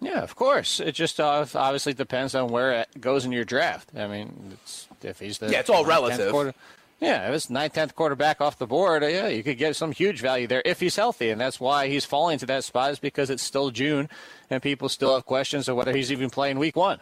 Yeah, 0.00 0.22
of 0.22 0.36
course. 0.36 0.80
It 0.80 0.92
just 0.92 1.20
uh, 1.20 1.46
obviously 1.54 1.94
depends 1.94 2.34
on 2.34 2.48
where 2.48 2.72
it 2.72 3.00
goes 3.00 3.24
in 3.24 3.32
your 3.32 3.44
draft. 3.44 3.90
I 3.96 4.06
mean, 4.06 4.50
it's 4.52 4.88
if 5.02 5.20
he's 5.20 5.38
the 5.38 5.50
yeah, 5.50 5.60
it's 5.60 5.70
all 5.70 5.84
relative. 5.84 6.30
Quarter, 6.30 6.54
yeah, 7.00 7.28
if 7.28 7.34
it's 7.34 7.50
ninth, 7.50 7.74
tenth 7.74 7.94
quarterback 7.94 8.40
off 8.40 8.58
the 8.58 8.66
board, 8.66 9.02
uh, 9.02 9.06
yeah, 9.06 9.28
you 9.28 9.42
could 9.42 9.58
get 9.58 9.76
some 9.76 9.92
huge 9.92 10.20
value 10.20 10.46
there 10.46 10.62
if 10.64 10.80
he's 10.80 10.96
healthy, 10.96 11.30
and 11.30 11.40
that's 11.40 11.60
why 11.60 11.88
he's 11.88 12.04
falling 12.04 12.38
to 12.38 12.46
that 12.46 12.64
spot 12.64 12.92
is 12.92 12.98
because 12.98 13.30
it's 13.30 13.42
still 13.42 13.70
June, 13.70 14.08
and 14.50 14.62
people 14.62 14.88
still 14.88 15.14
have 15.14 15.24
questions 15.24 15.68
of 15.68 15.76
whether 15.76 15.94
he's 15.94 16.10
even 16.12 16.30
playing 16.30 16.58
Week 16.58 16.76
One. 16.76 17.00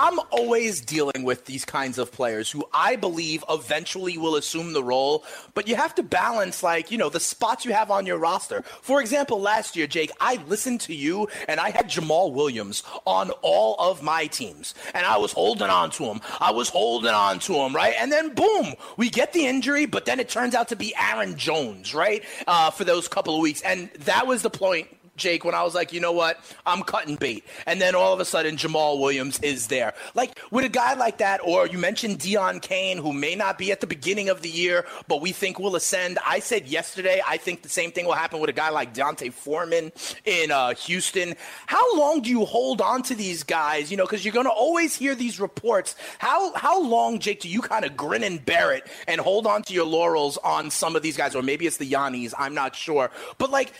I'm 0.00 0.18
always 0.30 0.80
dealing 0.80 1.24
with 1.24 1.44
these 1.44 1.66
kinds 1.66 1.98
of 1.98 2.10
players 2.10 2.50
who 2.50 2.66
I 2.72 2.96
believe 2.96 3.44
eventually 3.50 4.16
will 4.16 4.36
assume 4.36 4.72
the 4.72 4.82
role, 4.82 5.26
but 5.52 5.68
you 5.68 5.76
have 5.76 5.94
to 5.96 6.02
balance, 6.02 6.62
like, 6.62 6.90
you 6.90 6.96
know, 6.96 7.10
the 7.10 7.20
spots 7.20 7.66
you 7.66 7.74
have 7.74 7.90
on 7.90 8.06
your 8.06 8.16
roster. 8.16 8.62
For 8.80 9.02
example, 9.02 9.38
last 9.42 9.76
year, 9.76 9.86
Jake, 9.86 10.10
I 10.18 10.42
listened 10.48 10.80
to 10.82 10.94
you 10.94 11.28
and 11.48 11.60
I 11.60 11.68
had 11.68 11.90
Jamaal 11.90 12.32
Williams 12.32 12.82
on 13.04 13.30
all 13.42 13.76
of 13.78 14.02
my 14.02 14.26
teams, 14.26 14.74
and 14.94 15.04
I 15.04 15.18
was 15.18 15.32
holding 15.32 15.68
on 15.68 15.90
to 15.90 16.04
him. 16.04 16.22
I 16.40 16.50
was 16.50 16.70
holding 16.70 17.10
on 17.10 17.38
to 17.40 17.52
him, 17.56 17.76
right? 17.76 17.92
And 17.98 18.10
then, 18.10 18.34
boom, 18.34 18.72
we 18.96 19.10
get 19.10 19.34
the 19.34 19.46
injury, 19.46 19.84
but 19.84 20.06
then 20.06 20.18
it 20.18 20.30
turns 20.30 20.54
out 20.54 20.68
to 20.68 20.76
be 20.76 20.94
Aaron 20.98 21.36
Jones, 21.36 21.94
right? 21.94 22.24
Uh, 22.46 22.70
for 22.70 22.84
those 22.84 23.06
couple 23.06 23.34
of 23.34 23.42
weeks. 23.42 23.60
And 23.60 23.90
that 24.06 24.26
was 24.26 24.40
the 24.40 24.48
point 24.48 24.88
Jake, 25.20 25.44
when 25.44 25.54
I 25.54 25.62
was 25.62 25.74
like, 25.74 25.92
you 25.92 26.00
know 26.00 26.12
what, 26.12 26.40
I'm 26.66 26.82
cutting 26.82 27.16
bait. 27.16 27.44
And 27.66 27.80
then 27.80 27.94
all 27.94 28.12
of 28.12 28.20
a 28.20 28.24
sudden, 28.24 28.56
Jamaal 28.56 28.98
Williams 28.98 29.38
is 29.40 29.68
there. 29.68 29.94
Like 30.14 30.38
with 30.50 30.64
a 30.64 30.68
guy 30.68 30.94
like 30.94 31.18
that, 31.18 31.40
or 31.44 31.66
you 31.66 31.78
mentioned 31.78 32.18
Deon 32.18 32.60
Cain, 32.60 32.98
who 32.98 33.12
may 33.12 33.34
not 33.34 33.58
be 33.58 33.70
at 33.70 33.80
the 33.80 33.86
beginning 33.86 34.28
of 34.28 34.42
the 34.42 34.48
year, 34.48 34.86
but 35.06 35.20
we 35.20 35.32
think 35.32 35.58
will 35.58 35.76
ascend. 35.76 36.18
I 36.26 36.40
said 36.40 36.66
yesterday, 36.66 37.22
I 37.26 37.36
think 37.36 37.62
the 37.62 37.68
same 37.68 37.92
thing 37.92 38.06
will 38.06 38.14
happen 38.14 38.40
with 38.40 38.50
a 38.50 38.54
guy 38.54 38.70
like 38.70 38.94
D'Onta 38.94 39.32
Foreman 39.32 39.92
in 40.24 40.50
uh, 40.50 40.74
Houston. 40.74 41.34
How 41.66 41.96
long 41.96 42.22
do 42.22 42.30
you 42.30 42.44
hold 42.44 42.80
on 42.80 43.02
to 43.04 43.14
these 43.14 43.42
guys? 43.42 43.90
You 43.90 43.96
know, 43.96 44.04
because 44.04 44.24
you're 44.24 44.34
going 44.34 44.46
to 44.46 44.52
always 44.52 44.96
hear 44.96 45.14
these 45.14 45.38
reports. 45.38 45.94
How 46.18 46.52
how 46.54 46.82
long, 46.82 47.18
Jake, 47.18 47.40
do 47.40 47.48
you 47.48 47.60
kind 47.60 47.84
of 47.84 47.96
grin 47.96 48.24
and 48.24 48.44
bear 48.44 48.72
it 48.72 48.86
and 49.06 49.20
hold 49.20 49.46
on 49.46 49.62
to 49.64 49.74
your 49.74 49.86
laurels 49.86 50.38
on 50.38 50.70
some 50.70 50.96
of 50.96 51.02
these 51.02 51.16
guys, 51.16 51.34
or 51.34 51.42
maybe 51.42 51.66
it's 51.66 51.76
the 51.76 51.90
Yannis? 51.90 52.32
I'm 52.38 52.54
not 52.54 52.74
sure, 52.74 53.10
but 53.38 53.50
like 53.50 53.72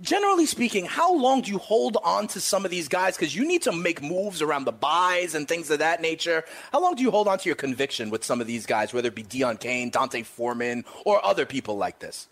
generally 0.00 0.46
speaking, 0.46 0.86
how 0.86 1.14
long 1.14 1.42
do 1.42 1.50
you 1.50 1.58
hold 1.58 1.96
on 2.02 2.26
to 2.28 2.40
some 2.40 2.64
of 2.64 2.70
these 2.70 2.88
guys? 2.88 3.16
Because 3.16 3.34
you 3.34 3.46
need 3.46 3.62
to 3.62 3.72
make 3.72 4.02
moves 4.02 4.42
around 4.42 4.64
the 4.64 4.72
byes 4.72 5.34
and 5.34 5.46
things 5.48 5.70
of 5.70 5.80
that 5.80 6.00
nature. 6.00 6.44
How 6.72 6.80
long 6.80 6.94
do 6.94 7.02
you 7.02 7.10
hold 7.10 7.28
on 7.28 7.38
to 7.38 7.48
your 7.48 7.56
conviction 7.56 8.10
with 8.10 8.24
some 8.24 8.40
of 8.40 8.46
these 8.46 8.66
guys, 8.66 8.92
whether 8.92 9.08
it 9.08 9.14
be 9.14 9.24
Deon 9.24 9.60
Cain, 9.60 9.90
D'Onta 9.90 10.24
Foreman, 10.24 10.84
or 11.04 11.24
other 11.24 11.46
people 11.46 11.76
like 11.76 11.98
this? 11.98 12.28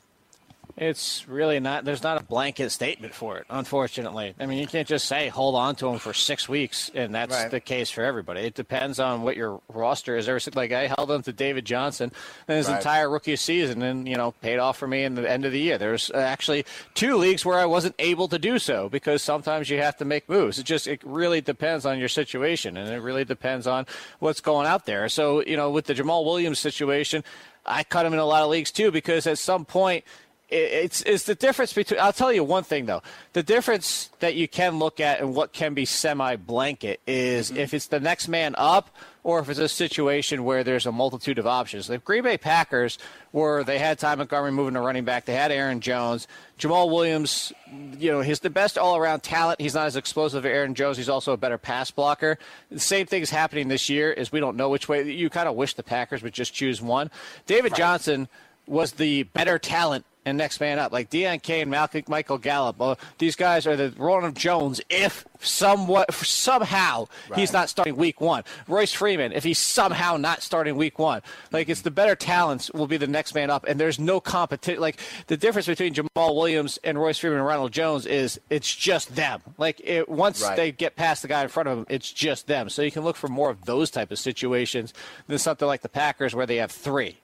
It's 0.77 1.27
really 1.27 1.59
not. 1.59 1.87
There's 1.87 2.03
not 2.03 2.21
a 2.21 2.25
blanket 2.25 2.69
statement 2.69 3.15
for 3.15 3.39
it, 3.39 3.47
unfortunately. 3.49 4.35
I 4.39 4.45
mean, 4.45 4.59
you 4.59 4.67
can't 4.67 4.87
just 4.87 5.07
say 5.07 5.29
hold 5.29 5.55
on 5.55 5.75
to 5.77 5.89
him 5.89 5.99
for 5.99 6.12
six 6.12 6.51
weeks, 6.51 6.91
and 6.95 7.15
that's 7.15 7.35
right. 7.35 7.51
the 7.51 7.61
case 7.61 7.91
for 7.91 8.05
everybody. 8.05 8.43
It 8.43 8.55
depends 8.55 9.01
on 9.01 9.23
what 9.23 9.39
your 9.39 9.62
roster 9.73 10.19
is. 10.19 10.29
Ever 10.29 10.39
Like 10.55 10.73
I 10.73 10.89
held 10.89 11.11
on 11.11 11.23
to 11.23 11.33
David 11.33 11.65
Johnson 11.65 12.12
in 12.47 12.57
his 12.57 12.69
right. 12.69 12.77
entire 12.77 13.09
rookie 13.09 13.37
season, 13.37 13.81
and 13.81 14.07
you 14.07 14.17
know, 14.17 14.33
paid 14.33 14.59
off 14.59 14.77
for 14.77 14.87
me 14.87 15.05
in 15.05 15.15
the 15.15 15.31
end 15.31 15.47
of 15.47 15.53
the 15.53 15.61
year. 15.61 15.79
There's 15.79 16.11
uh, 16.11 16.19
actually 16.19 16.67
two 16.93 17.17
leagues 17.17 17.43
where 17.43 17.59
I 17.59 17.65
wasn't 17.65 17.95
able 17.99 18.29
to 18.29 18.39
do 18.39 18.59
so 18.59 18.91
because 18.91 19.23
sometimes 19.23 19.71
you 19.71 19.79
have 19.79 19.97
to 19.97 20.05
make 20.05 20.29
moves. 20.29 20.59
It 20.59 20.65
just 20.65 20.87
it 20.87 21.01
really 21.05 21.41
depends 21.41 21.87
on 21.87 21.99
your 21.99 22.11
situation, 22.11 22.77
and 22.77 22.91
it 22.91 23.01
really 23.01 23.25
depends 23.25 23.67
on 23.67 23.87
what's 24.19 24.43
going 24.43 24.67
out 24.67 24.85
there. 24.85 25.09
So 25.09 25.43
you 25.43 25.57
know, 25.57 25.71
with 25.71 25.87
the 25.87 25.95
Jamaal 25.95 26.27
Williams 26.27 26.59
situation, 26.59 27.25
I 27.65 27.83
cut 27.83 28.07
him 28.07 28.12
in 28.12 28.19
a 28.19 28.25
lot 28.27 28.43
of 28.43 28.51
leagues 28.51 28.71
too 28.71 28.91
because 28.91 29.27
at 29.27 29.39
some 29.39 29.65
point 29.65 30.05
it's 30.48 31.02
it's 31.02 31.24
the 31.24 31.35
difference 31.35 31.72
between. 31.72 31.98
I'll 31.98 32.12
tell 32.12 32.32
you 32.32 32.44
one 32.44 32.62
thing 32.62 32.87
though. 32.87 33.02
The 33.32 33.42
difference 33.42 34.11
that 34.20 34.37
you 34.37 34.46
can 34.46 34.78
look 34.78 35.00
at 35.00 35.20
and 35.20 35.35
what 35.35 35.52
can 35.52 35.74
be 35.74 35.85
semi 35.85 36.37
blanket 36.37 37.00
is 37.06 37.50
mm-hmm. 37.50 37.59
if 37.59 37.74
it's 37.74 37.88
the 37.88 37.98
next 37.98 38.28
man 38.28 38.54
up 38.56 38.94
or 39.24 39.40
if 39.40 39.48
it's 39.48 39.59
a 39.59 39.68
situation 39.68 40.44
where 40.44 40.62
there's 40.62 40.87
a 40.87 40.92
multitude 40.92 41.40
of 41.40 41.48
options. 41.48 41.88
The 41.88 41.98
Green 41.98 42.22
Bay 42.22 42.38
Packers 42.38 42.96
were 43.32 43.64
they 43.64 43.80
had 43.80 43.98
Ty 43.98 44.14
Montgomery 44.14 44.52
moving 44.52 44.74
to 44.74 44.80
running 44.80 45.04
back. 45.04 45.24
They 45.24 45.35
had 45.35 45.50
Aaron 45.50 45.80
Jones, 45.80 46.28
Jamaal 46.61 46.92
Williams. 46.92 47.52
You 47.98 48.12
know, 48.12 48.20
he's 48.20 48.38
the 48.38 48.50
best 48.50 48.78
all 48.78 48.96
around 48.96 49.24
talent. 49.24 49.61
He's 49.61 49.74
not 49.74 49.87
as 49.87 49.96
explosive 49.96 50.46
as 50.46 50.50
Aaron 50.50 50.76
Jones. 50.76 50.96
He's 50.96 51.09
also 51.09 51.32
a 51.32 51.37
better 51.37 51.59
pass 51.59 51.90
blocker. 51.90 52.38
The 52.70 52.78
same 52.78 53.06
thing 53.06 53.22
is 53.22 53.30
happening 53.30 53.66
this 53.66 53.90
year. 53.90 54.12
Is 54.12 54.30
we 54.30 54.38
don't 54.38 54.56
know 54.56 54.70
which 54.70 54.88
way. 54.88 55.11
You 55.11 55.28
kind 55.28 55.48
of 55.48 55.56
wish 55.56 55.74
the 55.74 55.82
Packers 55.82 56.22
would 56.22 56.35
just 56.35 56.54
choose 56.54 56.80
one. 56.80 57.11
David 57.46 57.72
right. 57.72 57.78
Johnson 57.78 58.28
was 58.68 58.92
the 58.92 59.24
better 59.24 59.59
talent 59.59 60.04
and 60.27 60.37
next 60.37 60.61
man 60.61 60.79
up, 60.81 60.93
like 60.93 61.09
Deon 61.09 61.41
Cain, 61.41 61.71
Michael 61.71 62.39
Gallup. 62.39 62.81
Uh, 62.81 62.97
these 63.19 63.37
guys 63.37 63.67
are 63.67 63.77
the 63.77 63.95
Ronald 63.97 64.35
Jones. 64.35 64.81
If 64.91 65.25
somewhat 65.41 66.12
somehow 66.12 67.07
right. 67.31 67.39
he's 67.39 67.53
not 67.53 67.71
starting 67.71 67.97
week 67.97 68.21
one, 68.21 68.43
Royce 68.67 68.93
Freeman. 68.93 69.33
If 69.33 69.45
he's 69.45 69.59
somehow 69.59 70.17
not 70.17 70.43
starting 70.43 70.77
week 70.77 70.99
one, 70.99 71.23
like 71.53 71.69
it's 71.69 71.83
the 71.83 71.93
better 71.93 72.17
talents 72.17 72.71
will 72.73 72.89
be 72.89 72.97
the 72.97 73.07
next 73.07 73.35
man 73.35 73.51
up, 73.51 73.65
and 73.69 73.79
there's 73.79 74.01
no 74.01 74.21
competition. 74.21 74.81
Like 74.81 74.99
the 75.29 75.37
difference 75.37 75.69
between 75.69 75.95
Jamaal 75.95 76.35
Williams 76.35 76.79
and 76.83 76.99
Royce 76.99 77.19
Freeman 77.19 77.39
and 77.39 77.47
Ronald 77.47 77.71
Jones 77.71 78.05
is 78.05 78.41
it's 78.51 78.75
just 78.75 79.15
them. 79.15 79.41
Like 79.59 79.81
it, 79.85 80.09
once 80.09 80.43
right. 80.43 80.57
they 80.57 80.73
get 80.73 80.97
past 80.97 81.23
the 81.23 81.29
guy 81.29 81.45
in 81.45 81.49
front 81.49 81.69
of 81.69 81.77
them, 81.77 81.87
it's 81.89 82.12
just 82.12 82.49
them. 82.49 82.69
So 82.69 82.83
you 82.83 82.91
can 82.91 83.05
look 83.05 83.17
for 83.17 83.29
more 83.29 83.51
of 83.51 83.65
those 83.65 83.93
type 83.93 84.11
of 84.11 84.19
situations 84.19 84.93
than 85.29 85.39
something 85.39 85.69
like 85.69 85.83
the 85.83 85.89
Packers 85.89 86.35
where 86.35 86.47
they 86.47 86.57
have 86.57 86.73
three. 86.73 87.19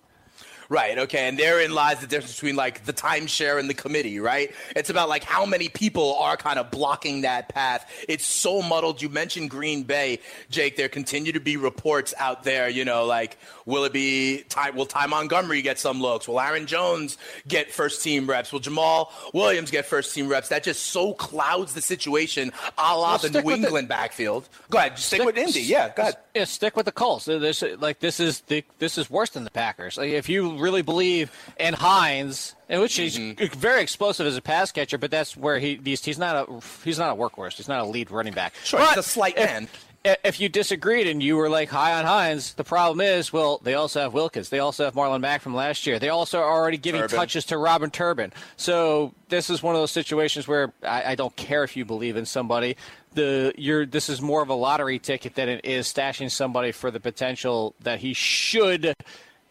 Right. 0.73 0.97
Okay. 1.01 1.29
And 1.29 1.39
therein 1.39 1.75
lies 1.75 2.01
the 2.01 2.07
difference 2.07 2.33
between 2.33 2.57
like 2.57 2.87
the 2.87 2.95
timeshare 2.95 3.61
and 3.61 3.69
the 3.69 3.75
committee, 3.75 4.21
right? 4.21 4.55
It's 4.75 4.89
about 4.89 5.11
like 5.11 5.23
how 5.23 5.45
many 5.45 5.69
people 5.69 6.15
are 6.15 6.35
kind 6.35 6.59
of 6.59 6.71
blocking 6.71 7.21
that 7.21 7.51
path. 7.51 7.87
It's 8.09 8.25
so 8.25 8.63
muddled. 8.63 9.03
You 9.03 9.11
mentioned 9.11 9.51
Green 9.51 9.83
Bay, 9.83 10.21
Jake. 10.49 10.77
There 10.77 10.89
continue 10.89 11.33
to 11.33 11.41
be 11.41 11.59
reports 11.59 12.15
out 12.19 12.45
there, 12.45 12.71
you 12.71 12.87
know, 12.87 13.05
like 13.05 13.37
will 13.67 13.85
it 13.85 13.93
be 13.93 14.45
Ty, 14.49 14.71
will 14.71 14.87
Ty 14.87 15.09
Montgomery 15.09 15.61
get 15.61 15.79
some 15.79 16.01
looks? 16.01 16.27
Will 16.27 16.41
Aaron 16.41 16.67
Jones 16.67 17.19
get 17.47 17.71
first 17.71 18.03
team 18.03 18.27
reps? 18.27 18.51
Will 18.51 18.61
Jamaal 18.61 19.11
Williams 19.35 19.71
get 19.71 19.85
first 19.85 20.15
team 20.15 20.27
reps? 20.27 20.49
That 20.49 20.65
just 20.65 20.85
so 20.85 21.13
clouds 21.13 21.75
the 21.75 21.83
situation 21.83 22.51
a 22.79 22.97
la 22.97 23.11
well, 23.11 23.19
the 23.19 23.43
New 23.43 23.51
England 23.51 23.89
the, 23.89 23.91
backfield. 23.91 24.49
Go 24.71 24.79
ahead. 24.79 24.99
Stick, 24.99 25.19
stick, 25.19 25.27
with 25.27 25.37
Indy. 25.37 25.61
Yeah. 25.61 25.93
Go 25.95 26.03
ahead. 26.03 26.17
Yeah. 26.35 26.45
Stick 26.45 26.77
with 26.77 26.87
the 26.87 26.93
Colts. 26.93 27.27
This, 27.27 27.63
like 27.79 28.01
this 28.01 28.21
is 28.21 28.41
the, 28.43 28.65
this 28.79 28.97
is 28.97 29.11
worse 29.11 29.31
than 29.31 29.45
the 29.45 29.51
Packers. 29.51 29.99
Like 29.99 30.11
if 30.11 30.31
you 30.31 30.62
really 30.63 30.83
believe 30.83 31.31
in 31.59 31.75
Hines, 31.75 32.55
in 32.69 32.81
which 32.81 32.95
he's 32.95 33.19
mm-hmm. 33.19 33.59
very 33.59 33.83
explosive 33.83 34.27
as 34.27 34.37
a 34.37 34.43
pass 34.43 34.73
catcher, 34.73 34.99
but 34.99 35.11
that's 35.11 35.37
where 35.37 35.59
he 35.59 35.81
he's, 35.85 36.05
he's 36.05 36.19
not 36.19 36.49
a 36.49 36.61
he's 36.85 36.99
not 36.99 37.13
a 37.13 37.21
workhorse. 37.21 37.55
He's 37.55 37.69
not 37.69 37.81
a 37.81 37.85
lead 37.85 38.11
running 38.11 38.33
back. 38.33 38.55
Sure, 38.65 38.81
but 38.81 38.89
he's 38.91 38.99
a 38.99 39.03
slight 39.03 39.37
if, 39.37 39.45
man. 39.45 39.69
If 40.05 40.41
you 40.41 40.49
disagreed 40.49 41.07
and 41.07 41.23
you 41.23 41.37
were 41.37 41.49
like 41.49 41.69
high 41.69 41.95
on 41.95 42.05
Hines, 42.05 42.55
the 42.55 42.65
problem 42.65 43.01
is, 43.01 43.33
well, 43.33 43.61
they 43.63 43.75
also 43.75 44.01
have 44.01 44.13
Wilkins. 44.13 44.49
They 44.49 44.59
also 44.59 44.85
have 44.85 44.95
Marlon 44.95 45.21
Mack 45.21 45.43
from 45.43 45.55
last 45.55 45.87
year. 45.87 46.01
They 46.01 46.09
also 46.09 46.41
are 46.41 46.51
already 46.51 46.77
giving 46.77 47.03
Turbin. 47.03 47.17
touches 47.17 47.45
to 47.47 47.59
Robin 47.59 47.89
Turbin. 47.89 48.33
So 48.57 49.15
this 49.29 49.49
is 49.49 49.63
one 49.63 49.77
of 49.77 49.81
those 49.81 49.93
situations 49.93 50.49
where 50.49 50.73
I, 50.83 51.13
I 51.13 51.15
don't 51.15 51.37
care 51.37 51.63
if 51.63 51.77
you 51.77 51.85
believe 51.85 52.17
in 52.17 52.27
somebody 52.27 52.77
the 53.15 53.53
you're 53.57 53.87
this 53.87 54.09
is 54.09 54.21
more 54.21 54.43
of 54.43 54.49
a 54.49 54.55
lottery 54.55 54.99
ticket 54.99 55.35
than 55.35 55.49
it 55.49 55.65
is 55.65 55.87
stashing 55.87 56.31
somebody 56.31 56.73
for 56.73 56.91
the 56.91 57.01
potential 57.01 57.75
that 57.81 58.01
he 58.01 58.15
should 58.15 58.95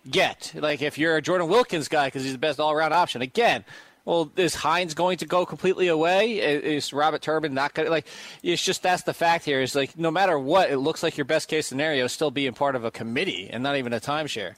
get. 0.10 0.54
Like 0.56 0.82
if 0.82 0.98
you're 0.98 1.18
a 1.18 1.22
Jordan 1.22 1.48
Wilkins 1.48 1.88
guy 1.88 2.08
because 2.08 2.24
he's 2.24 2.34
the 2.34 2.40
best 2.40 2.60
all 2.60 2.72
around 2.72 2.94
option. 2.94 3.22
Again, 3.22 3.64
well, 4.06 4.32
is 4.36 4.56
Hines 4.56 4.94
going 4.94 5.20
to 5.20 5.28
go 5.28 5.46
completely 5.46 5.88
away? 5.88 6.40
Is 6.40 6.92
Robert 6.92 7.22
Turbin 7.22 7.54
not 7.54 7.74
going 7.74 7.86
to 7.86 7.92
like? 7.92 8.08
It's 8.42 8.64
just 8.64 8.82
that's 8.82 9.04
the 9.04 9.14
fact 9.14 9.46
here. 9.46 9.62
Is 9.62 9.76
like 9.76 9.98
no 9.98 10.10
matter 10.10 10.40
what, 10.40 10.72
it 10.72 10.78
looks 10.78 11.04
like 11.04 11.18
your 11.18 11.26
best 11.26 11.48
case 11.48 11.68
scenario 11.68 12.06
is 12.06 12.12
still 12.12 12.32
being 12.32 12.54
part 12.54 12.76
of 12.76 12.84
a 12.84 12.92
committee 12.92 13.50
and 13.52 13.62
not 13.62 13.78
even 13.78 13.94
a 13.94 14.00
timeshare. 14.00 14.56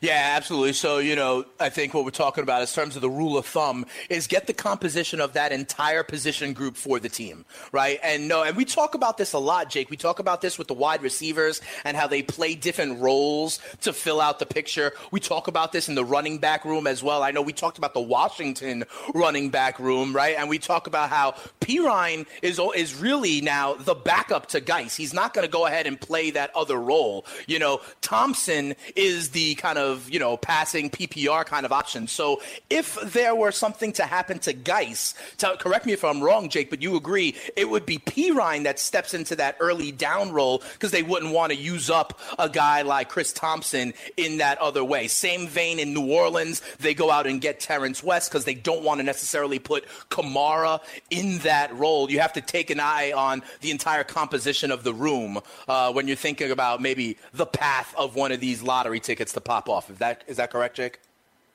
Yeah, 0.00 0.34
absolutely. 0.36 0.74
So, 0.74 0.98
you 0.98 1.16
know, 1.16 1.44
I 1.58 1.70
think 1.70 1.92
what 1.94 2.04
we're 2.04 2.10
talking 2.10 2.42
about 2.42 2.60
in 2.60 2.68
terms 2.68 2.94
of 2.94 3.02
the 3.02 3.10
rule 3.10 3.36
of 3.36 3.46
thumb 3.46 3.84
is 4.08 4.26
get 4.26 4.46
the 4.46 4.52
composition 4.52 5.20
of 5.20 5.32
that 5.32 5.50
entire 5.52 6.02
position 6.02 6.52
group 6.52 6.76
for 6.76 7.00
the 7.00 7.08
team, 7.08 7.44
right? 7.72 7.98
And 8.02 8.28
no, 8.28 8.42
and 8.44 8.56
we 8.56 8.64
talk 8.64 8.94
about 8.94 9.18
this 9.18 9.32
a 9.32 9.38
lot, 9.38 9.70
Jake. 9.70 9.90
We 9.90 9.96
talk 9.96 10.18
about 10.20 10.40
this 10.40 10.58
with 10.58 10.68
the 10.68 10.74
wide 10.74 11.02
receivers 11.02 11.60
and 11.84 11.96
how 11.96 12.06
they 12.06 12.22
play 12.22 12.54
different 12.54 13.00
roles 13.00 13.58
to 13.80 13.92
fill 13.92 14.20
out 14.20 14.38
the 14.38 14.46
picture. 14.46 14.92
We 15.10 15.20
talk 15.20 15.48
about 15.48 15.72
this 15.72 15.88
in 15.88 15.94
the 15.96 16.04
running 16.04 16.38
back 16.38 16.64
room 16.64 16.86
as 16.86 17.02
well. 17.02 17.22
I 17.22 17.32
know 17.32 17.42
we 17.42 17.52
talked 17.52 17.78
about 17.78 17.94
the 17.94 18.00
Washington 18.00 18.84
running 19.14 19.50
back 19.50 19.80
room, 19.80 20.14
right? 20.14 20.36
And 20.38 20.48
we 20.48 20.58
talk 20.58 20.86
about 20.86 21.10
how 21.10 21.32
Perine 21.60 22.26
is 22.42 22.60
is 22.76 22.94
really 22.94 23.40
now 23.40 23.74
the 23.74 23.94
backup 23.94 24.46
to 24.48 24.60
Guice. 24.60 24.96
He's 24.96 25.14
not 25.14 25.34
going 25.34 25.46
to 25.46 25.50
go 25.50 25.66
ahead 25.66 25.86
and 25.86 26.00
play 26.00 26.30
that 26.32 26.54
other 26.54 26.76
role. 26.76 27.24
You 27.46 27.58
know, 27.58 27.80
Thompson 28.00 28.74
is 28.96 29.30
the 29.30 29.54
kind 29.56 29.78
of 29.78 29.87
of, 29.88 30.10
you 30.10 30.18
know, 30.18 30.36
passing 30.36 30.90
PPR 30.90 31.44
kind 31.44 31.66
of 31.66 31.72
option. 31.72 32.06
So 32.06 32.40
if 32.70 32.94
there 33.12 33.34
were 33.34 33.52
something 33.52 33.92
to 33.94 34.04
happen 34.04 34.38
to 34.40 34.52
Guice, 34.52 35.14
to, 35.38 35.56
correct 35.58 35.86
me 35.86 35.92
if 35.92 36.04
I'm 36.04 36.22
wrong, 36.22 36.48
Jake, 36.48 36.70
but 36.70 36.82
you 36.82 36.96
agree, 36.96 37.34
it 37.56 37.68
would 37.68 37.86
be 37.86 37.98
Perine 37.98 38.64
that 38.64 38.78
steps 38.78 39.14
into 39.14 39.36
that 39.36 39.56
early 39.60 39.92
down 39.92 40.32
role 40.32 40.62
because 40.74 40.90
they 40.90 41.02
wouldn't 41.02 41.32
want 41.32 41.52
to 41.52 41.58
use 41.58 41.90
up 41.90 42.18
a 42.38 42.48
guy 42.48 42.82
like 42.82 43.08
Chris 43.08 43.32
Thompson 43.32 43.94
in 44.16 44.38
that 44.38 44.58
other 44.58 44.84
way. 44.84 45.08
Same 45.08 45.48
vein 45.48 45.78
in 45.78 45.94
New 45.94 46.12
Orleans, 46.12 46.62
they 46.78 46.94
go 46.94 47.10
out 47.10 47.26
and 47.26 47.40
get 47.40 47.60
Terrence 47.60 48.02
West 48.02 48.30
because 48.30 48.44
they 48.44 48.54
don't 48.54 48.82
want 48.82 48.98
to 48.98 49.04
necessarily 49.04 49.58
put 49.58 49.86
Kamara 50.10 50.80
in 51.10 51.38
that 51.38 51.74
role. 51.74 52.10
You 52.10 52.20
have 52.20 52.32
to 52.34 52.40
take 52.40 52.70
an 52.70 52.80
eye 52.80 53.12
on 53.12 53.42
the 53.60 53.70
entire 53.70 54.04
composition 54.04 54.70
of 54.70 54.84
the 54.84 54.92
room 54.92 55.40
uh, 55.66 55.92
when 55.92 56.06
you're 56.06 56.16
thinking 56.16 56.50
about 56.50 56.82
maybe 56.82 57.16
the 57.32 57.46
path 57.46 57.94
of 57.96 58.14
one 58.14 58.32
of 58.32 58.40
these 58.40 58.62
lottery 58.62 59.00
tickets 59.00 59.32
to 59.34 59.40
pop 59.40 59.68
off 59.68 59.77
off. 59.78 59.90
Is 59.90 59.98
that 59.98 60.24
is 60.26 60.36
that 60.36 60.50
correct, 60.50 60.76
Jake? 60.76 61.00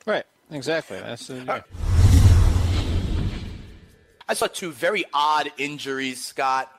Right. 0.05 0.25
Exactly. 0.49 0.97
That's 0.99 1.29
uh, 1.29 1.43
yeah. 1.45 1.61
I 4.27 4.33
saw 4.33 4.47
two 4.47 4.71
very 4.71 5.03
odd 5.13 5.51
injuries, 5.57 6.23
Scott. 6.23 6.71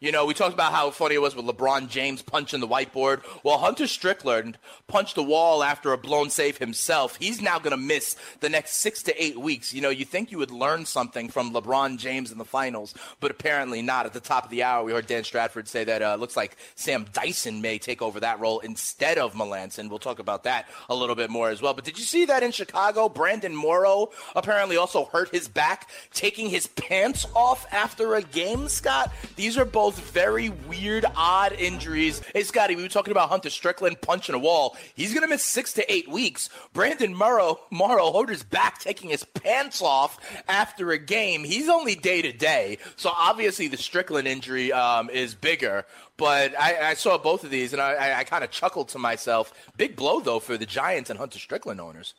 You 0.00 0.12
know, 0.12 0.24
we 0.24 0.32
talked 0.32 0.54
about 0.54 0.72
how 0.72 0.90
funny 0.92 1.16
it 1.16 1.20
was 1.20 1.36
with 1.36 1.44
LeBron 1.44 1.90
James 1.90 2.22
punching 2.22 2.60
the 2.60 2.66
whiteboard. 2.66 3.20
Well, 3.44 3.58
Hunter 3.58 3.86
Strickland 3.86 4.56
punched 4.86 5.14
the 5.14 5.22
wall 5.22 5.62
after 5.62 5.92
a 5.92 5.98
blown 5.98 6.30
save 6.30 6.56
himself. 6.56 7.16
He's 7.16 7.42
now 7.42 7.58
going 7.58 7.72
to 7.72 7.76
miss 7.76 8.16
the 8.40 8.48
next 8.48 8.76
six 8.76 9.02
to 9.02 9.22
eight 9.22 9.38
weeks. 9.38 9.74
You 9.74 9.82
know, 9.82 9.90
you 9.90 10.06
think 10.06 10.32
you 10.32 10.38
would 10.38 10.52
learn 10.52 10.86
something 10.86 11.28
from 11.28 11.52
LeBron 11.52 11.98
James 11.98 12.32
in 12.32 12.38
the 12.38 12.46
finals, 12.46 12.94
but 13.20 13.30
apparently 13.30 13.82
not. 13.82 14.06
At 14.06 14.14
the 14.14 14.20
top 14.20 14.44
of 14.44 14.50
the 14.50 14.62
hour, 14.62 14.82
we 14.82 14.92
heard 14.92 15.06
Dan 15.06 15.22
Stratford 15.22 15.68
say 15.68 15.84
that 15.84 16.00
uh, 16.00 16.14
looks 16.14 16.34
like 16.34 16.56
Sam 16.76 17.04
Dyson 17.12 17.60
may 17.60 17.76
take 17.76 18.00
over 18.00 18.20
that 18.20 18.40
role 18.40 18.60
instead 18.60 19.18
of 19.18 19.34
Melancon. 19.34 19.90
We'll 19.90 19.98
talk 19.98 20.18
about 20.18 20.44
that 20.44 20.66
a 20.88 20.94
little 20.94 21.14
bit 21.14 21.28
more 21.28 21.50
as 21.50 21.60
well. 21.60 21.74
But 21.74 21.84
did 21.84 21.98
you 21.98 22.04
see 22.04 22.24
that 22.24 22.42
in 22.42 22.52
Chicago? 22.52 23.10
Brandon 23.10 23.54
Morrow 23.54 24.12
apparently 24.34 24.78
also 24.78 25.04
hurt 25.04 25.28
his 25.28 25.46
back 25.46 25.90
taking 26.14 26.48
his 26.48 26.68
pants 26.68 27.26
off 27.36 27.66
after 27.70 28.14
a 28.14 28.22
game, 28.22 28.66
Scott. 28.66 29.12
These 29.36 29.58
are 29.58 29.66
both 29.66 29.89
both 29.90 30.12
very 30.12 30.50
weird, 30.50 31.04
odd 31.16 31.52
injuries. 31.52 32.22
Hey, 32.32 32.44
Scotty, 32.44 32.76
we 32.76 32.82
were 32.82 32.88
talking 32.88 33.10
about 33.10 33.28
Hunter 33.28 33.50
Strickland 33.50 34.00
punching 34.00 34.36
a 34.36 34.38
wall. 34.38 34.76
He's 34.94 35.12
going 35.12 35.24
to 35.24 35.28
miss 35.28 35.44
six 35.44 35.72
to 35.72 35.92
eight 35.92 36.08
weeks. 36.08 36.48
Brandon 36.72 37.12
Morrow, 37.12 37.58
Morrow 37.72 38.24
his 38.26 38.44
back 38.44 38.78
taking 38.78 39.10
his 39.10 39.24
pants 39.24 39.82
off 39.82 40.16
after 40.46 40.92
a 40.92 40.98
game. 40.98 41.42
He's 41.42 41.68
only 41.68 41.96
day 41.96 42.22
to 42.22 42.32
day. 42.32 42.78
So 42.94 43.10
obviously 43.12 43.66
the 43.66 43.76
Strickland 43.76 44.28
injury 44.28 44.72
um, 44.72 45.10
is 45.10 45.34
bigger. 45.34 45.86
But 46.16 46.56
I, 46.56 46.90
I, 46.90 46.94
saw 46.94 47.18
both 47.18 47.42
of 47.42 47.50
these 47.50 47.72
and 47.72 47.82
I, 47.82 47.94
I, 47.94 48.18
I 48.20 48.24
kind 48.24 48.44
of 48.44 48.52
chuckled 48.52 48.90
to 48.90 49.00
myself. 49.00 49.52
Big 49.76 49.96
blow, 49.96 50.20
though, 50.20 50.38
for 50.38 50.56
the 50.56 50.66
Giants 50.66 51.10
and 51.10 51.18
Hunter 51.18 51.40
Strickland 51.40 51.80
owners. 51.80 52.14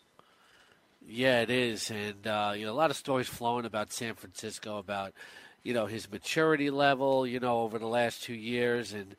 Yeah, 1.07 1.39
it 1.39 1.49
is. 1.49 1.89
And, 1.89 2.27
uh, 2.27 2.51
you 2.53 2.65
know, 2.65 2.73
a 2.73 2.75
lot 2.75 2.91
of 2.91 2.97
stories 2.97 3.27
flowing 3.27 3.63
about 3.63 3.93
San 3.93 4.15
Francisco 4.15 4.77
about– 4.77 5.13
you 5.63 5.73
know 5.73 5.85
his 5.85 6.11
maturity 6.11 6.69
level, 6.69 7.25
you 7.25 7.39
know, 7.39 7.61
over 7.61 7.79
the 7.79 7.87
last 7.87 8.23
two 8.23 8.33
years, 8.33 8.93
and 8.93 9.15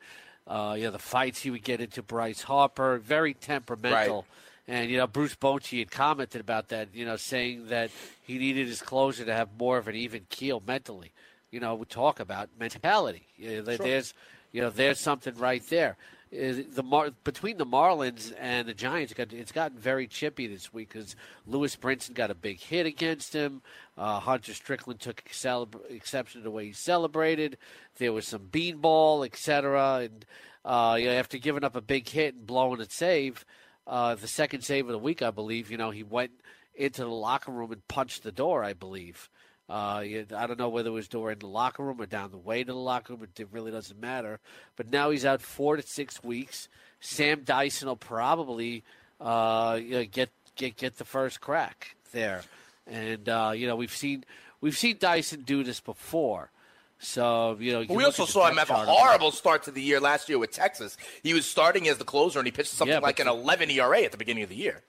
uh, 0.47 0.75
you 0.77 0.85
know 0.85 0.91
the 0.91 0.99
fights 0.99 1.41
he 1.41 1.49
would 1.49 1.63
get 1.63 1.81
into 1.81 2.01
Bryce 2.01 2.41
Harper, 2.41 2.97
very 2.97 3.33
temperamental. 3.33 4.25
Right. 4.67 4.75
And 4.75 4.89
you 4.89 4.97
know 4.97 5.07
Bruce 5.07 5.35
Bochy 5.35 5.79
had 5.79 5.91
commented 5.91 6.41
about 6.41 6.69
that, 6.69 6.89
you 6.93 7.05
know, 7.05 7.17
saying 7.17 7.67
that 7.67 7.91
he 8.23 8.37
needed 8.37 8.67
his 8.67 8.81
closer 8.81 9.25
to 9.25 9.33
have 9.33 9.49
more 9.59 9.77
of 9.77 9.87
an 9.87 9.95
even 9.95 10.25
keel 10.29 10.61
mentally. 10.65 11.11
You 11.51 11.59
know, 11.59 11.75
we 11.75 11.85
talk 11.85 12.19
about 12.19 12.49
mentality. 12.59 13.27
You 13.37 13.61
know, 13.61 13.75
sure. 13.75 13.85
There's, 13.85 14.13
you 14.51 14.61
know, 14.61 14.69
there's 14.69 14.99
something 14.99 15.35
right 15.35 15.63
there 15.69 15.97
the 16.33 16.83
Mar- 16.83 17.11
between 17.23 17.57
the 17.57 17.65
Marlins 17.65 18.33
and 18.39 18.67
the 18.67 18.73
Giants, 18.73 19.13
it's 19.17 19.51
gotten 19.51 19.77
very 19.77 20.07
chippy 20.07 20.47
this 20.47 20.73
week 20.73 20.89
because 20.91 21.15
Lewis 21.45 21.75
Brinson 21.75 22.13
got 22.13 22.31
a 22.31 22.35
big 22.35 22.59
hit 22.59 22.85
against 22.85 23.33
him. 23.33 23.61
Uh, 23.97 24.19
Hunter 24.19 24.53
Strickland 24.53 24.99
took 24.99 25.23
exception 25.89 26.41
to 26.41 26.43
the 26.43 26.51
way 26.51 26.65
he 26.65 26.73
celebrated. 26.73 27.57
There 27.97 28.13
was 28.13 28.27
some 28.27 28.47
beanball, 28.51 29.25
etc. 29.25 29.99
And 30.05 30.25
uh, 30.65 30.97
you 30.99 31.05
know, 31.05 31.13
after 31.13 31.37
giving 31.37 31.63
up 31.63 31.75
a 31.75 31.81
big 31.81 32.09
hit 32.09 32.35
and 32.35 32.47
blowing 32.47 32.81
a 32.81 32.89
save, 32.89 33.45
uh, 33.85 34.15
the 34.15 34.27
second 34.27 34.61
save 34.61 34.87
of 34.87 34.91
the 34.91 34.97
week, 34.97 35.21
I 35.21 35.31
believe, 35.31 35.69
you 35.69 35.77
know, 35.77 35.91
he 35.91 36.03
went 36.03 36.31
into 36.73 37.01
the 37.01 37.09
locker 37.09 37.51
room 37.51 37.71
and 37.71 37.87
punched 37.87 38.23
the 38.23 38.31
door. 38.31 38.63
I 38.63 38.73
believe. 38.73 39.29
Uh, 39.73 40.03
I 40.37 40.45
don't 40.45 40.59
know 40.59 40.69
whether 40.69 40.89
it 40.89 40.93
was 40.93 41.07
door 41.07 41.31
in 41.31 41.39
the 41.39 41.47
locker 41.47 41.81
room 41.81 41.99
or 41.99 42.05
down 42.05 42.29
the 42.29 42.37
way 42.37 42.63
to 42.63 42.71
the 42.71 42.77
locker 42.77 43.15
room. 43.15 43.27
It 43.35 43.47
really 43.51 43.71
doesn't 43.71 43.99
matter. 43.99 44.39
But 44.75 44.91
now 44.91 45.09
he's 45.09 45.25
out 45.25 45.41
four 45.41 45.77
to 45.77 45.81
six 45.81 46.23
weeks. 46.23 46.69
Sam 46.99 47.41
Dyson 47.43 47.87
will 47.87 47.95
probably 47.95 48.83
uh, 49.19 49.79
you 49.81 49.91
know, 49.91 50.05
get 50.05 50.29
get 50.55 50.77
get 50.77 50.97
the 50.97 51.05
first 51.05 51.41
crack 51.41 51.95
there, 52.11 52.43
and 52.85 53.27
uh, 53.27 53.53
you 53.55 53.65
know 53.65 53.75
we've 53.75 53.95
seen 53.95 54.23
we've 54.61 54.77
seen 54.77 54.97
Dyson 54.99 55.41
do 55.41 55.63
this 55.63 55.79
before. 55.79 56.51
So 56.99 57.57
you 57.59 57.73
know, 57.73 57.85
we 57.89 58.03
also 58.03 58.25
saw 58.25 58.47
him 58.47 58.57
have 58.57 58.69
a 58.69 58.75
horrible 58.75 59.31
start 59.31 59.63
to 59.63 59.71
the 59.71 59.81
year 59.81 59.99
last 59.99 60.29
year 60.29 60.37
with 60.37 60.51
Texas. 60.51 60.97
He 61.23 61.33
was 61.33 61.47
starting 61.47 61.87
as 61.87 61.97
the 61.97 62.05
closer, 62.05 62.37
and 62.37 62.45
he 62.45 62.51
pitched 62.51 62.69
something 62.69 62.93
yeah, 62.93 62.99
like 62.99 63.19
an 63.19 63.27
11 63.27 63.71
ERA 63.71 64.03
at 64.03 64.11
the 64.11 64.17
beginning 64.17 64.43
of 64.43 64.49
the 64.49 64.55
year. 64.55 64.83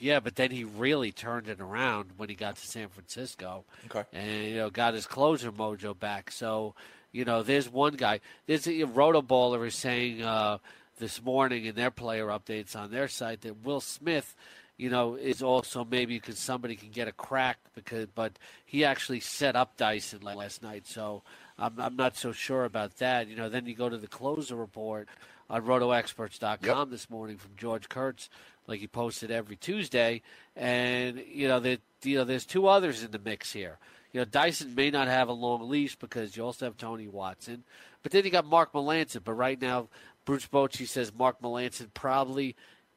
Yeah, 0.00 0.20
but 0.20 0.34
then 0.34 0.50
he 0.50 0.64
really 0.64 1.12
turned 1.12 1.48
it 1.48 1.60
around 1.60 2.10
when 2.16 2.28
he 2.30 2.34
got 2.34 2.56
to 2.56 2.66
San 2.66 2.88
Francisco. 2.88 3.64
Okay. 3.86 4.04
And, 4.12 4.44
you 4.46 4.56
know, 4.56 4.70
got 4.70 4.94
his 4.94 5.06
closer 5.06 5.52
mojo 5.52 5.96
back. 5.98 6.30
So, 6.30 6.74
you 7.12 7.24
know, 7.24 7.42
there's 7.42 7.68
one 7.68 7.94
guy. 7.94 8.20
There's 8.46 8.66
a 8.66 8.70
Rotoballer 8.70 9.66
is 9.66 9.74
saying 9.74 10.22
uh, 10.22 10.58
this 10.98 11.22
morning 11.22 11.66
in 11.66 11.74
their 11.74 11.90
player 11.90 12.28
updates 12.28 12.74
on 12.74 12.90
their 12.90 13.08
site 13.08 13.42
that 13.42 13.62
Will 13.62 13.80
Smith, 13.80 14.34
you 14.78 14.88
know, 14.88 15.16
is 15.16 15.42
also 15.42 15.84
maybe 15.84 16.16
because 16.16 16.38
somebody 16.38 16.76
can 16.76 16.90
get 16.90 17.06
a 17.06 17.12
crack 17.12 17.58
because, 17.74 18.06
but 18.14 18.38
he 18.64 18.84
actually 18.84 19.20
set 19.20 19.54
up 19.54 19.76
Dyson 19.76 20.22
last 20.22 20.62
night. 20.62 20.86
So 20.86 21.22
I'm, 21.58 21.78
I'm 21.78 21.96
not 21.96 22.16
so 22.16 22.32
sure 22.32 22.64
about 22.64 22.96
that. 22.98 23.28
You 23.28 23.36
know, 23.36 23.50
then 23.50 23.66
you 23.66 23.74
go 23.74 23.90
to 23.90 23.98
the 23.98 24.06
closer 24.06 24.56
report 24.56 25.08
on 25.50 25.62
rotoexperts.com 25.62 26.58
yep. 26.64 26.90
this 26.90 27.10
morning 27.10 27.36
from 27.36 27.50
George 27.56 27.88
Kurtz 27.88 28.30
like 28.70 28.80
he 28.80 28.86
posted 28.86 29.30
every 29.30 29.56
Tuesday. 29.56 30.22
And 30.56 31.22
you 31.30 31.48
know, 31.48 31.60
that 31.60 31.80
you 32.02 32.16
know, 32.16 32.24
there's 32.24 32.46
two 32.46 32.68
others 32.68 33.02
in 33.02 33.10
the 33.10 33.18
mix 33.18 33.52
here. 33.52 33.78
You 34.12 34.20
know, 34.20 34.24
Dyson 34.24 34.74
may 34.74 34.90
not 34.90 35.08
have 35.08 35.28
a 35.28 35.32
long 35.32 35.68
leash 35.68 35.96
because 35.96 36.36
you 36.36 36.44
also 36.44 36.64
have 36.64 36.76
Tony 36.76 37.06
Watson, 37.06 37.64
but 38.02 38.12
then 38.12 38.24
you 38.24 38.30
got 38.30 38.46
Mark 38.46 38.72
Melancon. 38.72 39.22
But 39.22 39.34
right 39.34 39.60
now, 39.60 39.88
Bruce 40.24 40.46
Bochy 40.46 40.86
says 40.88 41.12
Mark 41.14 41.40
Melancon 41.40 41.88
probably 41.94 42.56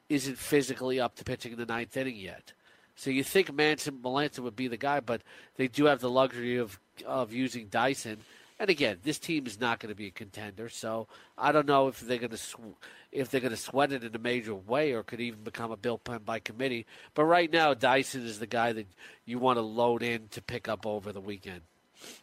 isn't 0.10 0.38
physically 0.38 1.00
up 1.00 1.16
to 1.16 1.24
pitching 1.24 1.52
in 1.52 1.58
the 1.58 1.66
ninth 1.66 1.96
inning 1.98 2.16
yet. 2.16 2.54
So 2.96 3.10
you 3.10 3.24
think 3.24 3.54
Manson 3.54 4.00
Melancon 4.04 4.40
would 4.40 4.56
be 4.56 4.68
the 4.68 4.78
guy, 4.78 5.00
but 5.00 5.22
they 5.56 5.68
do 5.68 5.86
have 5.86 6.00
the 6.00 6.10
luxury 6.10 6.58
of 6.58 6.80
of 7.06 7.34
using 7.34 7.68
Dyson. 7.68 8.20
And 8.64 8.70
again, 8.70 9.00
this 9.04 9.20
team 9.20 9.46
is 9.46 9.60
not 9.60 9.82
going 9.82 9.90
to 9.90 9.96
be 9.96 10.08
a 10.08 10.12
contender, 10.12 10.70
so 10.70 11.10
I 11.38 11.52
don't 11.52 11.68
know 11.68 11.90
if 11.90 12.00
they're 12.00 12.18
going 12.18 12.30
to 12.30 12.38
sw- 12.38 12.78
if 13.12 13.30
they're 13.30 13.42
going 13.42 13.52
to 13.52 13.58
sweat 13.58 13.92
it 13.92 14.06
in 14.06 14.16
a 14.16 14.20
major 14.20 14.56
way 14.56 14.94
or 14.94 15.04
could 15.04 15.20
even 15.20 15.44
become 15.44 15.70
a 15.70 15.76
bullpen 15.76 16.24
by 16.24 16.40
committee. 16.40 16.86
But 17.14 17.26
right 17.26 17.52
now, 17.52 17.74
Dyson 17.74 18.26
is 18.26 18.40
the 18.40 18.48
guy 18.48 18.72
that 18.72 18.88
you 19.26 19.38
want 19.38 19.58
to 19.58 19.62
load 19.62 20.02
in 20.02 20.30
to 20.30 20.42
pick 20.42 20.70
up 20.70 20.86
over 20.86 21.12
the 21.12 21.20
weekend. 21.20 21.60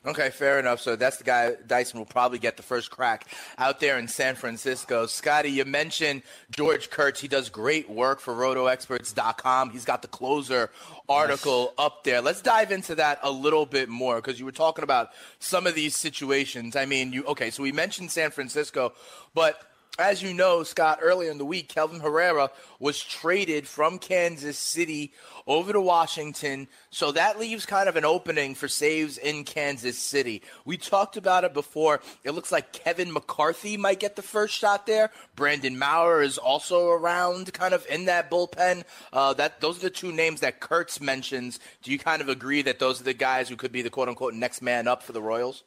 Okay, 0.06 0.30
fair 0.30 0.58
enough. 0.58 0.80
So 0.80 0.96
that's 0.96 1.18
the 1.18 1.24
guy 1.24 1.52
Dyson 1.66 1.98
will 1.98 2.06
probably 2.06 2.38
get 2.38 2.56
the 2.56 2.62
first 2.62 2.90
crack 2.90 3.26
out 3.58 3.80
there 3.80 3.98
in 3.98 4.08
San 4.08 4.34
Francisco. 4.34 5.06
Scotty, 5.06 5.50
you 5.50 5.64
mentioned 5.64 6.22
George 6.50 6.90
Kurtz. 6.90 7.20
He 7.20 7.28
does 7.28 7.50
great 7.50 7.88
work 7.88 8.20
for 8.20 8.34
rotoexperts.com. 8.34 9.70
He's 9.70 9.84
got 9.84 10.02
the 10.02 10.08
closer 10.08 10.70
article 11.08 11.64
yes. 11.64 11.86
up 11.86 12.04
there. 12.04 12.20
Let's 12.20 12.40
dive 12.40 12.72
into 12.72 12.94
that 12.96 13.18
a 13.22 13.30
little 13.30 13.66
bit 13.66 13.88
more 13.88 14.16
because 14.16 14.38
you 14.38 14.46
were 14.46 14.52
talking 14.52 14.84
about 14.84 15.10
some 15.38 15.66
of 15.66 15.74
these 15.74 15.96
situations. 15.96 16.76
I 16.76 16.86
mean, 16.86 17.12
you 17.12 17.24
okay, 17.26 17.50
so 17.50 17.62
we 17.62 17.72
mentioned 17.72 18.10
San 18.10 18.30
Francisco, 18.30 18.92
but 19.34 19.69
as 20.00 20.22
you 20.22 20.34
know, 20.34 20.62
Scott, 20.62 20.98
earlier 21.02 21.30
in 21.30 21.38
the 21.38 21.44
week, 21.44 21.68
Kelvin 21.68 22.00
Herrera 22.00 22.50
was 22.78 23.02
traded 23.02 23.68
from 23.68 23.98
Kansas 23.98 24.58
City 24.58 25.12
over 25.46 25.72
to 25.72 25.80
Washington. 25.80 26.68
So 26.90 27.12
that 27.12 27.38
leaves 27.38 27.66
kind 27.66 27.88
of 27.88 27.96
an 27.96 28.04
opening 28.04 28.54
for 28.54 28.68
saves 28.68 29.18
in 29.18 29.44
Kansas 29.44 29.98
City. 29.98 30.42
We 30.64 30.76
talked 30.76 31.16
about 31.16 31.44
it 31.44 31.54
before. 31.54 32.00
It 32.24 32.32
looks 32.32 32.52
like 32.52 32.72
Kevin 32.72 33.12
McCarthy 33.12 33.76
might 33.76 34.00
get 34.00 34.16
the 34.16 34.22
first 34.22 34.54
shot 34.54 34.86
there. 34.86 35.10
Brandon 35.36 35.78
Maurer 35.78 36.22
is 36.22 36.38
also 36.38 36.88
around, 36.88 37.52
kind 37.52 37.74
of 37.74 37.86
in 37.88 38.06
that 38.06 38.30
bullpen. 38.30 38.84
Uh, 39.12 39.34
that 39.34 39.60
those 39.60 39.78
are 39.78 39.82
the 39.82 39.90
two 39.90 40.12
names 40.12 40.40
that 40.40 40.60
Kurtz 40.60 41.00
mentions. 41.00 41.60
Do 41.82 41.90
you 41.90 41.98
kind 41.98 42.22
of 42.22 42.28
agree 42.28 42.62
that 42.62 42.78
those 42.78 43.00
are 43.00 43.04
the 43.04 43.14
guys 43.14 43.48
who 43.48 43.56
could 43.56 43.72
be 43.72 43.82
the 43.82 43.90
quote 43.90 44.08
unquote 44.08 44.34
next 44.34 44.62
man 44.62 44.88
up 44.88 45.02
for 45.02 45.12
the 45.12 45.22
Royals? 45.22 45.64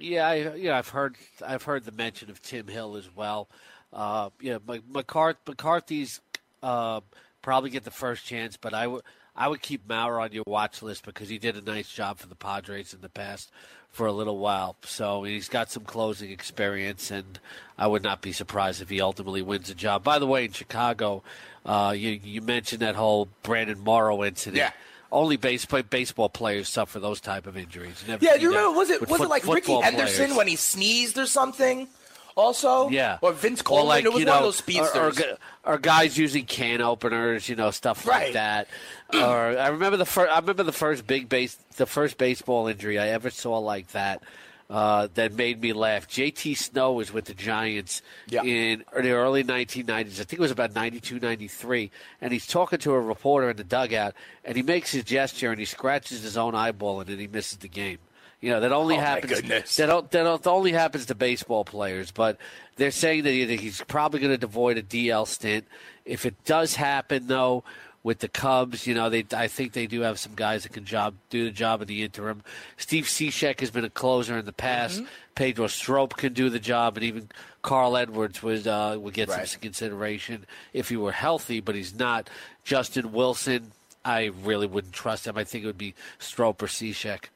Yeah, 0.00 0.26
I, 0.26 0.54
yeah, 0.54 0.78
I've 0.78 0.88
heard 0.88 1.16
I've 1.46 1.62
heard 1.62 1.84
the 1.84 1.92
mention 1.92 2.30
of 2.30 2.40
Tim 2.42 2.66
Hill 2.68 2.96
as 2.96 3.08
well. 3.14 3.48
Uh, 3.92 4.30
yeah, 4.40 4.58
McCarthy, 4.88 5.38
McCarthy's 5.46 6.20
uh, 6.62 7.00
probably 7.42 7.70
get 7.70 7.84
the 7.84 7.90
first 7.90 8.24
chance, 8.24 8.56
but 8.56 8.72
I 8.72 8.86
would 8.86 9.02
I 9.36 9.48
would 9.48 9.62
keep 9.62 9.88
Maurer 9.88 10.20
on 10.20 10.32
your 10.32 10.44
watch 10.46 10.82
list 10.82 11.04
because 11.04 11.28
he 11.28 11.38
did 11.38 11.56
a 11.56 11.60
nice 11.60 11.88
job 11.90 12.18
for 12.18 12.26
the 12.26 12.34
Padres 12.34 12.94
in 12.94 13.00
the 13.00 13.08
past 13.08 13.50
for 13.90 14.06
a 14.06 14.12
little 14.12 14.38
while. 14.38 14.76
So 14.84 15.24
he's 15.24 15.48
got 15.48 15.70
some 15.70 15.84
closing 15.84 16.30
experience, 16.30 17.10
and 17.10 17.38
I 17.76 17.86
would 17.86 18.02
not 18.02 18.22
be 18.22 18.32
surprised 18.32 18.80
if 18.80 18.88
he 18.88 19.00
ultimately 19.00 19.42
wins 19.42 19.68
a 19.70 19.74
job. 19.74 20.02
By 20.02 20.18
the 20.18 20.26
way, 20.26 20.44
in 20.46 20.52
Chicago, 20.52 21.22
uh, 21.66 21.94
you 21.96 22.20
you 22.22 22.40
mentioned 22.40 22.80
that 22.80 22.96
whole 22.96 23.28
Brandon 23.42 23.80
Morrow 23.80 24.24
incident. 24.24 24.56
Yeah 24.56 24.72
only 25.12 25.36
base, 25.36 25.64
baseball 25.64 26.28
players 26.28 26.68
suffer 26.68 27.00
those 27.00 27.20
type 27.20 27.46
of 27.46 27.56
injuries. 27.56 28.02
Never, 28.06 28.24
yeah, 28.24 28.36
do 28.36 28.42
you 28.42 28.48
remember? 28.48 28.76
Was 28.76 28.90
it 28.90 29.00
was 29.00 29.18
foot, 29.18 29.20
it 29.22 29.28
like 29.28 29.46
Rickey 29.46 29.80
Henderson 29.80 30.26
players. 30.26 30.36
when 30.36 30.48
he 30.48 30.56
sneezed 30.56 31.18
or 31.18 31.26
something? 31.26 31.88
Also, 32.36 32.88
yeah, 32.88 33.18
or 33.20 33.32
Vince 33.32 33.60
Coleman. 33.60 33.88
Like, 33.88 34.04
it 34.04 34.12
was 34.12 34.24
know, 34.24 34.32
one 34.32 34.38
of 34.38 34.44
those 34.44 34.56
speedsters. 34.56 35.20
Or, 35.20 35.36
or, 35.64 35.74
or, 35.74 35.78
guys 35.78 36.16
using 36.16 36.46
can 36.46 36.80
openers, 36.80 37.48
you 37.48 37.56
know, 37.56 37.70
stuff 37.70 38.06
right. 38.06 38.26
like 38.26 38.32
that. 38.34 38.68
or 39.12 39.58
I 39.58 39.68
remember 39.68 39.96
the 39.96 40.06
first. 40.06 40.32
I 40.32 40.38
remember 40.38 40.62
the 40.62 40.72
first 40.72 41.06
big 41.06 41.28
base, 41.28 41.56
the 41.76 41.86
first 41.86 42.18
baseball 42.18 42.68
injury 42.68 42.98
I 42.98 43.08
ever 43.08 43.30
saw 43.30 43.58
like 43.58 43.88
that 43.88 44.22
uh, 44.70 45.08
that 45.14 45.34
made 45.34 45.60
me 45.60 45.72
laugh. 45.72 46.08
JT 46.08 46.56
Snow 46.56 46.92
was 46.92 47.12
with 47.12 47.24
the 47.24 47.34
Giants 47.34 48.02
yeah. 48.28 48.44
in 48.44 48.84
the 48.94 49.10
early 49.10 49.42
1990s. 49.42 50.20
I 50.20 50.24
think 50.24 50.34
it 50.34 50.40
was 50.40 50.52
about 50.52 50.74
92, 50.74 51.18
93. 51.18 51.90
And 52.20 52.32
he's 52.32 52.46
talking 52.46 52.78
to 52.78 52.92
a 52.92 53.00
reporter 53.00 53.50
in 53.50 53.56
the 53.56 53.64
dugout, 53.64 54.14
and 54.44 54.56
he 54.56 54.62
makes 54.62 54.92
his 54.92 55.02
gesture 55.02 55.50
and 55.50 55.58
he 55.58 55.64
scratches 55.64 56.22
his 56.22 56.36
own 56.36 56.54
eyeball, 56.54 57.00
and 57.00 57.08
then 57.08 57.18
he 57.18 57.26
misses 57.26 57.58
the 57.58 57.68
game. 57.68 57.98
You 58.40 58.50
know 58.50 58.60
that 58.60 58.72
only 58.72 58.96
oh 58.96 59.00
happens. 59.00 59.76
That, 59.76 60.10
that 60.12 60.46
only 60.46 60.72
happens 60.72 61.06
to 61.06 61.14
baseball 61.14 61.62
players. 61.62 62.10
But 62.10 62.38
they're 62.76 62.90
saying 62.90 63.24
that 63.24 63.32
he's 63.32 63.82
probably 63.82 64.20
going 64.20 64.38
to 64.38 64.46
avoid 64.46 64.78
a 64.78 64.82
DL 64.82 65.26
stint. 65.26 65.66
If 66.06 66.24
it 66.24 66.42
does 66.44 66.74
happen, 66.74 67.26
though, 67.26 67.64
with 68.02 68.20
the 68.20 68.28
Cubs. 68.28 68.86
You 68.86 68.94
know, 68.94 69.10
they 69.10 69.24
I 69.32 69.48
think 69.48 69.72
they 69.72 69.86
do 69.86 70.00
have 70.02 70.18
some 70.18 70.34
guys 70.34 70.62
that 70.62 70.72
can 70.72 70.84
job 70.84 71.14
do 71.28 71.44
the 71.44 71.50
job 71.50 71.82
in 71.82 71.88
the 71.88 72.02
interim. 72.02 72.42
Steve 72.76 73.04
Cishek 73.04 73.60
has 73.60 73.70
been 73.70 73.84
a 73.84 73.90
closer 73.90 74.38
in 74.38 74.44
the 74.44 74.52
past. 74.52 74.98
Mm-hmm. 74.98 75.06
Pedro 75.34 75.66
Strop 75.68 76.16
can 76.16 76.32
do 76.32 76.50
the 76.50 76.58
job, 76.58 76.96
and 76.96 77.04
even 77.04 77.30
Carl 77.62 77.96
Edwards 77.96 78.42
would 78.42 78.66
uh, 78.66 78.98
would 79.00 79.14
get 79.14 79.28
right. 79.28 79.48
some 79.48 79.60
consideration 79.60 80.46
if 80.72 80.88
he 80.88 80.96
were 80.96 81.12
healthy, 81.12 81.60
but 81.60 81.74
he's 81.74 81.94
not. 81.94 82.28
Justin 82.64 83.12
Wilson, 83.12 83.72
I 84.04 84.26
really 84.26 84.66
wouldn't 84.66 84.92
trust 84.92 85.26
him. 85.26 85.36
I 85.36 85.44
think 85.44 85.64
it 85.64 85.66
would 85.66 85.78
be 85.78 85.94
Strop 86.18 86.62
or 86.62 86.66
Cishek. 86.66 87.26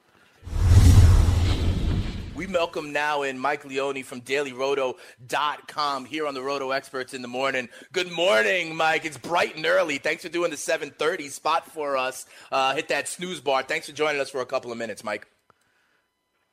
We 2.35 2.49
welcome 2.49 2.93
now 2.93 3.23
in 3.23 3.39
Mike 3.39 3.65
Leone 3.65 4.03
from 4.03 4.21
dailyroto.com 4.21 6.05
here 6.05 6.27
on 6.27 6.35
the 6.35 6.43
Roto 6.43 6.73
Experts 6.73 7.15
in 7.15 7.23
the 7.23 7.29
morning. 7.29 7.69
Good 7.93 8.11
morning, 8.11 8.75
Mike. 8.75 9.05
It's 9.05 9.17
bright 9.17 9.55
and 9.55 9.65
early. 9.65 9.99
Thanks 9.99 10.25
for 10.25 10.29
doing 10.29 10.51
the 10.51 10.57
7:30 10.57 11.29
spot 11.29 11.71
for 11.71 11.97
us. 11.97 12.27
Uh, 12.51 12.75
hit 12.75 12.89
that 12.89 13.07
snooze 13.07 13.41
bar. 13.41 13.63
Thanks 13.63 13.87
for 13.87 13.93
joining 13.93 14.21
us 14.21 14.31
for 14.31 14.41
a 14.41 14.47
couple 14.47 14.73
of 14.73 14.79
minutes, 14.79 15.05
Mike. 15.05 15.29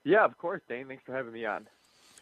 Yeah, 0.03 0.23
of 0.23 0.37
course, 0.37 0.61
Dane. 0.69 0.87
Thanks 0.87 1.03
for 1.03 1.15
having 1.15 1.33
me 1.33 1.45
on. 1.45 1.67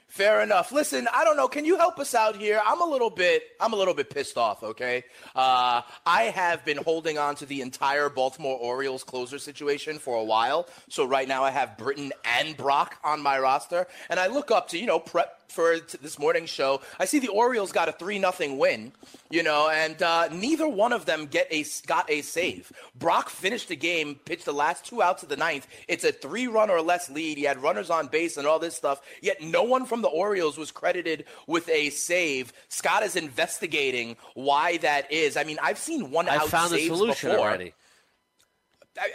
Fair 0.10 0.42
enough. 0.42 0.72
Listen, 0.72 1.08
I 1.14 1.24
don't 1.24 1.38
know. 1.38 1.48
Can 1.48 1.66
you 1.66 1.78
help 1.78 2.00
us 2.00 2.16
out 2.16 2.36
here? 2.36 2.60
I'm 2.66 2.82
a 2.82 2.86
little 2.86 3.12
bit, 3.12 3.44
I'm 3.60 3.74
a 3.74 3.76
little 3.76 3.94
bit 3.94 4.10
pissed 4.10 4.38
off. 4.38 4.64
Okay, 4.64 5.04
uh, 5.36 5.84
I 6.04 6.24
have 6.24 6.66
been 6.66 6.78
holding 6.78 7.20
on 7.20 7.36
to 7.36 7.46
the 7.46 7.62
entire 7.62 8.10
Baltimore 8.10 8.58
Orioles 8.58 9.04
closer 9.04 9.38
situation 9.38 10.00
for 10.00 10.18
a 10.18 10.24
while. 10.24 10.68
So 10.90 11.06
right 11.06 11.28
now 11.28 11.44
I 11.44 11.52
have 11.52 11.78
Britton 11.78 12.12
and 12.26 12.58
Brock 12.58 12.98
on 13.04 13.22
my 13.22 13.38
roster, 13.38 13.86
and 14.10 14.20
I 14.20 14.28
look 14.28 14.50
up 14.50 14.70
to 14.70 14.80
you 14.80 14.88
know 14.88 14.98
prep 14.98 15.40
for 15.52 15.80
this 16.02 16.20
morning's 16.20 16.50
show. 16.50 16.82
I 17.00 17.06
see 17.06 17.20
the 17.20 17.28
Orioles 17.30 17.72
got 17.72 17.90
a 17.90 17.92
three 17.92 18.20
nothing 18.20 18.58
win, 18.58 18.92
you 19.30 19.44
know, 19.44 19.70
and 19.70 20.02
uh, 20.02 20.30
neither 20.30 20.68
one 20.68 20.94
of 20.94 21.06
them 21.06 21.26
get 21.26 21.48
a 21.52 21.66
got 21.86 22.10
a 22.10 22.22
save. 22.22 22.72
Brock 22.96 23.30
finished 23.30 23.68
the 23.68 23.76
game, 23.76 24.16
pitched 24.26 24.46
the 24.46 24.54
last 24.54 24.86
two 24.86 25.02
outs 25.02 25.24
of 25.24 25.30
the 25.30 25.38
ninth. 25.38 25.68
It's 25.88 26.04
a 26.04 26.12
three 26.12 26.48
run 26.48 26.70
or 26.70 26.82
less 26.82 27.10
lead. 27.10 27.38
He 27.38 27.44
had 27.44 27.62
runners 27.62 27.90
on 27.90 28.08
base 28.08 28.38
and 28.38 28.48
all 28.48 28.60
this 28.60 28.76
stuff. 28.76 29.02
Yet 29.22 29.42
no 29.42 29.64
one 29.64 29.86
from 29.86 29.99
the 30.02 30.08
Orioles 30.08 30.58
was 30.58 30.72
credited 30.72 31.26
with 31.48 31.68
a 31.70 31.90
save. 31.90 32.54
Scott 32.70 33.04
is 33.04 33.16
investigating 33.16 34.18
why 34.34 34.78
that 34.78 35.12
is. 35.12 35.38
I 35.38 35.44
mean, 35.44 35.58
I've 35.62 35.78
seen 35.78 36.12
one 36.12 36.28
I 36.30 36.38
out 36.38 36.50
found 36.50 36.72
saves 36.72 36.86
a 36.86 36.96
solution 36.96 37.32
before. 37.32 37.46
already. 37.46 37.74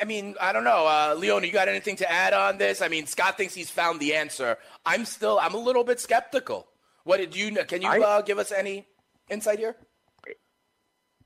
I 0.01 0.05
mean, 0.05 0.35
I 0.41 0.53
don't 0.53 0.65
know. 0.65 0.87
Uh, 0.87 1.15
Leone, 1.19 1.45
you 1.45 1.53
got 1.53 1.69
anything 1.69 1.97
to 1.97 2.11
add 2.11 2.33
on 2.33 2.59
this? 2.59 2.81
I 2.81 2.89
mean, 2.89 3.07
Scott 3.07 3.37
thinks 3.37 3.55
he's 3.55 3.71
found 3.71 4.01
the 4.01 4.15
answer. 4.15 4.57
I'm 4.87 5.05
still, 5.05 5.39
I'm 5.39 5.55
a 5.55 5.59
little 5.59 5.85
bit 5.85 6.01
skeptical. 6.01 6.69
What 7.03 7.19
did 7.19 7.37
you, 7.37 7.53
can 7.65 7.83
you 7.83 7.89
uh, 7.89 8.23
give 8.23 8.39
us 8.39 8.51
any 8.51 8.87
insight 9.29 9.59
here? 9.59 9.77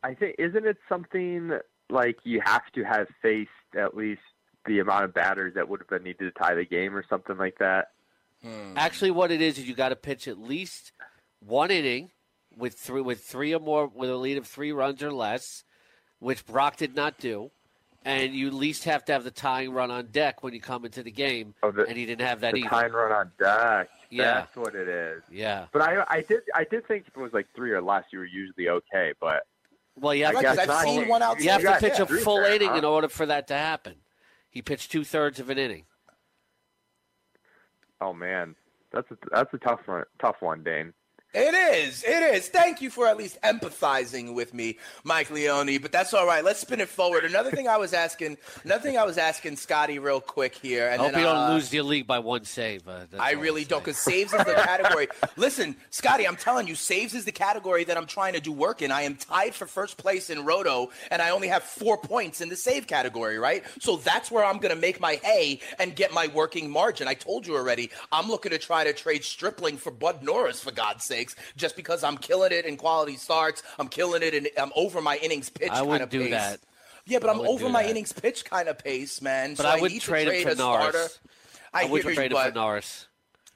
I 0.02 0.14
think, 0.14 0.36
isn't 0.38 0.66
it 0.66 0.76
something 0.88 1.59
like 1.90 2.16
you 2.24 2.40
have 2.44 2.62
to 2.74 2.82
have 2.84 3.06
faced 3.22 3.50
at 3.76 3.96
least 3.96 4.20
the 4.66 4.80
amount 4.80 5.04
of 5.04 5.14
batters 5.14 5.54
that 5.54 5.68
would 5.68 5.80
have 5.80 5.88
been 5.88 6.02
needed 6.02 6.24
to 6.24 6.30
tie 6.32 6.54
the 6.54 6.64
game 6.64 6.96
or 6.96 7.04
something 7.09 7.36
like 7.36 7.59
that? 7.59 7.88
Hmm. 8.43 8.74
Actually, 8.76 9.11
what 9.11 9.30
it 9.30 9.43
is 9.43 9.59
is 9.59 9.68
you 9.68 9.74
got 9.74 9.89
to 9.89 9.97
pitch 9.97 10.28
at 10.28 10.39
least 10.39 10.93
one 11.41 11.70
inning 11.70 12.11
with 12.57 12.74
three 12.74 13.01
with 13.01 13.20
three 13.20 13.55
or 13.55 13.61
more 13.61 13.86
with 13.86 14.11
a 14.11 14.16
lead 14.16 14.39
of 14.39 14.47
three 14.47 14.72
runs 14.72 15.03
or 15.03 15.12
less, 15.12 15.64
which 16.18 16.47
Brock 16.47 16.76
did 16.76 16.95
not 16.95 17.18
do 17.18 17.51
and 18.05 18.34
you 18.34 18.47
at 18.47 18.55
least 18.55 18.84
have 18.84 19.05
to 19.05 19.12
have 19.12 19.24
the 19.24 19.30
tying 19.30 19.70
run 19.70 19.91
on 19.91 20.07
deck 20.07 20.43
when 20.43 20.55
you 20.55 20.61
come 20.61 20.84
into 20.84 21.03
the 21.03 21.11
game. 21.11 21.55
Oh, 21.62 21.70
the, 21.70 21.84
and 21.84 21.97
he 21.97 22.07
didn't 22.07 22.26
have 22.26 22.41
that 22.41 22.55
the 22.55 22.61
either. 22.61 22.68
tying 22.68 22.93
run 22.93 23.12
on 23.12 23.30
deck. 23.39 23.91
Yeah, 24.11 24.34
that's 24.34 24.57
what 24.57 24.74
it 24.74 24.89
is. 24.89 25.22
Yeah, 25.30 25.66
but 25.72 25.82
I, 25.82 26.05
I 26.09 26.22
did, 26.22 26.41
I 26.55 26.64
did 26.64 26.86
think 26.86 27.05
if 27.07 27.16
it 27.16 27.20
was 27.20 27.32
like 27.32 27.47
three 27.55 27.72
or 27.72 27.82
less, 27.82 28.05
you 28.11 28.20
were 28.20 28.24
usually 28.24 28.68
okay. 28.68 29.12
But 29.20 29.43
well, 29.97 30.14
yeah, 30.14 30.32
have, 30.32 30.36
right, 30.36 30.68
I've 30.70 30.84
seen 30.84 31.09
one 31.09 31.22
out 31.22 31.41
you 31.41 31.51
have 31.51 31.61
to 31.61 31.76
pitch 31.78 31.99
yeah, 31.99 32.05
a 32.05 32.07
full 32.07 32.39
inning 32.39 32.70
huh? 32.70 32.76
in 32.76 32.84
order 32.84 33.09
for 33.09 33.26
that 33.26 33.49
to 33.49 33.55
happen. 33.55 33.97
He 34.51 34.62
pitched 34.62 34.91
two 34.91 35.05
thirds 35.05 35.39
of 35.39 35.51
an 35.51 35.59
inning. 35.59 35.84
Oh 38.01 38.12
man, 38.12 38.55
that's 38.92 39.11
a 39.11 39.16
that's 39.32 39.53
a 39.55 39.59
tough 39.59 39.80
one. 39.86 40.05
Tough 40.20 40.36
one, 40.40 40.62
Dane. 40.62 40.92
It 41.34 41.52
is. 41.52 42.02
It 42.04 42.34
is. 42.34 42.48
Thank 42.48 42.80
you 42.80 42.88
for 42.88 43.06
at 43.06 43.18
least 43.18 43.36
empathizing 43.42 44.34
with 44.34 44.54
me, 44.54 44.78
Mike 45.04 45.30
Leone. 45.30 45.76
But 45.82 45.92
that's 45.92 46.14
all 46.14 46.26
right. 46.26 46.42
Let's 46.42 46.60
spin 46.60 46.80
it 46.80 46.88
forward. 46.88 47.26
Another 47.26 47.50
thing 47.50 47.68
I 47.68 47.76
was 47.76 47.92
asking, 47.92 48.38
another 48.64 48.82
thing 48.82 48.96
I 48.96 49.04
was 49.04 49.18
asking 49.18 49.56
Scotty 49.56 49.98
real 49.98 50.22
quick 50.22 50.54
here. 50.54 50.88
And 50.88 51.02
I 51.02 51.04
hope 51.04 51.12
then, 51.12 51.20
you 51.20 51.26
don't 51.26 51.36
uh, 51.36 51.52
lose 51.52 51.70
your 51.70 51.82
league 51.82 52.06
by 52.06 52.18
one 52.18 52.44
save. 52.44 52.88
Uh, 52.88 53.00
I 53.18 53.32
really 53.32 53.66
don't, 53.66 53.84
because 53.84 53.98
saves 53.98 54.32
is 54.32 54.38
the 54.38 54.54
category. 54.64 55.08
Listen, 55.36 55.76
Scotty, 55.90 56.26
I'm 56.26 56.36
telling 56.36 56.66
you, 56.66 56.74
saves 56.74 57.12
is 57.12 57.26
the 57.26 57.32
category 57.32 57.84
that 57.84 57.98
I'm 57.98 58.06
trying 58.06 58.32
to 58.32 58.40
do 58.40 58.50
work 58.50 58.80
in. 58.80 58.90
I 58.90 59.02
am 59.02 59.14
tied 59.16 59.54
for 59.54 59.66
first 59.66 59.98
place 59.98 60.30
in 60.30 60.46
Roto, 60.46 60.90
and 61.10 61.20
I 61.20 61.28
only 61.28 61.48
have 61.48 61.62
four 61.62 61.98
points 61.98 62.40
in 62.40 62.48
the 62.48 62.56
save 62.56 62.86
category, 62.86 63.38
right? 63.38 63.64
So 63.80 63.96
that's 63.96 64.30
where 64.30 64.46
I'm 64.46 64.56
going 64.58 64.74
to 64.74 64.80
make 64.80 64.98
my 64.98 65.16
hay 65.16 65.60
and 65.78 65.94
get 65.94 66.14
my 66.14 66.28
working 66.28 66.70
margin. 66.70 67.06
I 67.06 67.12
told 67.12 67.46
you 67.46 67.54
already. 67.54 67.90
I'm 68.10 68.28
looking 68.28 68.52
to 68.52 68.58
try 68.58 68.84
to 68.84 68.94
trade 68.94 69.24
Stripling 69.24 69.76
for 69.76 69.90
Bud 69.90 70.22
Norris, 70.22 70.62
for 70.62 70.70
God's 70.70 71.04
sake 71.04 71.17
sakes, 71.18 71.36
just 71.56 71.76
because 71.76 72.04
I'm 72.04 72.16
killing 72.18 72.52
it 72.52 72.64
in 72.64 72.76
quality 72.76 73.16
starts. 73.16 73.62
I'm 73.78 73.88
killing 73.88 74.22
it 74.22 74.34
and 74.34 74.48
I'm 74.56 74.72
over 74.76 75.00
my 75.00 75.16
innings 75.18 75.50
pitch 75.50 75.70
I 75.70 75.84
kind 75.84 76.02
of 76.02 76.10
do 76.10 76.20
pace. 76.20 76.30
that. 76.30 76.60
Yeah, 77.06 77.18
but 77.20 77.30
I 77.30 77.32
I'm 77.32 77.40
over 77.40 77.68
my 77.68 77.82
that. 77.82 77.90
innings 77.90 78.12
pitch 78.12 78.44
kind 78.44 78.68
of 78.68 78.78
pace, 78.78 79.22
man. 79.22 79.54
But 79.54 79.62
so 79.64 79.68
I 79.68 79.80
would 79.80 79.92
need 79.92 80.02
trade, 80.02 80.24
to 80.24 80.30
trade 80.30 80.42
him 80.42 80.48
for 80.48 80.54
a 80.54 80.56
Norris. 80.56 80.88
starter. 80.90 81.14
I, 81.72 81.82
I 81.82 81.84
would 81.86 82.02
trade 82.02 82.16
you, 82.16 82.22
him 82.22 82.32
but 82.32 82.48
for 82.48 82.54
Norris. 82.54 83.06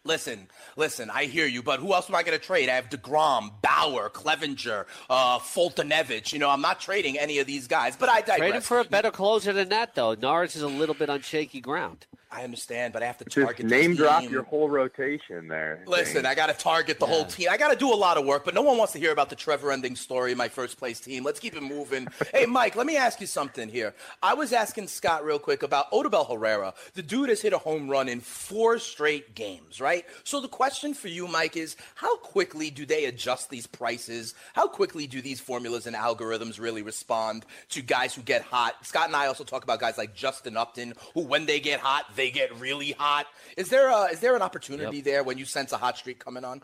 Listen, 0.04 0.48
listen, 0.76 1.10
I 1.10 1.26
hear 1.26 1.46
you, 1.46 1.62
but 1.62 1.78
who 1.78 1.92
else 1.94 2.08
am 2.10 2.16
I 2.16 2.24
going 2.24 2.36
to 2.36 2.44
trade? 2.44 2.68
I 2.68 2.74
have 2.74 2.88
DeGrom, 2.88 3.52
Bauer, 3.62 4.10
Clevinger, 4.10 4.86
uh, 5.08 5.38
Foltynewicz. 5.38 6.32
You 6.32 6.40
know, 6.40 6.50
I'm 6.50 6.60
not 6.60 6.80
trading 6.80 7.18
any 7.18 7.38
of 7.38 7.46
these 7.46 7.68
guys, 7.68 7.94
but 7.96 8.08
I 8.08 8.20
digress. 8.20 8.38
Trade 8.38 8.54
him 8.56 8.62
for 8.62 8.80
a 8.80 8.84
better 8.84 9.12
closer 9.12 9.52
than 9.52 9.68
that, 9.68 9.94
though. 9.94 10.14
Norris 10.14 10.56
is 10.56 10.62
a 10.62 10.66
little 10.68 10.96
bit 10.96 11.08
on 11.08 11.20
shaky 11.20 11.60
ground. 11.60 12.06
I 12.32 12.44
understand, 12.44 12.94
but 12.94 13.02
I 13.02 13.06
have 13.06 13.18
to 13.18 13.24
Just 13.26 13.44
target 13.44 13.66
name 13.66 13.90
the 13.90 13.98
drop 13.98 14.24
your 14.24 14.42
whole 14.42 14.70
rotation 14.70 15.48
there. 15.48 15.84
Listen, 15.86 16.14
James. 16.14 16.26
I 16.26 16.34
got 16.34 16.46
to 16.46 16.54
target 16.54 16.98
the 16.98 17.06
whole 17.06 17.26
team. 17.26 17.48
I 17.50 17.58
got 17.58 17.70
to 17.70 17.76
do 17.76 17.92
a 17.92 17.94
lot 17.94 18.16
of 18.16 18.24
work, 18.24 18.44
but 18.44 18.54
no 18.54 18.62
one 18.62 18.78
wants 18.78 18.94
to 18.94 18.98
hear 18.98 19.12
about 19.12 19.28
the 19.28 19.36
Trevor 19.36 19.70
Ending 19.70 19.96
story, 19.96 20.34
my 20.34 20.48
first 20.48 20.78
place 20.78 20.98
team. 20.98 21.24
Let's 21.24 21.38
keep 21.38 21.54
it 21.54 21.62
moving. 21.62 22.08
hey, 22.32 22.46
Mike, 22.46 22.74
let 22.74 22.86
me 22.86 22.96
ask 22.96 23.20
you 23.20 23.26
something 23.26 23.68
here. 23.68 23.94
I 24.22 24.32
was 24.32 24.54
asking 24.54 24.88
Scott 24.88 25.26
real 25.26 25.38
quick 25.38 25.62
about 25.62 25.92
Odubel 25.92 26.26
Herrera. 26.30 26.72
The 26.94 27.02
dude 27.02 27.28
has 27.28 27.42
hit 27.42 27.52
a 27.52 27.58
home 27.58 27.90
run 27.90 28.08
in 28.08 28.20
four 28.20 28.78
straight 28.78 29.34
games, 29.34 29.78
right? 29.78 30.06
So 30.24 30.40
the 30.40 30.48
question 30.48 30.94
for 30.94 31.08
you, 31.08 31.28
Mike, 31.28 31.58
is 31.58 31.76
how 31.96 32.16
quickly 32.16 32.70
do 32.70 32.86
they 32.86 33.04
adjust 33.04 33.50
these 33.50 33.66
prices? 33.66 34.34
How 34.54 34.68
quickly 34.68 35.06
do 35.06 35.20
these 35.20 35.40
formulas 35.40 35.86
and 35.86 35.94
algorithms 35.94 36.58
really 36.58 36.82
respond 36.82 37.44
to 37.70 37.82
guys 37.82 38.14
who 38.14 38.22
get 38.22 38.40
hot? 38.40 38.86
Scott 38.86 39.08
and 39.08 39.16
I 39.16 39.26
also 39.26 39.44
talk 39.44 39.64
about 39.64 39.80
guys 39.80 39.98
like 39.98 40.14
Justin 40.14 40.56
Upton, 40.56 40.94
who 41.12 41.20
when 41.20 41.44
they 41.44 41.60
get 41.60 41.80
hot, 41.80 42.06
they 42.16 42.21
get 42.30 42.58
really 42.58 42.92
hot. 42.92 43.26
Is 43.56 43.68
there 43.68 43.88
a, 43.88 44.04
is 44.12 44.20
there 44.20 44.36
an 44.36 44.42
opportunity 44.42 45.00
there 45.00 45.22
when 45.22 45.38
you 45.38 45.44
sense 45.44 45.72
a 45.72 45.76
hot 45.76 45.98
streak 45.98 46.18
coming 46.22 46.44
on? 46.44 46.62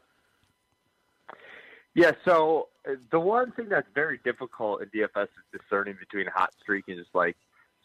Yeah, 1.95 2.13
so 2.25 2.69
uh, 2.89 2.93
the 3.11 3.19
one 3.19 3.51
thing 3.53 3.69
that's 3.69 3.89
very 3.95 4.21
difficult 4.25 4.83
in 4.83 4.89
DFS 4.89 5.25
is 5.25 5.61
discerning 5.61 5.97
between 5.99 6.27
hot 6.27 6.51
streak 6.61 6.85
and 6.87 6.97
just 6.97 7.15
like 7.15 7.37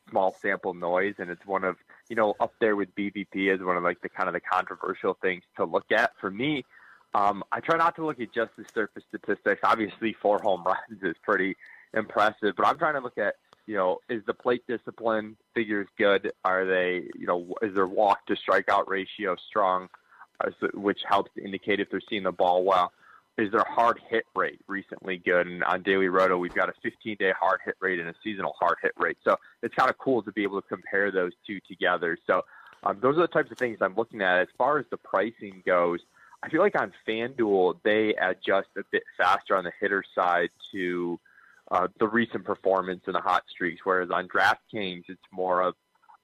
small 0.09 0.35
sample 0.41 0.73
noise, 0.73 1.15
and 1.17 1.29
it's 1.29 1.45
one 1.45 1.63
of 1.63 1.77
you 2.09 2.15
know 2.15 2.35
up 2.39 2.53
there 2.59 2.75
with 2.75 2.93
BVP 2.95 3.53
as 3.53 3.59
one 3.61 3.77
of 3.77 3.83
like 3.83 4.01
the 4.01 4.09
kind 4.09 4.27
of 4.27 4.33
the 4.33 4.39
controversial 4.39 5.17
things 5.21 5.43
to 5.57 5.65
look 5.65 5.91
at. 5.91 6.11
For 6.19 6.29
me, 6.29 6.63
um, 7.13 7.43
I 7.51 7.59
try 7.59 7.77
not 7.77 7.95
to 7.95 8.05
look 8.05 8.19
at 8.19 8.33
just 8.33 8.51
the 8.57 8.65
surface 8.73 9.03
statistics. 9.09 9.61
Obviously, 9.63 10.15
four 10.21 10.39
home 10.39 10.63
runs 10.63 11.01
is 11.01 11.15
pretty 11.23 11.55
impressive, 11.93 12.55
but 12.55 12.67
I'm 12.67 12.77
trying 12.77 12.95
to 12.95 13.01
look 13.01 13.17
at 13.17 13.35
you 13.65 13.75
know 13.75 13.99
is 14.09 14.21
the 14.25 14.33
plate 14.33 14.63
discipline 14.67 15.37
figures 15.53 15.87
good? 15.97 16.31
Are 16.43 16.65
they 16.65 17.03
you 17.15 17.27
know 17.27 17.53
is 17.61 17.73
their 17.75 17.87
walk 17.87 18.25
to 18.27 18.35
strikeout 18.35 18.87
ratio 18.87 19.35
strong, 19.49 19.89
uh, 20.41 20.49
which 20.73 21.01
helps 21.07 21.31
to 21.35 21.43
indicate 21.43 21.79
if 21.79 21.89
they're 21.89 22.01
seeing 22.09 22.23
the 22.23 22.31
ball 22.31 22.63
well 22.63 22.91
is 23.37 23.51
their 23.51 23.65
hard 23.67 23.99
hit 24.09 24.25
rate 24.35 24.59
recently 24.67 25.17
good? 25.17 25.47
And 25.47 25.63
on 25.63 25.81
Daily 25.81 26.07
Roto, 26.07 26.37
we've 26.37 26.53
got 26.53 26.69
a 26.69 26.73
15 26.83 27.17
day 27.19 27.31
hard 27.39 27.59
hit 27.65 27.75
rate 27.79 27.99
and 27.99 28.09
a 28.09 28.13
seasonal 28.23 28.53
hard 28.59 28.77
hit 28.81 28.91
rate. 28.97 29.17
So 29.23 29.37
it's 29.61 29.73
kind 29.73 29.89
of 29.89 29.97
cool 29.97 30.21
to 30.23 30.31
be 30.31 30.43
able 30.43 30.61
to 30.61 30.67
compare 30.67 31.11
those 31.11 31.31
two 31.45 31.59
together. 31.67 32.17
So 32.27 32.43
um, 32.83 32.99
those 33.01 33.17
are 33.17 33.21
the 33.21 33.27
types 33.27 33.51
of 33.51 33.57
things 33.57 33.79
I'm 33.81 33.95
looking 33.95 34.21
at. 34.21 34.41
As 34.41 34.47
far 34.57 34.77
as 34.77 34.85
the 34.91 34.97
pricing 34.97 35.63
goes, 35.65 35.99
I 36.43 36.49
feel 36.49 36.61
like 36.61 36.79
on 36.79 36.91
FanDuel, 37.07 37.79
they 37.83 38.13
adjust 38.15 38.67
a 38.77 38.83
bit 38.91 39.03
faster 39.17 39.55
on 39.55 39.63
the 39.63 39.71
hitter 39.79 40.03
side 40.13 40.49
to 40.71 41.19
uh, 41.71 41.87
the 41.99 42.07
recent 42.07 42.43
performance 42.43 43.01
and 43.05 43.15
the 43.15 43.21
hot 43.21 43.43
streaks, 43.49 43.81
whereas 43.83 44.09
on 44.11 44.27
DraftKings, 44.27 45.03
it's 45.07 45.21
more 45.31 45.61
of 45.61 45.75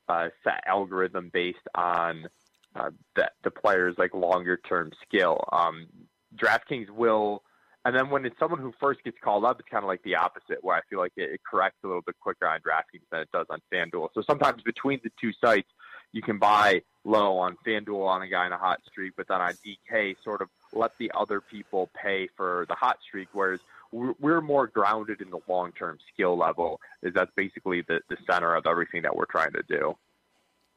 a 0.08 0.30
set 0.44 0.64
algorithm 0.66 1.30
based 1.34 1.58
on 1.76 2.28
uh, 2.76 2.90
the, 3.16 3.30
the 3.44 3.52
player's 3.52 3.96
like 3.98 4.14
longer 4.14 4.58
term 4.58 4.92
skill. 5.08 5.44
Um, 5.52 5.88
DraftKings 6.36 6.90
will, 6.90 7.44
and 7.86 7.96
then 7.96 8.10
when 8.10 8.26
it's 8.26 8.38
someone 8.38 8.60
who 8.60 8.74
first 8.80 9.04
gets 9.04 9.18
called 9.24 9.46
up, 9.46 9.60
it's 9.60 9.70
kind 9.70 9.84
of 9.84 9.88
like 9.88 10.04
the 10.04 10.16
opposite, 10.16 10.60
where 10.62 10.76
I 10.76 10.82
feel 10.90 11.00
like 11.00 11.14
it, 11.16 11.32
it 11.32 11.42
corrects 11.50 11.80
a 11.84 11.88
little 11.88 12.02
bit 12.02 12.16
quicker 12.20 12.48
on 12.48 12.60
DraftKings 12.60 13.08
than 13.12 13.22
it 13.22 13.30
does 13.32 13.48
on 13.50 13.62
FanDuel. 13.74 14.10
So 14.14 14.22
sometimes 14.22 14.62
between 14.64 15.00
the 15.04 15.12
two 15.20 15.32
sites, 15.44 15.70
you 16.12 16.22
can 16.22 16.40
buy 16.40 16.82
low 17.06 17.38
on 17.38 17.58
FanDuel 17.66 18.08
on 18.08 18.22
a 18.22 18.28
guy 18.28 18.46
in 18.46 18.52
a 18.52 18.58
hot 18.58 18.82
streak, 18.86 19.14
but 19.16 19.28
then 19.28 19.42
on 19.42 19.54
DK, 19.66 20.16
sort 20.24 20.42
of 20.42 20.50
let 20.74 20.92
the 21.00 21.12
other 21.16 21.42
people 21.42 21.90
pay 22.00 22.28
for 22.36 22.66
the 22.68 22.76
hot 22.76 22.98
streak, 23.08 23.30
whereas 23.34 23.60
we're, 23.92 24.42
more 24.42 24.68
grounded 24.68 25.22
in 25.22 25.30
the 25.30 25.40
long 25.48 25.72
term 25.72 25.98
skill 26.14 26.38
level. 26.38 26.80
Is 27.04 27.14
that's 27.14 27.32
basically 27.36 27.84
the, 27.88 28.00
the 28.10 28.18
center 28.30 28.56
of 28.56 28.66
everything 28.66 29.02
that 29.04 29.16
we're 29.16 29.26
trying 29.26 29.54
to 29.54 29.64
do. 29.68 29.96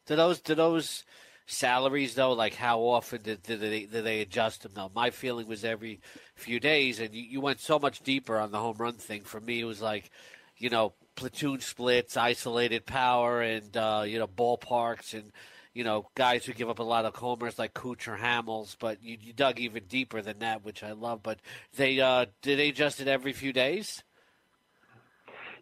Do 0.06 0.16
those 0.16 0.40
do 0.40 0.54
those 0.54 1.04
salaries 1.46 2.14
though? 2.14 2.32
Like 2.32 2.54
how 2.54 2.80
often 2.80 3.22
did, 3.22 3.42
did 3.42 3.60
they 3.60 3.84
they 3.84 4.20
adjust 4.20 4.62
them 4.62 4.72
though? 4.74 4.90
My 4.94 5.10
feeling 5.10 5.46
was 5.46 5.64
every 5.64 6.00
few 6.34 6.60
days, 6.60 7.00
and 7.00 7.14
you, 7.14 7.22
you 7.22 7.40
went 7.40 7.60
so 7.60 7.78
much 7.78 8.02
deeper 8.02 8.38
on 8.38 8.50
the 8.50 8.58
home 8.58 8.76
run 8.78 8.94
thing. 8.94 9.22
For 9.22 9.40
me, 9.40 9.60
it 9.60 9.64
was 9.64 9.82
like, 9.82 10.10
you 10.56 10.70
know, 10.70 10.94
platoon 11.14 11.60
splits, 11.60 12.16
isolated 12.16 12.86
power, 12.86 13.42
and 13.42 13.76
uh, 13.76 14.04
you 14.06 14.18
know 14.18 14.26
ballparks, 14.26 15.14
and 15.14 15.32
you 15.74 15.84
know 15.84 16.08
guys 16.14 16.44
who 16.44 16.52
give 16.52 16.68
up 16.68 16.78
a 16.78 16.84
lot 16.84 17.04
of 17.04 17.14
homers 17.16 17.58
like 17.58 17.74
Cooch 17.74 18.08
or 18.08 18.16
Hamels. 18.16 18.76
But 18.78 19.02
you, 19.02 19.16
you 19.20 19.32
dug 19.32 19.58
even 19.58 19.84
deeper 19.88 20.22
than 20.22 20.38
that, 20.40 20.64
which 20.64 20.82
I 20.82 20.92
love. 20.92 21.22
But 21.22 21.40
they 21.76 22.00
uh, 22.00 22.26
did 22.42 22.58
they 22.58 22.68
adjust 22.68 23.00
it 23.00 23.08
every 23.08 23.32
few 23.32 23.52
days? 23.52 24.02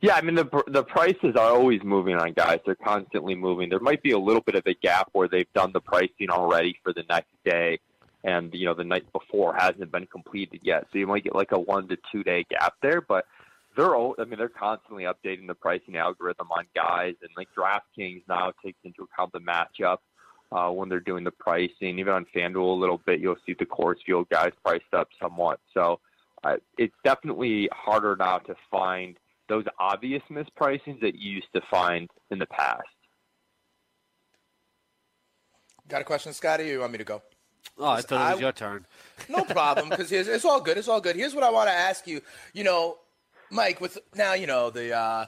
Yeah, 0.00 0.14
I 0.14 0.22
mean 0.22 0.34
the 0.34 0.64
the 0.66 0.82
prices 0.82 1.36
are 1.36 1.50
always 1.50 1.82
moving 1.82 2.16
on 2.16 2.32
guys. 2.32 2.61
They're 2.64 2.74
constantly 2.74 3.34
moving. 3.34 3.68
There 3.68 3.80
might 3.80 4.02
be 4.02 4.12
a 4.12 4.18
little 4.18 4.40
bit 4.40 4.54
of 4.54 4.66
a 4.66 4.74
gap 4.74 5.11
where 5.12 5.28
they've 5.28 5.52
done 5.52 5.72
the 5.72 5.80
pricing 5.80 6.30
already 6.30 6.78
for 6.82 6.94
the 6.94 7.04
next 7.08 7.32
day, 7.44 7.80
and 8.24 8.52
you 8.54 8.64
know 8.64 8.74
the 8.74 8.84
night 8.84 9.12
before 9.12 9.54
hasn't 9.54 9.92
been 9.92 10.06
completed 10.06 10.61
yet. 10.62 10.86
So 10.90 10.98
you 10.98 11.06
might 11.06 11.24
get 11.24 11.34
like 11.34 11.52
a 11.52 11.58
one 11.58 11.86
to 11.88 11.98
two 12.11 12.24
day 12.24 12.46
gap 12.48 12.74
there, 12.80 13.02
but 13.02 13.26
they're 13.77 13.95
all, 13.95 14.14
I 14.18 14.25
mean 14.25 14.39
they're 14.39 14.49
constantly 14.49 15.05
updating 15.05 15.47
the 15.47 15.55
pricing 15.55 15.97
algorithm 15.97 16.49
on 16.51 16.64
guys, 16.75 17.14
and 17.23 17.31
like 17.37 17.49
DraftKings 17.57 18.23
now 18.29 18.53
takes 18.64 18.79
into 18.85 19.05
account 19.05 19.33
the 19.33 19.41
matchup 19.41 19.99
uh, 20.53 20.71
when 20.71 20.89
they're 20.89 21.01
doing 21.01 21.25
the 21.25 21.31
pricing. 21.31 21.99
Even 21.99 22.12
on 22.12 22.27
FanDuel 22.35 22.77
a 22.77 22.81
little 22.81 22.99
bit, 22.99 23.21
you'll 23.21 23.37
see 23.47 23.55
the 23.59 23.66
Coors 23.66 23.97
Field 24.05 24.29
guys 24.31 24.53
priced 24.64 24.93
up 24.93 25.09
somewhat. 25.21 25.61
So 25.73 26.01
uh, 26.45 26.57
it's 26.79 26.95
definitely 27.05 27.68
harder 27.73 28.16
now 28.16 28.39
to 28.39 28.55
find 28.71 29.16
those 29.49 29.64
obvious 29.79 30.23
mispricings 30.31 31.01
that 31.01 31.16
you 31.16 31.33
used 31.33 31.53
to 31.55 31.61
find 31.71 32.09
in 32.31 32.39
the 32.39 32.47
past. 32.47 32.83
Got 35.89 36.03
a 36.03 36.05
question, 36.05 36.33
Scotty? 36.33 36.64
Or 36.64 36.73
you 36.73 36.81
want 36.81 36.93
me 36.93 36.99
to 36.99 37.05
go? 37.05 37.23
Oh, 37.77 37.89
I 37.89 38.01
thought 38.01 38.21
it 38.21 38.31
was 38.31 38.39
I- 38.39 38.41
your 38.41 38.53
turn. 38.53 38.87
No 39.29 39.45
problem, 39.45 39.89
because 39.89 40.11
it's 40.12 40.45
all 40.45 40.61
good. 40.61 40.79
It's 40.79 40.89
all 40.89 41.01
good. 41.01 41.16
Here's 41.16 41.35
what 41.35 41.45
I 41.45 41.51
want 41.51 41.68
to 41.68 41.75
ask 41.75 42.07
you. 42.07 42.21
You 42.53 42.64
know, 42.64 42.99
Mike, 43.51 43.80
with 43.80 43.98
now 44.14 44.32
you 44.34 44.46
know 44.46 44.70
the 44.70 44.94
uh, 44.94 45.26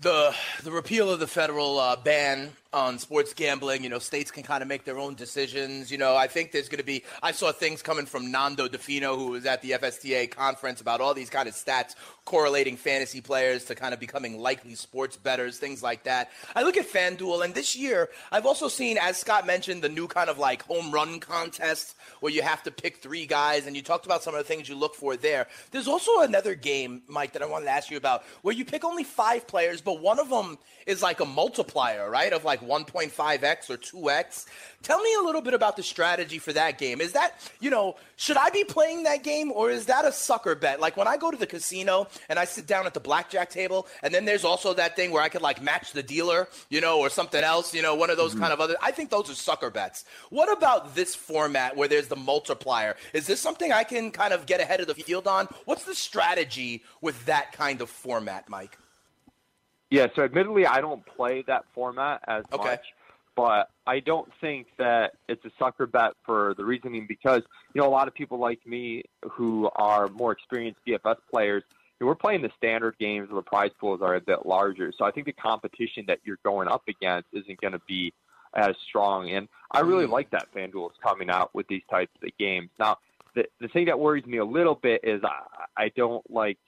the 0.00 0.34
the 0.64 0.72
repeal 0.72 1.10
of 1.10 1.20
the 1.20 1.28
federal 1.28 1.78
uh, 1.78 1.94
ban 1.94 2.50
on 2.72 2.98
sports 2.98 3.32
gambling. 3.32 3.82
You 3.82 3.88
know, 3.88 3.98
states 3.98 4.30
can 4.30 4.42
kind 4.42 4.62
of 4.62 4.68
make 4.68 4.84
their 4.84 4.98
own 4.98 5.14
decisions. 5.14 5.90
You 5.90 5.98
know, 5.98 6.16
I 6.16 6.26
think 6.26 6.52
there's 6.52 6.68
going 6.68 6.78
to 6.78 6.84
be. 6.84 7.04
I 7.22 7.32
saw 7.32 7.52
things 7.52 7.82
coming 7.82 8.06
from 8.06 8.30
Nando 8.30 8.68
Di 8.68 8.78
Fino, 8.78 9.16
who 9.16 9.28
was 9.28 9.46
at 9.46 9.62
the 9.62 9.72
FSTA 9.72 10.30
conference 10.30 10.80
about 10.80 11.00
all 11.00 11.14
these 11.14 11.30
kind 11.30 11.48
of 11.48 11.54
stats 11.54 11.94
correlating 12.24 12.76
fantasy 12.76 13.22
players 13.22 13.64
to 13.64 13.74
kind 13.74 13.94
of 13.94 14.00
becoming 14.00 14.38
likely 14.38 14.74
sports 14.74 15.16
bettors, 15.16 15.58
things 15.58 15.82
like 15.82 16.04
that. 16.04 16.30
I 16.54 16.62
look 16.62 16.76
at 16.76 16.86
FanDuel, 16.86 17.42
and 17.42 17.54
this 17.54 17.74
year 17.74 18.10
I've 18.30 18.44
also 18.44 18.68
seen, 18.68 18.98
as 18.98 19.16
Scott 19.16 19.46
mentioned, 19.46 19.82
the 19.82 19.88
new 19.88 20.06
kind 20.06 20.28
of 20.28 20.38
like 20.38 20.62
home 20.64 20.90
run 20.90 21.20
contest 21.20 21.96
where 22.20 22.32
you 22.32 22.42
have 22.42 22.62
to 22.64 22.70
pick 22.70 22.98
three 22.98 23.24
guys, 23.24 23.66
and 23.66 23.74
you 23.74 23.82
talked 23.82 24.04
about 24.04 24.22
some 24.22 24.34
of 24.34 24.38
the 24.38 24.44
things 24.44 24.68
you 24.68 24.74
look 24.74 24.94
for 24.94 25.16
there. 25.16 25.46
There's 25.70 25.88
also 25.88 26.20
another 26.20 26.54
game, 26.54 27.02
Mike, 27.08 27.32
that 27.32 27.42
I 27.42 27.46
wanted 27.46 27.64
to 27.64 27.70
ask 27.70 27.90
you 27.90 27.96
about 27.96 28.24
where 28.42 28.54
you 28.54 28.66
pick 28.66 28.84
only 28.84 29.04
five 29.04 29.46
players, 29.46 29.80
but 29.80 30.02
one 30.02 30.18
of 30.18 30.28
them 30.28 30.58
is 30.86 31.02
like 31.02 31.20
a 31.20 31.24
multiplier, 31.24 32.10
right, 32.10 32.32
of 32.32 32.44
like 32.44 32.57
1.5x 32.60 33.70
or 33.70 33.76
2x. 33.76 34.46
Tell 34.82 35.00
me 35.02 35.10
a 35.20 35.22
little 35.22 35.40
bit 35.40 35.54
about 35.54 35.76
the 35.76 35.82
strategy 35.82 36.38
for 36.38 36.52
that 36.52 36.78
game. 36.78 37.00
Is 37.00 37.12
that, 37.12 37.38
you 37.60 37.70
know, 37.70 37.96
should 38.16 38.36
I 38.36 38.50
be 38.50 38.64
playing 38.64 39.02
that 39.04 39.22
game 39.24 39.50
or 39.52 39.70
is 39.70 39.86
that 39.86 40.04
a 40.04 40.12
sucker 40.12 40.54
bet? 40.54 40.80
Like 40.80 40.96
when 40.96 41.08
I 41.08 41.16
go 41.16 41.30
to 41.30 41.36
the 41.36 41.46
casino 41.46 42.06
and 42.28 42.38
I 42.38 42.44
sit 42.44 42.66
down 42.66 42.86
at 42.86 42.94
the 42.94 43.00
blackjack 43.00 43.50
table, 43.50 43.86
and 44.02 44.14
then 44.14 44.24
there's 44.24 44.44
also 44.44 44.74
that 44.74 44.96
thing 44.96 45.10
where 45.10 45.22
I 45.22 45.28
could 45.28 45.42
like 45.42 45.62
match 45.62 45.92
the 45.92 46.02
dealer, 46.02 46.48
you 46.68 46.80
know, 46.80 47.00
or 47.00 47.10
something 47.10 47.42
else, 47.42 47.74
you 47.74 47.82
know, 47.82 47.94
one 47.94 48.10
of 48.10 48.16
those 48.16 48.32
mm-hmm. 48.32 48.42
kind 48.42 48.52
of 48.52 48.60
other. 48.60 48.76
I 48.82 48.92
think 48.92 49.10
those 49.10 49.30
are 49.30 49.34
sucker 49.34 49.70
bets. 49.70 50.04
What 50.30 50.50
about 50.56 50.94
this 50.94 51.14
format 51.14 51.76
where 51.76 51.88
there's 51.88 52.08
the 52.08 52.16
multiplier? 52.16 52.96
Is 53.12 53.26
this 53.26 53.40
something 53.40 53.72
I 53.72 53.84
can 53.84 54.10
kind 54.10 54.32
of 54.32 54.46
get 54.46 54.60
ahead 54.60 54.80
of 54.80 54.86
the 54.86 54.94
field 54.94 55.26
on? 55.26 55.48
What's 55.64 55.84
the 55.84 55.94
strategy 55.94 56.84
with 57.00 57.26
that 57.26 57.52
kind 57.52 57.80
of 57.80 57.90
format, 57.90 58.48
Mike? 58.48 58.78
Yeah, 59.90 60.08
so 60.14 60.22
admittedly, 60.22 60.66
I 60.66 60.80
don't 60.80 61.04
play 61.06 61.42
that 61.46 61.64
format 61.74 62.22
as 62.28 62.44
Okay. 62.52 62.70
much, 62.70 62.84
but 63.34 63.70
I 63.86 64.00
don't 64.00 64.30
think 64.40 64.66
that 64.76 65.14
it's 65.28 65.44
a 65.44 65.50
sucker 65.58 65.86
bet 65.86 66.12
for 66.24 66.54
the 66.54 66.64
reasoning 66.64 67.06
because 67.06 67.42
you 67.72 67.80
know 67.80 67.86
a 67.86 67.90
lot 67.90 68.08
of 68.08 68.14
people 68.14 68.38
like 68.38 68.66
me 68.66 69.04
who 69.30 69.70
are 69.76 70.08
more 70.08 70.32
experienced 70.32 70.80
DFS 70.86 71.16
players. 71.30 71.62
you 71.70 72.04
know, 72.04 72.08
We're 72.08 72.16
playing 72.16 72.42
the 72.42 72.52
standard 72.56 72.96
games 72.98 73.30
where 73.30 73.40
the 73.40 73.48
prize 73.48 73.70
pools 73.80 74.02
are 74.02 74.14
a 74.16 74.20
bit 74.20 74.44
larger, 74.44 74.92
so 74.96 75.04
I 75.04 75.10
think 75.10 75.26
the 75.26 75.32
competition 75.32 76.04
that 76.08 76.18
you're 76.24 76.38
going 76.44 76.68
up 76.68 76.82
against 76.88 77.28
isn't 77.32 77.60
going 77.60 77.72
to 77.72 77.80
be 77.86 78.12
as 78.54 78.74
strong. 78.88 79.30
And 79.30 79.48
I 79.70 79.80
really 79.80 80.06
mm. 80.06 80.10
like 80.10 80.30
that 80.30 80.48
FanDuel 80.54 80.90
is 80.90 80.96
coming 81.02 81.30
out 81.30 81.54
with 81.54 81.66
these 81.68 81.82
types 81.90 82.12
of 82.22 82.30
games. 82.38 82.70
Now, 82.78 82.98
the 83.34 83.44
the 83.60 83.68
thing 83.68 83.86
that 83.86 83.98
worries 83.98 84.26
me 84.26 84.38
a 84.38 84.44
little 84.44 84.74
bit 84.74 85.00
is 85.04 85.22
I, 85.24 85.84
I 85.84 85.88
don't 85.96 86.28
like 86.30 86.58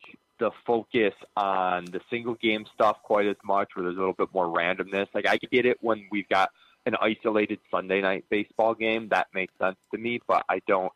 the 0.40 0.50
focus 0.66 1.14
on 1.36 1.84
the 1.84 2.00
single 2.10 2.34
game 2.34 2.64
stuff 2.74 2.96
quite 3.04 3.26
as 3.26 3.36
much, 3.44 3.68
where 3.74 3.84
there's 3.84 3.96
a 3.96 4.00
little 4.00 4.14
bit 4.14 4.30
more 4.34 4.46
randomness. 4.46 5.06
Like 5.14 5.28
I 5.28 5.36
get 5.36 5.66
it 5.66 5.76
when 5.80 6.08
we've 6.10 6.28
got 6.28 6.50
an 6.86 6.96
isolated 7.00 7.60
Sunday 7.70 8.00
night 8.00 8.24
baseball 8.30 8.74
game, 8.74 9.10
that 9.10 9.28
makes 9.32 9.52
sense 9.60 9.76
to 9.92 9.98
me, 9.98 10.20
but 10.26 10.44
I 10.48 10.60
don't, 10.66 10.92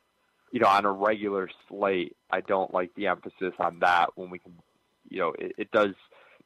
you 0.51 0.61
know, 0.61 0.67
on 0.67 0.85
a 0.85 0.91
regular 0.91 1.49
slate, 1.69 2.17
I 2.31 2.41
don't 2.41 2.73
like 2.73 2.95
the 2.95 3.07
emphasis 3.07 3.53
on 3.59 3.81
that 3.81 4.11
when 4.17 4.31
we 4.31 4.39
can, 4.39 4.55
you 5.09 5.21
know, 5.21 5.35
it, 5.39 5.53
it 5.59 5.71
does 5.71 5.95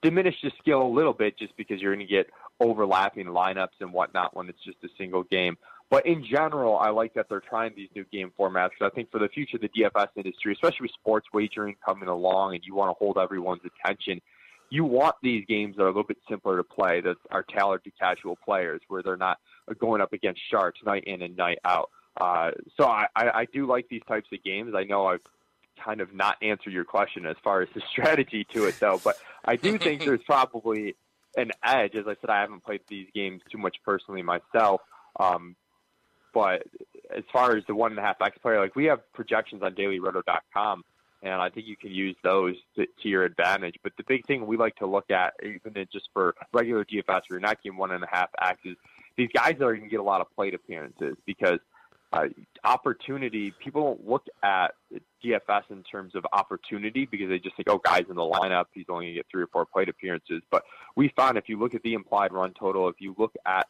diminish 0.02 0.34
the 0.42 0.50
skill 0.58 0.82
a 0.82 0.88
little 0.88 1.12
bit 1.12 1.38
just 1.38 1.56
because 1.56 1.80
you're 1.80 1.94
going 1.94 2.06
to 2.06 2.12
get 2.12 2.28
overlapping 2.60 3.26
lineups 3.26 3.80
and 3.80 3.92
whatnot 3.92 4.36
when 4.36 4.48
it's 4.48 4.62
just 4.64 4.78
a 4.84 4.88
single 4.98 5.22
game. 5.22 5.56
But 5.90 6.04
in 6.06 6.22
general, 6.24 6.76
I 6.76 6.90
like 6.90 7.14
that 7.14 7.28
they're 7.30 7.40
trying 7.40 7.72
these 7.74 7.88
new 7.94 8.04
game 8.12 8.30
formats 8.38 8.70
because 8.78 8.90
I 8.92 8.94
think 8.94 9.10
for 9.10 9.18
the 9.18 9.28
future 9.28 9.56
of 9.56 9.62
the 9.62 9.70
DFS 9.70 10.08
industry, 10.16 10.52
especially 10.52 10.84
with 10.84 10.90
sports 10.92 11.26
wagering 11.32 11.76
coming 11.84 12.08
along 12.08 12.54
and 12.54 12.64
you 12.64 12.74
want 12.74 12.90
to 12.90 12.94
hold 12.98 13.16
everyone's 13.16 13.62
attention, 13.64 14.20
you 14.70 14.84
want 14.84 15.16
these 15.22 15.46
games 15.46 15.76
that 15.76 15.84
are 15.84 15.86
a 15.86 15.90
little 15.90 16.04
bit 16.04 16.18
simpler 16.28 16.58
to 16.58 16.64
play, 16.64 17.00
that 17.00 17.16
are 17.30 17.42
tailored 17.42 17.84
to 17.84 17.90
casual 17.92 18.36
players, 18.44 18.82
where 18.88 19.02
they're 19.02 19.16
not 19.16 19.38
going 19.78 20.02
up 20.02 20.12
against 20.12 20.40
sharks 20.50 20.78
night 20.84 21.04
in 21.04 21.22
and 21.22 21.36
night 21.36 21.58
out. 21.64 21.90
Uh, 22.20 22.50
so 22.78 22.86
I, 22.86 23.06
I 23.16 23.46
do 23.52 23.66
like 23.66 23.88
these 23.88 24.02
types 24.06 24.28
of 24.32 24.42
games. 24.44 24.74
I 24.76 24.84
know 24.84 25.06
I've 25.06 25.22
kind 25.82 26.00
of 26.00 26.12
not 26.12 26.36
answered 26.42 26.72
your 26.72 26.84
question 26.84 27.24
as 27.24 27.36
far 27.42 27.62
as 27.62 27.68
the 27.74 27.80
strategy 27.90 28.46
to 28.52 28.66
it, 28.66 28.78
though, 28.78 29.00
but 29.02 29.16
I 29.44 29.56
do 29.56 29.78
think 29.78 30.04
there's 30.04 30.22
probably 30.26 30.96
an 31.36 31.52
edge. 31.64 31.94
As 31.94 32.06
I 32.06 32.16
said, 32.20 32.28
I 32.28 32.40
haven't 32.40 32.64
played 32.64 32.80
these 32.88 33.06
games 33.14 33.40
too 33.50 33.58
much 33.58 33.76
personally 33.84 34.22
myself. 34.22 34.82
Um, 35.18 35.56
but 36.38 36.62
as 37.10 37.24
far 37.32 37.56
as 37.56 37.64
the 37.66 37.74
one 37.74 37.90
and 37.90 37.98
a 37.98 38.02
half 38.02 38.22
X 38.22 38.38
player, 38.38 38.60
like 38.60 38.76
we 38.76 38.84
have 38.84 39.00
projections 39.12 39.60
on 39.60 39.74
dailyroto.com, 39.74 40.84
and 41.20 41.32
I 41.32 41.50
think 41.50 41.66
you 41.66 41.76
can 41.76 41.90
use 41.90 42.14
those 42.22 42.54
to, 42.76 42.86
to 43.02 43.08
your 43.08 43.24
advantage. 43.24 43.74
But 43.82 43.94
the 43.96 44.04
big 44.04 44.24
thing 44.24 44.46
we 44.46 44.56
like 44.56 44.76
to 44.76 44.86
look 44.86 45.10
at, 45.10 45.34
even 45.42 45.84
just 45.92 46.10
for 46.12 46.36
regular 46.52 46.84
DFS, 46.84 47.08
where 47.08 47.22
you're 47.30 47.40
not 47.40 47.60
getting 47.60 47.76
one 47.76 47.90
and 47.90 48.04
a 48.04 48.06
half 48.08 48.28
X, 48.40 48.60
is 48.64 48.76
these 49.16 49.30
guys 49.34 49.54
are 49.54 49.74
going 49.74 49.82
to 49.82 49.88
get 49.88 49.98
a 49.98 50.04
lot 50.04 50.20
of 50.20 50.32
plate 50.36 50.54
appearances 50.54 51.16
because 51.26 51.58
uh, 52.12 52.26
opportunity, 52.62 53.52
people 53.58 53.82
don't 53.82 54.08
look 54.08 54.26
at 54.44 54.74
DFS 55.24 55.62
in 55.70 55.82
terms 55.82 56.14
of 56.14 56.24
opportunity 56.32 57.04
because 57.04 57.28
they 57.30 57.40
just 57.40 57.56
think, 57.56 57.68
oh, 57.68 57.80
guy's 57.84 58.04
in 58.08 58.14
the 58.14 58.22
lineup, 58.22 58.66
he's 58.72 58.86
only 58.88 59.06
going 59.06 59.14
to 59.14 59.18
get 59.18 59.26
three 59.28 59.42
or 59.42 59.48
four 59.48 59.66
plate 59.66 59.88
appearances. 59.88 60.40
But 60.52 60.62
we 60.94 61.12
found 61.16 61.36
if 61.36 61.48
you 61.48 61.58
look 61.58 61.74
at 61.74 61.82
the 61.82 61.94
implied 61.94 62.32
run 62.32 62.54
total, 62.56 62.88
if 62.88 63.00
you 63.00 63.16
look 63.18 63.34
at 63.44 63.66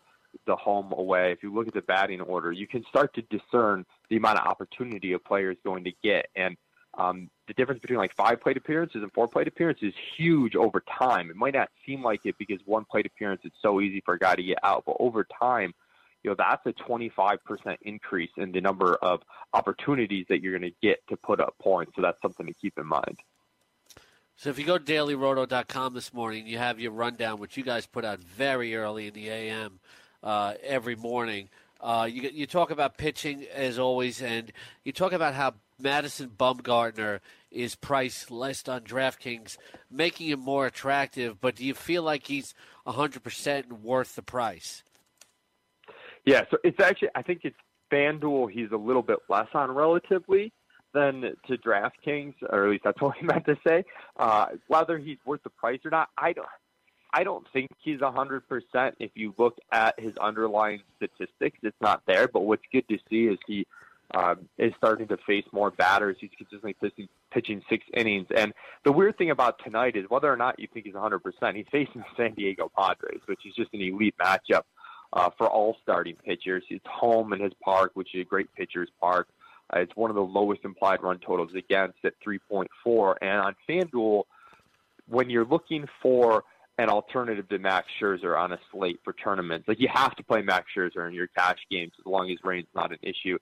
the 0.47 0.57
home 0.57 0.93
away, 0.93 1.33
if 1.33 1.43
you 1.43 1.55
look 1.55 1.69
at 1.69 1.75
the 1.75 1.83
batting 1.83 2.21
order, 2.21 2.53
you 2.53 2.67
can 2.67 2.85
start 2.89 3.15
to 3.15 3.23
discern 3.23 3.85
the 4.11 4.17
amount 4.17 4.39
of 4.39 4.47
opportunity 4.47 5.13
a 5.13 5.19
player 5.19 5.51
is 5.51 5.59
going 5.65 5.85
to 5.85 5.93
get. 6.03 6.27
And 6.37 6.57
um, 6.97 7.31
the 7.47 7.55
difference 7.55 7.81
between 7.81 7.99
like 7.99 8.15
five 8.15 8.41
plate 8.41 8.57
appearances 8.57 9.03
and 9.03 9.13
four 9.13 9.29
plate 9.29 9.49
appearances 9.49 9.89
is 9.89 9.95
huge 10.17 10.57
over 10.57 10.83
time. 10.99 11.31
It 11.31 11.37
might 11.37 11.55
not 11.55 11.69
seem 11.87 12.03
like 12.03 12.21
it 12.25 12.37
because 12.39 12.61
one 12.65 12.85
plate 12.85 13.07
appearance 13.07 13.43
is 13.45 13.53
so 13.63 13.81
easy 13.81 14.03
for 14.05 14.15
a 14.15 14.19
guy 14.19 14.35
to 14.35 14.43
get 14.43 14.59
out, 14.63 14.85
but 14.87 14.97
over 14.99 15.27
time, 15.41 15.75
you 16.25 16.31
know 16.31 16.37
that's 16.37 16.67
a 16.67 16.73
25% 16.73 17.39
increase 17.83 18.31
in 18.37 18.51
the 18.51 18.61
number 18.61 18.95
of 18.97 19.21
opportunities 19.53 20.27
that 20.29 20.43
you're 20.43 20.59
going 20.59 20.69
to 20.69 20.77
get 20.83 20.99
to 21.09 21.17
put 21.17 21.41
up 21.41 21.55
points. 21.63 21.93
So 21.95 22.03
that's 22.03 22.21
something 22.21 22.47
to 22.47 22.55
keep 22.55 22.77
in 22.77 22.87
mind. 22.87 23.19
So 24.35 24.51
if 24.51 24.59
you 24.59 24.65
go 24.65 24.79
to 24.79 24.85
dailyroto.com 24.85 25.95
this 25.95 26.13
morning, 26.13 26.47
you 26.47 26.59
have 26.59 26.81
your 26.81 26.93
rundown, 26.93 27.39
which 27.39 27.57
you 27.57 27.65
guys 27.65 27.87
put 27.87 28.05
out 28.05 28.21
very 28.21 28.75
early 28.75 29.09
in 29.09 29.15
the 29.15 29.29
AM 29.29 29.81
uh, 30.23 30.55
every 30.63 30.97
morning. 30.97 31.49
Uh, 31.81 32.09
you, 32.11 32.29
you 32.33 32.47
talk 32.47 32.71
about 32.71 32.97
pitching 32.97 33.45
as 33.55 33.79
always, 33.79 34.21
and 34.21 34.53
you 34.85 34.93
talk 34.93 35.13
about 35.13 35.35
how 35.35 35.55
Madison 35.79 36.29
Bumgarner 36.29 37.21
is 37.51 37.77
priced 37.77 38.31
less 38.31 38.67
on 38.69 38.83
DraftKings, 38.83 39.57
making 39.91 40.29
him 40.29 40.41
more 40.41 40.67
attractive. 40.67 41.41
But 41.41 41.57
do 41.57 41.65
you 41.65 41.75
feel 41.75 42.03
like 42.03 42.27
he's 42.27 42.55
100% 42.87 43.73
worth 43.81 44.17
the 44.17 44.23
price? 44.23 44.83
Yeah, 46.25 46.45
so 46.51 46.59
it's 46.65 46.81
actually, 46.81 47.11
I 47.15 47.23
think 47.23 47.43
it's 47.45 47.57
FanDuel 47.91 48.51
he's 48.51 48.71
a 48.73 48.77
little 48.77 49.03
bit 49.03 49.19
less 49.29 49.49
on 49.55 49.71
relatively 49.71 50.53
than 50.95 51.23
to 51.47 51.57
DraftKings, 51.57 52.35
or 52.51 52.65
at 52.65 52.71
least 52.71 52.85
that's 52.85 53.01
what 53.01 53.17
he 53.17 53.25
meant 53.25 53.47
to 53.47 53.57
say. 53.67 53.85
Uh, 54.17 54.47
whether 54.67 54.99
he's 54.99 55.19
worth 55.25 55.43
the 55.43 55.51
price 55.51 55.81
or 55.85 55.91
not, 55.91 56.09
I 56.19 56.33
don't. 56.33 56.47
I 57.13 57.25
don't 57.25 57.47
think 57.53 57.71
he's 57.79 58.01
100%. 58.01 58.43
If 58.99 59.11
you 59.15 59.35
look 59.39 59.59
at 59.73 59.99
his 59.99 60.17
underlying 60.19 60.81
statistics, 60.97 61.59
it's 61.63 61.77
not 61.81 62.03
there. 62.07 62.29
But 62.29 62.41
what's 62.41 62.63
good 62.71 62.87
to 62.89 62.99
see 63.09 63.25
is 63.25 63.39
he 63.47 63.67
um, 64.15 64.49
is 64.59 64.73
starting 64.77 65.09
to 65.09 65.17
face 65.27 65.45
more 65.53 65.71
batters. 65.71 66.17
He's 66.21 66.31
consistently 66.37 66.75
pitching, 66.75 67.09
pitching 67.31 67.63
six 67.69 67.85
innings. 67.95 68.27
And 68.35 68.53
the 68.85 68.93
weird 68.93 69.17
thing 69.17 69.31
about 69.31 69.63
tonight 69.65 69.97
is 69.97 70.05
whether 70.09 70.31
or 70.31 70.37
not 70.37 70.59
you 70.59 70.69
think 70.73 70.85
he's 70.85 70.95
100%, 70.95 71.21
he's 71.57 71.67
facing 71.73 72.03
the 72.03 72.07
San 72.17 72.35
Diego 72.35 72.71
Padres, 72.77 73.21
which 73.27 73.41
is 73.47 73.55
just 73.55 73.73
an 73.73 73.81
elite 73.81 74.15
matchup 74.21 74.63
uh, 75.15 75.31
for 75.39 75.47
all 75.49 75.77
starting 75.83 76.17
pitchers. 76.17 76.65
It's 76.69 76.87
home 76.87 77.33
in 77.33 77.41
his 77.41 77.53
park, 77.63 77.93
which 77.95 78.15
is 78.15 78.23
a 78.23 78.25
great 78.25 78.53
pitcher's 78.55 78.91
park. 79.01 79.29
Uh, 79.75 79.81
it's 79.81 79.97
one 79.97 80.11
of 80.11 80.17
the 80.17 80.23
lowest 80.23 80.65
implied 80.65 81.03
run 81.03 81.19
totals 81.19 81.55
against 81.55 81.99
at 82.05 82.15
3.4. 82.27 83.15
And 83.23 83.41
on 83.41 83.57
FanDuel, 83.69 84.25
when 85.07 85.31
you're 85.31 85.47
looking 85.47 85.87
for– 86.03 86.45
an 86.79 86.89
alternative 86.89 87.49
to 87.49 87.59
Max 87.59 87.89
Scherzer 88.01 88.39
on 88.39 88.53
a 88.53 88.59
slate 88.71 89.01
for 89.03 89.13
tournaments. 89.13 89.67
Like 89.67 89.81
you 89.81 89.89
have 89.93 90.15
to 90.17 90.23
play 90.23 90.43
Max 90.43 90.67
Scherzer 90.75 91.07
in 91.09 91.13
your 91.13 91.27
cash 91.27 91.59
games 91.71 91.93
as 91.99 92.07
long 92.07 92.31
as 92.31 92.39
rain's 92.45 92.69
not 92.75 92.93
an 92.93 92.99
issue. 93.03 93.39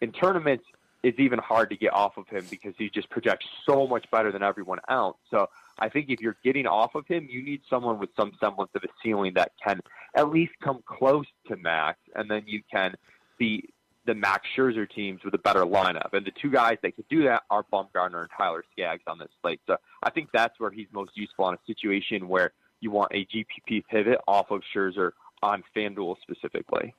In 0.00 0.10
tournaments, 0.10 0.64
it's 1.02 1.20
even 1.20 1.38
hard 1.38 1.70
to 1.70 1.76
get 1.76 1.92
off 1.92 2.16
of 2.16 2.26
him 2.28 2.44
because 2.50 2.74
he 2.78 2.88
just 2.88 3.10
projects 3.10 3.46
so 3.68 3.86
much 3.86 4.10
better 4.10 4.32
than 4.32 4.42
everyone 4.42 4.78
else. 4.88 5.18
So 5.30 5.48
I 5.78 5.90
think 5.90 6.08
if 6.08 6.20
you're 6.20 6.36
getting 6.42 6.66
off 6.66 6.94
of 6.94 7.06
him, 7.06 7.28
you 7.30 7.42
need 7.42 7.60
someone 7.68 7.98
with 7.98 8.08
some 8.16 8.32
semblance 8.40 8.70
of 8.74 8.82
a 8.82 8.88
ceiling 9.02 9.34
that 9.34 9.52
can 9.62 9.80
at 10.16 10.30
least 10.30 10.52
come 10.60 10.82
close 10.86 11.26
to 11.48 11.56
Max, 11.56 11.98
and 12.16 12.28
then 12.28 12.42
you 12.46 12.62
can 12.72 12.94
beat 13.38 13.72
the 14.06 14.14
Max 14.14 14.48
Scherzer 14.56 14.90
teams 14.90 15.22
with 15.22 15.34
a 15.34 15.38
better 15.38 15.60
lineup. 15.60 16.14
And 16.14 16.26
the 16.26 16.32
two 16.40 16.50
guys 16.50 16.78
that 16.82 16.96
could 16.96 17.08
do 17.08 17.24
that 17.24 17.42
are 17.50 17.64
Bumgarner 17.70 18.22
and 18.22 18.30
Tyler 18.36 18.64
Skaggs 18.72 19.02
on 19.06 19.18
this 19.18 19.28
slate. 19.42 19.60
So 19.66 19.76
I 20.02 20.10
think 20.10 20.30
that's 20.32 20.58
where 20.58 20.70
he's 20.70 20.88
most 20.92 21.10
useful 21.14 21.48
in 21.50 21.54
a 21.54 21.58
situation 21.66 22.28
where– 22.28 22.52
you 22.80 22.90
want 22.90 23.12
a 23.12 23.26
GPP 23.26 23.84
pivot 23.90 24.18
off 24.26 24.50
of 24.50 24.62
Scherzer 24.74 25.12
on 25.42 25.62
FanDuel 25.76 26.16
specifically. 26.22 26.94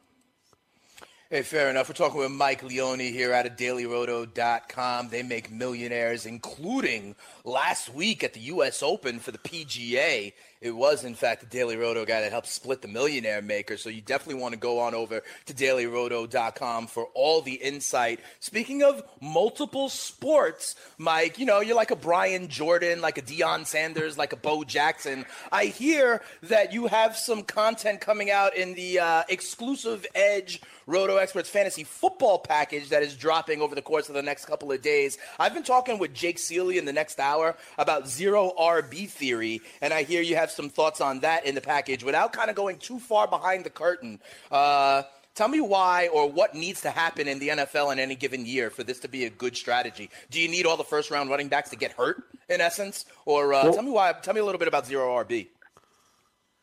Hey, 1.30 1.44
fair 1.44 1.70
enough. 1.70 1.88
We're 1.88 1.94
talking 1.94 2.20
with 2.20 2.32
Mike 2.32 2.64
Leone 2.64 3.00
here 3.00 3.34
out 3.34 3.46
of 3.46 3.56
dailyroto.com. 3.56 5.10
They 5.10 5.22
make 5.22 5.52
millionaires, 5.52 6.26
including 6.26 7.16
last 7.44 7.94
week 7.94 8.24
at 8.24 8.34
the 8.34 8.40
U.S. 8.40 8.82
Open 8.82 9.20
for 9.20 9.30
the 9.30 9.38
PGA. 9.38 10.34
It 10.62 10.76
was, 10.76 11.06
in 11.06 11.16
fact, 11.16 11.40
the 11.40 11.48
Daily 11.48 11.78
Roto 11.78 12.04
guy 12.04 12.20
that 12.20 12.32
helped 12.32 12.48
split 12.48 12.82
the 12.82 12.90
millionaire 12.90 13.42
maker. 13.42 13.78
So 13.78 13.90
you 13.90 14.02
definitely 14.02 14.42
want 14.42 14.54
to 14.54 14.60
go 14.60 14.80
on 14.80 14.94
over 14.94 15.24
to 15.46 15.54
dailyroto.com 15.54 16.88
for 16.88 17.08
all 17.14 17.42
the 17.42 17.54
insight. 17.54 18.20
Speaking 18.42 18.84
of 18.84 19.02
multiple 19.22 19.88
sports, 19.88 20.76
Mike, 20.98 21.40
you 21.40 21.46
know, 21.46 21.62
you're 21.62 21.78
like 21.78 21.92
a 21.92 21.96
Brian 21.96 22.50
Jordan, 22.50 23.00
like 23.00 23.18
a 23.18 23.22
Deion 23.22 23.66
Sanders, 23.66 24.18
like 24.18 24.34
a 24.34 24.36
Bo 24.36 24.66
Jackson. 24.66 25.26
I 25.50 25.66
hear 25.66 26.22
that 26.44 26.74
you 26.74 26.88
have 26.88 27.16
some 27.16 27.44
content 27.44 28.02
coming 28.02 28.30
out 28.30 28.54
in 28.58 28.74
the 28.74 29.00
uh, 29.00 29.24
exclusive 29.30 30.06
Edge 30.14 30.62
Roto 30.90 31.18
Experts 31.18 31.50
Fantasy 31.50 31.84
Football 31.84 32.40
package 32.40 32.90
that 32.90 33.04
is 33.04 33.16
dropping 33.16 33.62
over 33.62 33.76
the 33.76 33.82
course 33.82 34.10
of 34.10 34.16
the 34.16 34.24
next 34.24 34.46
couple 34.46 34.72
of 34.72 34.82
days. 34.82 35.20
I've 35.38 35.54
been 35.54 35.64
talking 35.64 36.00
with 36.00 36.16
Jake 36.16 36.38
Ciely 36.38 36.78
in 36.78 36.86
the 36.86 36.94
next 36.94 37.20
hour 37.20 37.56
about 37.78 38.10
zero 38.10 38.52
RB 38.60 39.08
theory, 39.08 39.62
and 39.82 39.94
I 39.94 40.02
hear 40.02 40.22
you 40.24 40.36
have 40.36 40.49
some 40.52 40.70
thoughts 40.70 41.02
on 41.02 41.22
that 41.22 41.46
in 41.46 41.56
the 41.56 41.62
package 41.62 42.04
without 42.04 42.34
kind 42.34 42.50
of 42.50 42.56
going 42.56 42.78
too 42.78 43.00
far 43.00 43.28
behind 43.28 43.64
the 43.64 43.70
curtain. 43.70 44.20
Uh, 44.52 45.04
Tell 45.40 45.48
me 45.48 45.62
why 45.62 46.10
or 46.10 46.30
what 46.30 46.54
needs 46.54 46.82
to 46.82 46.90
happen 46.90 47.30
in 47.30 47.40
the 47.40 47.48
NFL 47.48 47.94
in 47.94 48.00
any 48.00 48.16
given 48.16 48.46
year 48.46 48.70
for 48.70 48.84
this 48.84 49.00
to 49.00 49.08
be 49.08 49.24
a 49.24 49.30
good 49.30 49.56
strategy. 49.56 50.10
Do 50.30 50.38
you 50.38 50.50
need 50.50 50.66
all 50.66 50.76
the 50.76 50.84
first 50.84 51.12
round 51.12 51.30
running 51.30 51.48
backs 51.48 51.70
to 51.70 51.78
get 51.78 51.94
hurt, 51.94 52.24
in 52.50 52.60
essence, 52.60 53.06
or 53.26 53.54
uh, 53.54 53.64
well, 53.64 53.74
tell 53.74 53.84
me 53.84 53.92
why? 53.92 54.12
Tell 54.22 54.34
me 54.34 54.42
a 54.42 54.44
little 54.44 54.60
bit 54.60 54.68
about 54.68 54.86
zero 54.86 55.08
RB. 55.24 55.48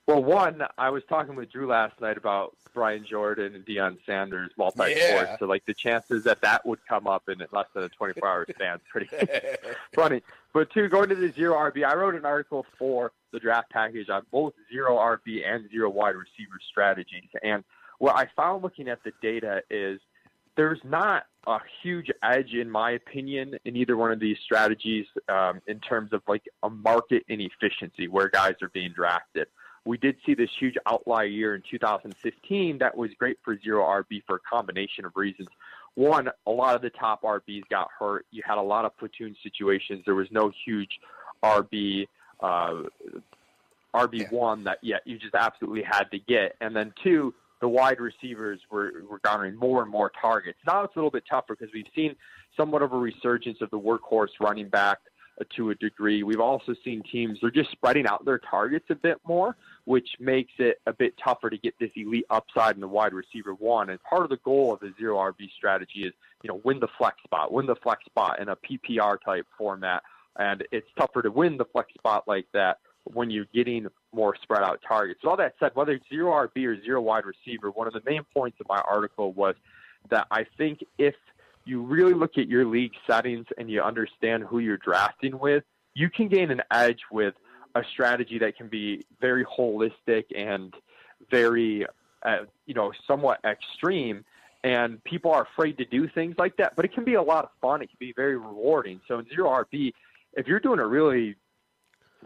Well, 0.06 0.22
one, 0.22 0.62
I 0.78 0.90
was 0.90 1.02
talking 1.08 1.34
with 1.34 1.50
Drew 1.50 1.66
last 1.66 2.00
night 2.00 2.16
about 2.16 2.56
Brian 2.72 3.04
Jordan 3.04 3.56
and 3.56 3.66
Deion 3.66 3.98
Sanders 4.06 4.52
multi 4.56 4.78
sports. 4.78 5.00
Yeah. 5.00 5.36
So, 5.38 5.46
like, 5.46 5.66
the 5.66 5.74
chances 5.74 6.22
that 6.24 6.40
that 6.42 6.64
would 6.64 6.78
come 6.86 7.08
up 7.08 7.28
in 7.28 7.44
less 7.50 7.66
than 7.74 7.82
a 7.82 7.88
24 7.88 8.28
hour 8.28 8.46
span 8.54 8.76
is 8.76 8.82
pretty 8.88 9.08
funny. 9.94 10.22
But 10.52 10.70
two, 10.70 10.88
going 10.88 11.08
to 11.08 11.16
the 11.16 11.32
zero 11.32 11.56
RB, 11.56 11.84
I 11.84 11.96
wrote 11.96 12.14
an 12.14 12.24
article 12.24 12.64
for 12.78 13.10
the 13.32 13.40
draft 13.40 13.70
package 13.70 14.08
on 14.08 14.22
both 14.30 14.54
zero 14.72 14.96
RB 14.96 15.44
and 15.44 15.68
zero 15.70 15.90
wide 15.90 16.14
receiver 16.14 16.58
strategies. 16.70 17.28
And 17.42 17.64
what 17.98 18.14
I 18.14 18.28
found 18.36 18.62
looking 18.62 18.88
at 18.88 19.02
the 19.02 19.12
data 19.20 19.62
is 19.70 19.98
there's 20.56 20.80
not 20.84 21.24
a 21.48 21.58
huge 21.82 22.10
edge, 22.22 22.52
in 22.52 22.70
my 22.70 22.92
opinion, 22.92 23.58
in 23.64 23.76
either 23.76 23.96
one 23.96 24.12
of 24.12 24.20
these 24.20 24.38
strategies 24.44 25.06
um, 25.28 25.60
in 25.66 25.80
terms 25.80 26.12
of 26.12 26.22
like 26.28 26.44
a 26.62 26.70
market 26.70 27.24
inefficiency 27.28 28.06
where 28.06 28.28
guys 28.28 28.54
are 28.62 28.68
being 28.68 28.92
drafted 28.92 29.48
we 29.86 29.96
did 29.96 30.16
see 30.26 30.34
this 30.34 30.50
huge 30.58 30.74
outlier 30.86 31.26
year 31.26 31.54
in 31.54 31.62
2015 31.70 32.78
that 32.78 32.96
was 32.96 33.10
great 33.18 33.38
for 33.44 33.58
zero 33.60 33.84
RB 33.84 34.22
for 34.26 34.36
a 34.36 34.40
combination 34.40 35.04
of 35.04 35.12
reasons. 35.16 35.48
One, 35.94 36.28
a 36.46 36.50
lot 36.50 36.74
of 36.74 36.82
the 36.82 36.90
top 36.90 37.22
RBs 37.22 37.68
got 37.70 37.88
hurt. 37.98 38.26
You 38.30 38.42
had 38.44 38.58
a 38.58 38.62
lot 38.62 38.84
of 38.84 38.96
platoon 38.98 39.34
situations. 39.42 40.02
There 40.04 40.14
was 40.14 40.28
no 40.30 40.52
huge 40.64 40.90
RB 41.42 42.06
uh, 42.40 42.82
RB 43.94 44.30
one 44.30 44.64
that 44.64 44.78
yeah 44.82 44.96
you 45.06 45.18
just 45.18 45.34
absolutely 45.34 45.82
had 45.82 46.04
to 46.10 46.18
get. 46.18 46.56
And 46.60 46.76
then 46.76 46.92
two, 47.02 47.32
the 47.60 47.68
wide 47.68 47.98
receivers 48.00 48.60
were, 48.70 48.92
were 49.08 49.20
garnering 49.20 49.56
more 49.56 49.82
and 49.82 49.90
more 49.90 50.12
targets. 50.20 50.58
Now 50.66 50.82
it's 50.82 50.94
a 50.96 50.98
little 50.98 51.10
bit 51.10 51.24
tougher 51.30 51.56
because 51.58 51.72
we've 51.72 51.86
seen 51.94 52.14
somewhat 52.56 52.82
of 52.82 52.92
a 52.92 52.98
resurgence 52.98 53.58
of 53.62 53.70
the 53.70 53.78
workhorse 53.78 54.28
running 54.40 54.68
back 54.68 54.98
to 55.56 55.70
a 55.70 55.74
degree. 55.74 56.22
We've 56.22 56.40
also 56.40 56.74
seen 56.84 57.02
teams 57.02 57.38
they're 57.40 57.50
just 57.50 57.70
spreading 57.70 58.06
out 58.06 58.24
their 58.24 58.38
targets 58.38 58.86
a 58.90 58.94
bit 58.94 59.18
more, 59.26 59.56
which 59.84 60.08
makes 60.18 60.52
it 60.58 60.80
a 60.86 60.92
bit 60.92 61.14
tougher 61.22 61.50
to 61.50 61.58
get 61.58 61.78
this 61.78 61.90
elite 61.96 62.26
upside 62.30 62.74
in 62.74 62.80
the 62.80 62.88
wide 62.88 63.12
receiver 63.12 63.54
one. 63.54 63.90
And 63.90 64.02
part 64.02 64.22
of 64.22 64.30
the 64.30 64.38
goal 64.38 64.72
of 64.72 64.80
the 64.80 64.92
zero 64.98 65.16
RB 65.18 65.50
strategy 65.56 66.04
is 66.04 66.12
you 66.42 66.48
know 66.48 66.60
win 66.64 66.80
the 66.80 66.88
flex 66.98 67.16
spot, 67.24 67.52
win 67.52 67.66
the 67.66 67.76
flex 67.76 68.04
spot 68.06 68.40
in 68.40 68.48
a 68.48 68.56
PPR 68.56 69.18
type 69.24 69.46
format. 69.58 70.02
And 70.38 70.66
it's 70.70 70.88
tougher 70.98 71.22
to 71.22 71.30
win 71.30 71.56
the 71.56 71.64
flex 71.64 71.92
spot 71.94 72.24
like 72.26 72.46
that 72.52 72.78
when 73.04 73.30
you're 73.30 73.46
getting 73.54 73.86
more 74.12 74.34
spread 74.42 74.62
out 74.62 74.80
targets. 74.86 75.20
So 75.22 75.30
all 75.30 75.36
that 75.36 75.54
said, 75.60 75.72
whether 75.74 75.92
it's 75.92 76.08
zero 76.08 76.32
RB 76.32 76.66
or 76.66 76.82
zero 76.82 77.00
wide 77.00 77.24
receiver, 77.24 77.70
one 77.70 77.86
of 77.86 77.92
the 77.92 78.02
main 78.04 78.22
points 78.34 78.58
of 78.60 78.66
my 78.68 78.82
article 78.88 79.32
was 79.32 79.54
that 80.10 80.26
I 80.30 80.44
think 80.58 80.84
if 80.98 81.14
you 81.66 81.82
really 81.82 82.14
look 82.14 82.38
at 82.38 82.48
your 82.48 82.64
league 82.64 82.92
settings 83.06 83.46
and 83.58 83.70
you 83.70 83.82
understand 83.82 84.44
who 84.44 84.58
you're 84.60 84.78
drafting 84.78 85.38
with, 85.38 85.64
you 85.94 86.08
can 86.08 86.28
gain 86.28 86.50
an 86.50 86.62
edge 86.70 87.00
with 87.10 87.34
a 87.74 87.82
strategy 87.92 88.38
that 88.38 88.56
can 88.56 88.68
be 88.68 89.04
very 89.20 89.44
holistic 89.44 90.24
and 90.34 90.72
very, 91.30 91.86
uh, 92.24 92.38
you 92.66 92.74
know, 92.74 92.92
somewhat 93.06 93.40
extreme. 93.44 94.24
And 94.64 95.02
people 95.04 95.32
are 95.32 95.42
afraid 95.52 95.76
to 95.78 95.84
do 95.84 96.08
things 96.08 96.36
like 96.38 96.56
that, 96.56 96.74
but 96.76 96.84
it 96.84 96.92
can 96.94 97.04
be 97.04 97.14
a 97.14 97.22
lot 97.22 97.44
of 97.44 97.50
fun. 97.60 97.82
It 97.82 97.88
can 97.88 97.98
be 98.00 98.12
very 98.16 98.36
rewarding. 98.36 99.00
So 99.06 99.18
in 99.18 99.26
zero 99.28 99.50
RB, 99.50 99.92
if 100.34 100.46
you're 100.46 100.60
doing 100.60 100.78
a 100.78 100.86
really 100.86 101.36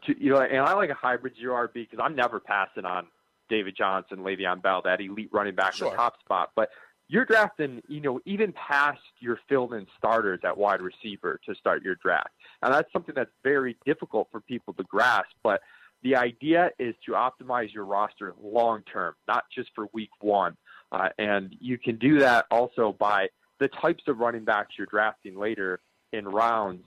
you 0.06 0.30
know, 0.30 0.40
and 0.40 0.60
I 0.60 0.72
like 0.74 0.90
a 0.90 0.94
hybrid 0.94 1.34
zero 1.36 1.66
RB 1.66 1.74
because 1.74 1.98
I'm 2.02 2.16
never 2.16 2.40
passing 2.40 2.84
on 2.84 3.06
David 3.48 3.76
Johnson, 3.76 4.18
Le'Veon 4.18 4.62
Bell, 4.62 4.82
that 4.84 5.00
elite 5.00 5.28
running 5.32 5.54
back 5.54 5.74
Sure. 5.74 5.88
in 5.88 5.92
the 5.92 5.96
top 5.96 6.20
spot. 6.20 6.52
But 6.54 6.70
you're 7.10 7.24
drafting, 7.24 7.82
you 7.88 8.00
know, 8.00 8.20
even 8.24 8.52
past 8.52 9.00
your 9.18 9.40
filled-in 9.48 9.84
starters 9.98 10.38
at 10.44 10.56
wide 10.56 10.80
receiver 10.80 11.40
to 11.44 11.54
start 11.56 11.82
your 11.82 11.96
draft, 11.96 12.30
and 12.62 12.72
that's 12.72 12.90
something 12.92 13.14
that's 13.16 13.32
very 13.42 13.76
difficult 13.84 14.28
for 14.30 14.40
people 14.40 14.72
to 14.74 14.84
grasp. 14.84 15.32
But 15.42 15.60
the 16.04 16.14
idea 16.14 16.70
is 16.78 16.94
to 17.06 17.12
optimize 17.12 17.74
your 17.74 17.84
roster 17.84 18.32
long 18.40 18.82
term, 18.90 19.14
not 19.26 19.44
just 19.52 19.70
for 19.74 19.88
week 19.92 20.10
one. 20.20 20.56
Uh, 20.92 21.08
and 21.18 21.56
you 21.60 21.78
can 21.78 21.96
do 21.96 22.20
that 22.20 22.46
also 22.50 22.94
by 22.98 23.26
the 23.58 23.68
types 23.68 24.04
of 24.06 24.18
running 24.18 24.44
backs 24.44 24.74
you're 24.78 24.86
drafting 24.86 25.36
later 25.36 25.80
in 26.12 26.26
rounds 26.26 26.84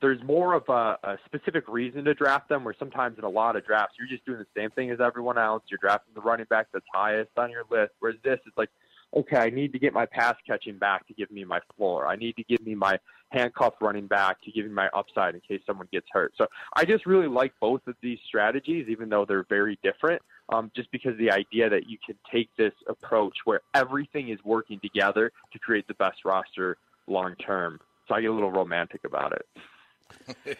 there's 0.00 0.22
more 0.22 0.54
of 0.54 0.62
a, 0.68 0.96
a 1.04 1.18
specific 1.26 1.64
reason 1.68 2.04
to 2.04 2.14
draft 2.14 2.48
them 2.48 2.64
where 2.64 2.74
sometimes 2.78 3.18
in 3.18 3.24
a 3.24 3.28
lot 3.28 3.56
of 3.56 3.66
drafts 3.66 3.96
you're 3.98 4.08
just 4.08 4.24
doing 4.24 4.38
the 4.38 4.46
same 4.60 4.70
thing 4.70 4.90
as 4.90 5.00
everyone 5.00 5.36
else 5.36 5.62
you're 5.68 5.78
drafting 5.80 6.14
the 6.14 6.20
running 6.20 6.46
back 6.48 6.68
that's 6.72 6.84
highest 6.92 7.30
on 7.36 7.50
your 7.50 7.64
list 7.70 7.92
whereas 7.98 8.16
this 8.24 8.38
is 8.46 8.52
like 8.56 8.70
okay 9.14 9.36
i 9.36 9.50
need 9.50 9.72
to 9.72 9.78
get 9.78 9.92
my 9.92 10.06
pass 10.06 10.36
catching 10.46 10.78
back 10.78 11.06
to 11.06 11.14
give 11.14 11.30
me 11.30 11.44
my 11.44 11.60
floor. 11.76 12.06
I 12.06 12.16
need 12.16 12.36
to 12.36 12.44
give 12.44 12.64
me 12.64 12.74
my 12.74 12.98
handcuff 13.30 13.74
running 13.80 14.06
back 14.06 14.40
to 14.42 14.50
give 14.50 14.66
me 14.66 14.72
my 14.72 14.88
upside 14.88 15.34
in 15.34 15.40
case 15.40 15.60
someone 15.66 15.88
gets 15.92 16.06
hurt. 16.12 16.32
So 16.36 16.46
i 16.76 16.84
just 16.84 17.06
really 17.06 17.28
like 17.28 17.52
both 17.60 17.86
of 17.86 17.94
these 18.02 18.18
strategies 18.26 18.86
even 18.88 19.08
though 19.08 19.24
they're 19.24 19.46
very 19.48 19.78
different 19.82 20.22
um, 20.48 20.70
just 20.74 20.90
because 20.90 21.16
the 21.18 21.30
idea 21.30 21.70
that 21.70 21.88
you 21.88 21.98
can 22.04 22.16
take 22.32 22.48
this 22.56 22.72
approach 22.88 23.36
where 23.44 23.60
everything 23.74 24.30
is 24.30 24.38
working 24.44 24.80
together 24.80 25.32
to 25.52 25.58
create 25.58 25.86
the 25.86 25.94
best 25.94 26.24
roster 26.24 26.76
long 27.06 27.34
term 27.36 27.80
so 28.08 28.14
i 28.14 28.20
get 28.20 28.30
a 28.30 28.32
little 28.32 28.52
romantic 28.52 29.02
about 29.04 29.32
it. 29.32 29.46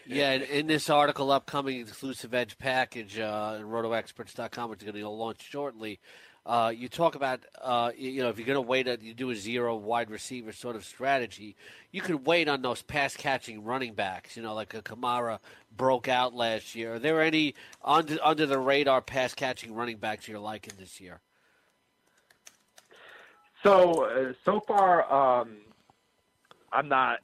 Yeah, 0.05 0.33
in, 0.33 0.67
this 0.67 0.89
article, 0.89 1.31
upcoming 1.31 1.79
exclusive 1.79 2.33
edge 2.33 2.57
package, 2.57 3.19
uh, 3.19 3.57
in 3.59 3.65
rotoexperts.com, 3.65 4.69
which 4.69 4.79
is 4.79 4.91
going 4.91 5.01
to 5.01 5.09
launch 5.09 5.41
shortly, 5.41 5.99
uh, 6.45 6.73
you 6.75 6.87
talk 6.87 7.15
about, 7.15 7.39
uh, 7.61 7.91
you, 7.95 8.23
know, 8.23 8.29
if 8.29 8.37
you're 8.37 8.47
going 8.47 8.55
to 8.55 8.61
wait, 8.61 8.87
uh, 8.87 8.97
you 8.99 9.13
do 9.13 9.29
a 9.29 9.35
zero 9.35 9.75
wide 9.75 10.09
receiver 10.09 10.51
sort 10.51 10.75
of 10.75 10.83
strategy, 10.83 11.55
you 11.91 12.01
could 12.01 12.25
wait 12.25 12.47
on 12.47 12.61
those 12.61 12.81
pass 12.81 13.15
catching 13.15 13.63
running 13.63 13.93
backs, 13.93 14.35
you 14.35 14.41
know, 14.41 14.55
like 14.55 14.73
a 14.73 14.81
Kamara 14.81 15.39
broke 15.77 16.07
out 16.07 16.33
last 16.33 16.73
year. 16.73 16.95
Are 16.95 16.99
there 16.99 17.21
any 17.21 17.53
under, 17.83 18.17
under 18.23 18.45
the 18.47 18.57
radar 18.57 19.01
pass 19.01 19.35
catching 19.35 19.75
running 19.75 19.97
backs 19.97 20.27
you're 20.27 20.39
liking 20.39 20.73
this 20.79 20.99
year? 20.99 21.19
So 23.63 24.05
uh, 24.05 24.33
so 24.43 24.59
far, 24.61 25.11
um, 25.13 25.57
I'm 26.71 26.87
not 26.87 27.19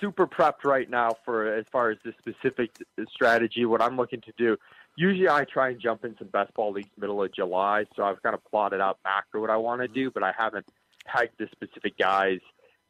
super 0.00 0.26
prepped 0.26 0.64
right 0.64 0.88
now 0.88 1.16
for 1.24 1.52
as 1.52 1.66
far 1.70 1.90
as 1.90 1.98
the 2.04 2.14
specific 2.18 2.70
strategy. 3.10 3.66
What 3.66 3.82
I'm 3.82 3.96
looking 3.96 4.20
to 4.22 4.32
do, 4.38 4.56
usually 4.96 5.28
I 5.28 5.44
try 5.44 5.70
and 5.70 5.80
jump 5.80 6.04
in 6.04 6.16
some 6.18 6.28
best 6.28 6.52
ball 6.54 6.72
leagues 6.72 6.90
middle 6.98 7.22
of 7.22 7.32
July, 7.34 7.84
so 7.96 8.02
I've 8.02 8.22
kind 8.22 8.34
of 8.34 8.44
plotted 8.44 8.80
out 8.80 8.98
macro 9.04 9.40
what 9.40 9.50
I 9.50 9.56
want 9.56 9.80
to 9.82 9.88
do, 9.88 10.10
but 10.10 10.22
I 10.22 10.32
haven't 10.36 10.66
pegged 11.04 11.38
the 11.38 11.48
specific 11.52 11.98
guys 11.98 12.40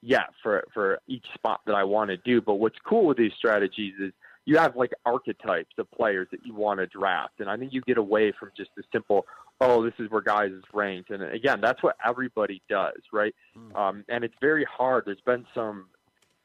yet 0.02 0.30
for 0.42 0.64
for 0.74 0.98
each 1.06 1.26
spot 1.34 1.60
that 1.66 1.74
I 1.74 1.84
want 1.84 2.10
to 2.10 2.16
do. 2.16 2.40
But 2.40 2.54
what's 2.54 2.78
cool 2.84 3.06
with 3.06 3.16
these 3.16 3.32
strategies 3.36 3.94
is 4.00 4.12
you 4.44 4.58
have 4.58 4.74
like 4.76 4.92
archetypes 5.06 5.74
of 5.78 5.90
players 5.92 6.28
that 6.32 6.44
you 6.44 6.54
want 6.54 6.80
to 6.80 6.86
draft, 6.86 7.40
and 7.40 7.48
I 7.48 7.56
think 7.56 7.72
you 7.72 7.80
get 7.82 7.98
away 7.98 8.32
from 8.38 8.50
just 8.56 8.70
the 8.76 8.82
simple, 8.92 9.24
oh, 9.60 9.84
this 9.84 9.94
is 9.98 10.10
where 10.10 10.20
guys 10.20 10.50
is 10.50 10.64
ranked. 10.72 11.10
And 11.10 11.22
again, 11.22 11.60
that's 11.60 11.82
what 11.82 11.96
everybody 12.04 12.60
does, 12.68 13.00
right? 13.12 13.34
Um, 13.76 14.04
and 14.08 14.24
it's 14.24 14.34
very 14.40 14.64
hard. 14.64 15.04
There's 15.06 15.20
been 15.20 15.46
some 15.54 15.86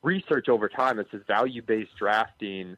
research 0.04 0.48
over 0.48 0.70
time 0.70 0.98
that 0.98 1.08
says 1.12 1.22
value-based 1.28 1.96
drafting 1.98 2.78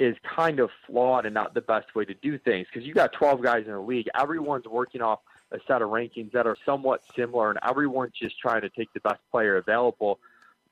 is 0.00 0.16
kind 0.24 0.60
of 0.60 0.70
flawed 0.86 1.26
and 1.26 1.34
not 1.34 1.52
the 1.52 1.60
best 1.60 1.94
way 1.94 2.06
to 2.06 2.14
do 2.14 2.38
things 2.38 2.66
because 2.72 2.86
you 2.86 2.94
got 2.94 3.12
12 3.12 3.42
guys 3.42 3.66
in 3.66 3.72
the 3.72 3.80
league. 3.80 4.08
Everyone's 4.18 4.64
working 4.64 5.02
off 5.02 5.20
a 5.52 5.58
set 5.68 5.82
of 5.82 5.90
rankings 5.90 6.32
that 6.32 6.46
are 6.46 6.56
somewhat 6.64 7.02
similar, 7.14 7.50
and 7.50 7.58
everyone's 7.62 8.14
just 8.18 8.38
trying 8.38 8.62
to 8.62 8.70
take 8.70 8.90
the 8.94 9.00
best 9.00 9.20
player 9.30 9.56
available. 9.56 10.18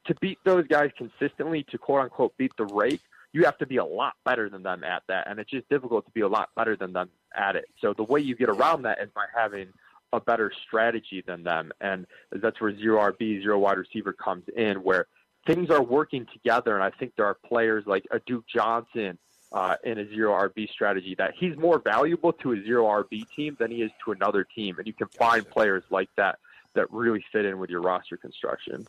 To 0.07 0.15
beat 0.23 0.39
those 0.45 0.67
guys 0.67 0.91
consistently, 0.97 1.63
to 1.65 1.77
quote 1.77 2.01
unquote 2.01 2.37
beat 2.39 2.53
the 2.57 2.65
rake, 2.65 3.03
you 3.33 3.45
have 3.45 3.59
to 3.59 3.67
be 3.67 3.77
a 3.77 3.85
lot 3.85 4.15
better 4.25 4.49
than 4.49 4.63
them 4.63 4.83
at 4.83 5.03
that, 5.09 5.29
and 5.29 5.39
it's 5.39 5.51
just 5.51 5.69
difficult 5.69 6.07
to 6.07 6.11
be 6.13 6.23
a 6.23 6.29
lot 6.29 6.49
better 6.57 6.75
than 6.75 6.95
them 6.95 7.11
at 7.37 7.55
it. 7.55 7.67
So 7.83 7.93
the 7.93 8.05
way 8.05 8.21
you 8.21 8.35
get 8.35 8.49
around 8.49 8.83
that 8.83 8.99
is 9.01 9.11
by 9.15 9.27
having 9.37 9.69
a 10.15 10.21
better 10.21 10.51
strategy 10.67 11.23
than 11.27 11.43
them, 11.43 11.71
and 11.83 12.07
that's 12.33 12.59
where 12.63 12.75
zero 12.75 13.13
RB, 13.13 13.43
zero 13.43 13.59
wide 13.59 13.77
receiver 13.77 14.15
comes 14.15 14.45
in, 14.57 14.79
where 14.79 15.07
things 15.47 15.71
are 15.71 15.83
working 15.83 16.27
together. 16.33 16.75
And 16.75 16.83
I 16.83 16.91
think 16.91 17.15
there 17.17 17.27
are 17.27 17.35
players 17.35 17.85
like 17.87 18.07
a 18.11 18.19
Duke 18.21 18.47
Johnson 18.47 19.19
uh, 19.53 19.77
in 19.85 19.99
a 19.99 20.09
zero 20.09 20.33
RB 20.33 20.69
strategy 20.71 21.15
that 21.17 21.35
he's 21.39 21.57
more 21.57 21.79
valuable 21.79 22.33
to 22.35 22.53
a 22.53 22.63
zero 22.63 22.85
RB 22.85 23.29
team 23.35 23.57
than 23.59 23.71
he 23.71 23.83
is 23.83 23.91
to 24.05 24.13
another 24.13 24.45
team. 24.45 24.77
And 24.79 24.87
you 24.87 24.93
can 24.93 25.09
find 25.09 25.49
players 25.49 25.85
like 25.91 26.11
that 26.17 26.39
that 26.75 26.93
really 26.93 27.25
fit 27.33 27.45
in 27.45 27.59
with 27.59 27.71
your 27.71 27.81
roster 27.81 28.17
construction. 28.17 28.87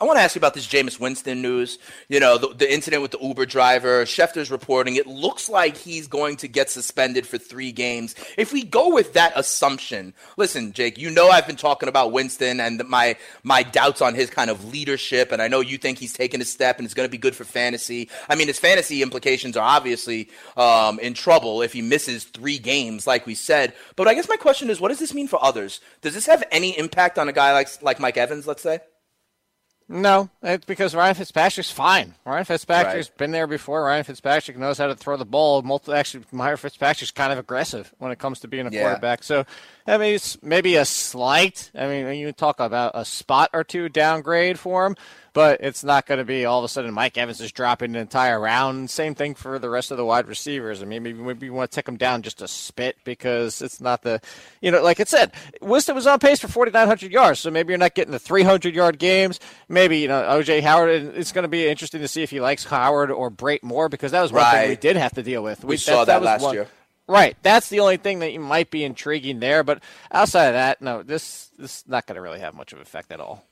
I 0.00 0.04
want 0.04 0.18
to 0.18 0.22
ask 0.22 0.36
you 0.36 0.38
about 0.38 0.54
this 0.54 0.66
Jameis 0.66 1.00
Winston 1.00 1.42
news. 1.42 1.78
You 2.08 2.20
know, 2.20 2.38
the, 2.38 2.54
the 2.54 2.72
incident 2.72 3.02
with 3.02 3.10
the 3.10 3.18
Uber 3.20 3.46
driver. 3.46 4.04
Schefter's 4.04 4.50
reporting 4.50 4.94
it 4.94 5.08
looks 5.08 5.48
like 5.48 5.76
he's 5.76 6.06
going 6.06 6.36
to 6.36 6.48
get 6.48 6.70
suspended 6.70 7.26
for 7.26 7.36
three 7.36 7.72
games. 7.72 8.14
If 8.36 8.52
we 8.52 8.62
go 8.62 8.94
with 8.94 9.14
that 9.14 9.32
assumption, 9.34 10.14
listen, 10.36 10.72
Jake, 10.72 10.98
you 10.98 11.10
know 11.10 11.28
I've 11.28 11.46
been 11.46 11.56
talking 11.56 11.88
about 11.88 12.12
Winston 12.12 12.60
and 12.60 12.86
my 12.88 13.16
my 13.42 13.64
doubts 13.64 14.00
on 14.00 14.14
his 14.14 14.30
kind 14.30 14.50
of 14.50 14.72
leadership, 14.72 15.32
and 15.32 15.42
I 15.42 15.48
know 15.48 15.60
you 15.60 15.78
think 15.78 15.98
he's 15.98 16.12
taken 16.12 16.40
a 16.40 16.44
step 16.44 16.78
and 16.78 16.84
it's 16.84 16.94
going 16.94 17.08
to 17.08 17.10
be 17.10 17.18
good 17.18 17.34
for 17.34 17.44
fantasy. 17.44 18.08
I 18.28 18.36
mean, 18.36 18.46
his 18.46 18.58
fantasy 18.58 19.02
implications 19.02 19.56
are 19.56 19.66
obviously 19.66 20.30
um, 20.56 21.00
in 21.00 21.14
trouble 21.14 21.62
if 21.62 21.72
he 21.72 21.82
misses 21.82 22.24
three 22.24 22.58
games, 22.58 23.06
like 23.06 23.26
we 23.26 23.34
said. 23.34 23.72
But 23.96 24.06
I 24.06 24.14
guess 24.14 24.28
my 24.28 24.36
question 24.36 24.70
is, 24.70 24.80
what 24.80 24.88
does 24.88 25.00
this 25.00 25.14
mean 25.14 25.26
for 25.26 25.42
others? 25.42 25.80
Does 26.02 26.14
this 26.14 26.26
have 26.26 26.44
any 26.52 26.78
impact 26.78 27.18
on 27.18 27.28
a 27.28 27.32
guy 27.32 27.52
like 27.52 27.82
like 27.82 27.98
Mike 27.98 28.16
Evans, 28.16 28.46
let's 28.46 28.62
say? 28.62 28.78
No, 29.90 30.28
it's 30.42 30.66
because 30.66 30.94
Ryan 30.94 31.14
Fitzpatrick's 31.14 31.70
fine. 31.70 32.14
Ryan 32.26 32.44
Fitzpatrick's 32.44 33.08
Right. 33.08 33.16
been 33.16 33.30
there 33.30 33.46
before. 33.46 33.84
Ryan 33.84 34.04
Fitzpatrick 34.04 34.58
knows 34.58 34.76
how 34.76 34.86
to 34.86 34.94
throw 34.94 35.16
the 35.16 35.24
ball. 35.24 35.62
Multi- 35.62 35.92
actually, 35.94 36.24
Ryan 36.30 36.58
Fitzpatrick's 36.58 37.10
kind 37.10 37.32
of 37.32 37.38
aggressive 37.38 37.94
when 37.98 38.12
it 38.12 38.18
comes 38.18 38.40
to 38.40 38.48
being 38.48 38.66
a 38.66 38.70
Yeah. 38.70 38.82
quarterback. 38.82 39.22
So, 39.22 39.46
I 39.88 39.96
mean, 39.96 40.14
it's 40.14 40.40
maybe 40.42 40.76
a 40.76 40.84
slight. 40.84 41.70
I 41.74 41.86
mean, 41.86 42.18
you 42.18 42.30
talk 42.32 42.60
about 42.60 42.92
a 42.94 43.06
spot 43.06 43.50
or 43.54 43.64
two 43.64 43.88
downgrade 43.88 44.58
for 44.58 44.84
him, 44.84 44.96
but 45.32 45.60
it's 45.62 45.82
not 45.82 46.04
going 46.04 46.18
to 46.18 46.26
be 46.26 46.44
all 46.44 46.58
of 46.58 46.64
a 46.64 46.68
sudden 46.68 46.92
Mike 46.92 47.16
Evans 47.16 47.40
is 47.40 47.52
dropping 47.52 47.94
an 47.94 48.00
entire 48.00 48.38
round. 48.38 48.90
Same 48.90 49.14
thing 49.14 49.34
for 49.34 49.58
the 49.58 49.70
rest 49.70 49.90
of 49.90 49.96
the 49.96 50.04
wide 50.04 50.28
receivers. 50.28 50.82
I 50.82 50.84
mean, 50.84 51.02
maybe 51.02 51.22
maybe 51.22 51.46
you 51.46 51.54
want 51.54 51.70
to 51.70 51.74
take 51.74 51.88
him 51.88 51.96
down 51.96 52.20
just 52.20 52.42
a 52.42 52.48
spit 52.48 52.98
because 53.04 53.62
it's 53.62 53.80
not 53.80 54.02
the, 54.02 54.20
you 54.60 54.70
know, 54.70 54.82
like 54.82 55.00
I 55.00 55.04
said, 55.04 55.32
Winston 55.62 55.94
was 55.94 56.06
on 56.06 56.18
pace 56.18 56.40
for 56.40 56.48
4,900 56.48 57.10
yards. 57.10 57.40
So 57.40 57.50
maybe 57.50 57.70
you're 57.72 57.78
not 57.78 57.94
getting 57.94 58.12
the 58.12 58.18
300 58.18 58.74
yard 58.74 58.98
games. 58.98 59.40
Maybe 59.70 60.00
you 60.00 60.08
know 60.08 60.20
OJ 60.20 60.60
Howard. 60.62 60.90
It's 61.16 61.32
going 61.32 61.44
to 61.44 61.48
be 61.48 61.66
interesting 61.66 62.02
to 62.02 62.08
see 62.08 62.22
if 62.22 62.30
he 62.30 62.40
likes 62.40 62.64
Howard 62.64 63.10
or 63.10 63.30
Brate 63.30 63.62
more 63.62 63.88
because 63.88 64.12
that 64.12 64.20
was 64.20 64.32
one 64.32 64.50
thing 64.50 64.68
we 64.68 64.76
did 64.76 64.96
have 64.96 65.14
to 65.14 65.22
deal 65.22 65.42
with. 65.42 65.64
We 65.64 65.78
saw 65.78 66.04
that 66.04 66.20
was 66.20 66.26
last 66.26 66.42
one- 66.42 66.54
year. 66.54 66.68
Right. 67.08 67.36
That's 67.42 67.70
the 67.70 67.80
only 67.80 67.96
thing 67.96 68.18
that 68.18 68.32
you 68.32 68.40
might 68.40 68.70
be 68.70 68.84
intriguing 68.84 69.40
there. 69.40 69.64
But 69.64 69.82
outside 70.12 70.48
of 70.48 70.54
that, 70.54 70.82
no, 70.82 71.02
this 71.02 71.50
this 71.58 71.78
is 71.78 71.84
not 71.88 72.06
going 72.06 72.16
to 72.16 72.22
really 72.22 72.40
have 72.40 72.54
much 72.54 72.72
of 72.72 72.78
an 72.78 72.82
effect 72.82 73.10
at 73.10 73.18
all. 73.18 73.44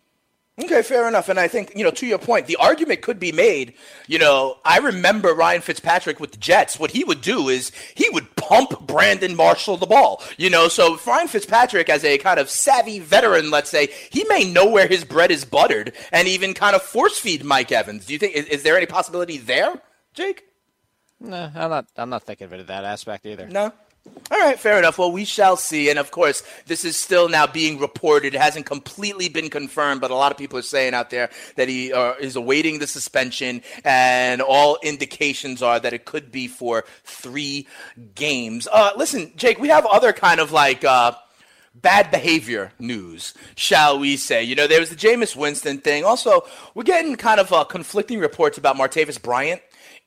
Okay, 0.58 0.80
fair 0.80 1.06
enough. 1.06 1.28
And 1.28 1.38
I 1.38 1.48
think, 1.48 1.72
you 1.76 1.84
know, 1.84 1.90
to 1.90 2.06
your 2.06 2.18
point, 2.18 2.46
the 2.46 2.56
argument 2.56 3.02
could 3.02 3.20
be 3.20 3.30
made. 3.30 3.74
You 4.06 4.18
know, 4.18 4.56
I 4.64 4.78
remember 4.78 5.34
Ryan 5.34 5.60
Fitzpatrick 5.60 6.18
with 6.18 6.30
the 6.30 6.38
Jets. 6.38 6.78
What 6.78 6.92
he 6.92 7.04
would 7.04 7.20
do 7.20 7.50
is 7.50 7.72
he 7.94 8.08
would 8.08 8.34
pump 8.36 8.86
Brandon 8.86 9.36
Marshall 9.36 9.76
the 9.76 9.84
ball. 9.84 10.22
You 10.38 10.48
know, 10.48 10.68
so 10.68 10.98
Ryan 11.06 11.28
Fitzpatrick, 11.28 11.90
as 11.90 12.04
a 12.04 12.16
kind 12.16 12.40
of 12.40 12.48
savvy 12.48 13.00
veteran, 13.00 13.50
let's 13.50 13.68
say, 13.68 13.88
he 14.10 14.24
may 14.30 14.50
know 14.50 14.66
where 14.66 14.88
his 14.88 15.04
bread 15.04 15.30
is 15.30 15.44
buttered 15.44 15.92
and 16.10 16.26
even 16.26 16.54
kind 16.54 16.74
of 16.74 16.80
force 16.80 17.18
feed 17.18 17.44
Mike 17.44 17.70
Evans. 17.70 18.06
Do 18.06 18.14
you 18.14 18.18
think, 18.18 18.34
is, 18.34 18.46
is 18.46 18.62
there 18.62 18.78
any 18.78 18.86
possibility 18.86 19.36
there, 19.36 19.82
Jake? 20.14 20.45
No, 21.20 21.50
I'm 21.54 21.70
not. 21.70 21.86
I'm 21.96 22.10
not 22.10 22.24
thinking 22.24 22.46
of 22.46 22.52
it 22.52 22.66
that 22.66 22.84
aspect 22.84 23.26
either. 23.26 23.48
No. 23.48 23.72
All 24.30 24.38
right, 24.38 24.58
fair 24.58 24.78
enough. 24.78 24.98
Well, 24.98 25.10
we 25.10 25.24
shall 25.24 25.56
see. 25.56 25.90
And 25.90 25.98
of 25.98 26.10
course, 26.10 26.42
this 26.66 26.84
is 26.84 26.96
still 26.96 27.28
now 27.28 27.46
being 27.46 27.78
reported. 27.78 28.34
It 28.34 28.40
hasn't 28.40 28.66
completely 28.66 29.28
been 29.28 29.50
confirmed, 29.50 30.00
but 30.00 30.10
a 30.10 30.14
lot 30.14 30.32
of 30.32 30.38
people 30.38 30.58
are 30.58 30.62
saying 30.62 30.94
out 30.94 31.10
there 31.10 31.30
that 31.56 31.68
he 31.68 31.92
uh, 31.92 32.14
is 32.20 32.36
awaiting 32.36 32.78
the 32.78 32.86
suspension, 32.86 33.62
and 33.84 34.40
all 34.40 34.78
indications 34.82 35.62
are 35.62 35.80
that 35.80 35.92
it 35.92 36.04
could 36.04 36.30
be 36.30 36.48
for 36.48 36.84
three 37.04 37.66
games. 38.14 38.68
Uh, 38.72 38.90
listen, 38.96 39.32
Jake, 39.36 39.58
we 39.58 39.68
have 39.68 39.86
other 39.86 40.12
kind 40.12 40.40
of 40.40 40.52
like. 40.52 40.84
Uh, 40.84 41.12
bad 41.82 42.10
behavior 42.10 42.72
news, 42.78 43.34
shall 43.54 43.98
we 43.98 44.16
say. 44.16 44.42
You 44.42 44.54
know, 44.54 44.66
there 44.66 44.80
was 44.80 44.88
the 44.88 44.96
Jameis 44.96 45.36
Winston 45.36 45.76
thing. 45.76 46.04
Also, 46.04 46.46
we're 46.74 46.84
getting 46.84 47.16
kind 47.16 47.38
of 47.38 47.52
uh, 47.52 47.64
conflicting 47.64 48.18
reports 48.18 48.56
about 48.56 48.76
Martavis 48.76 49.20
Bryant 49.20 49.60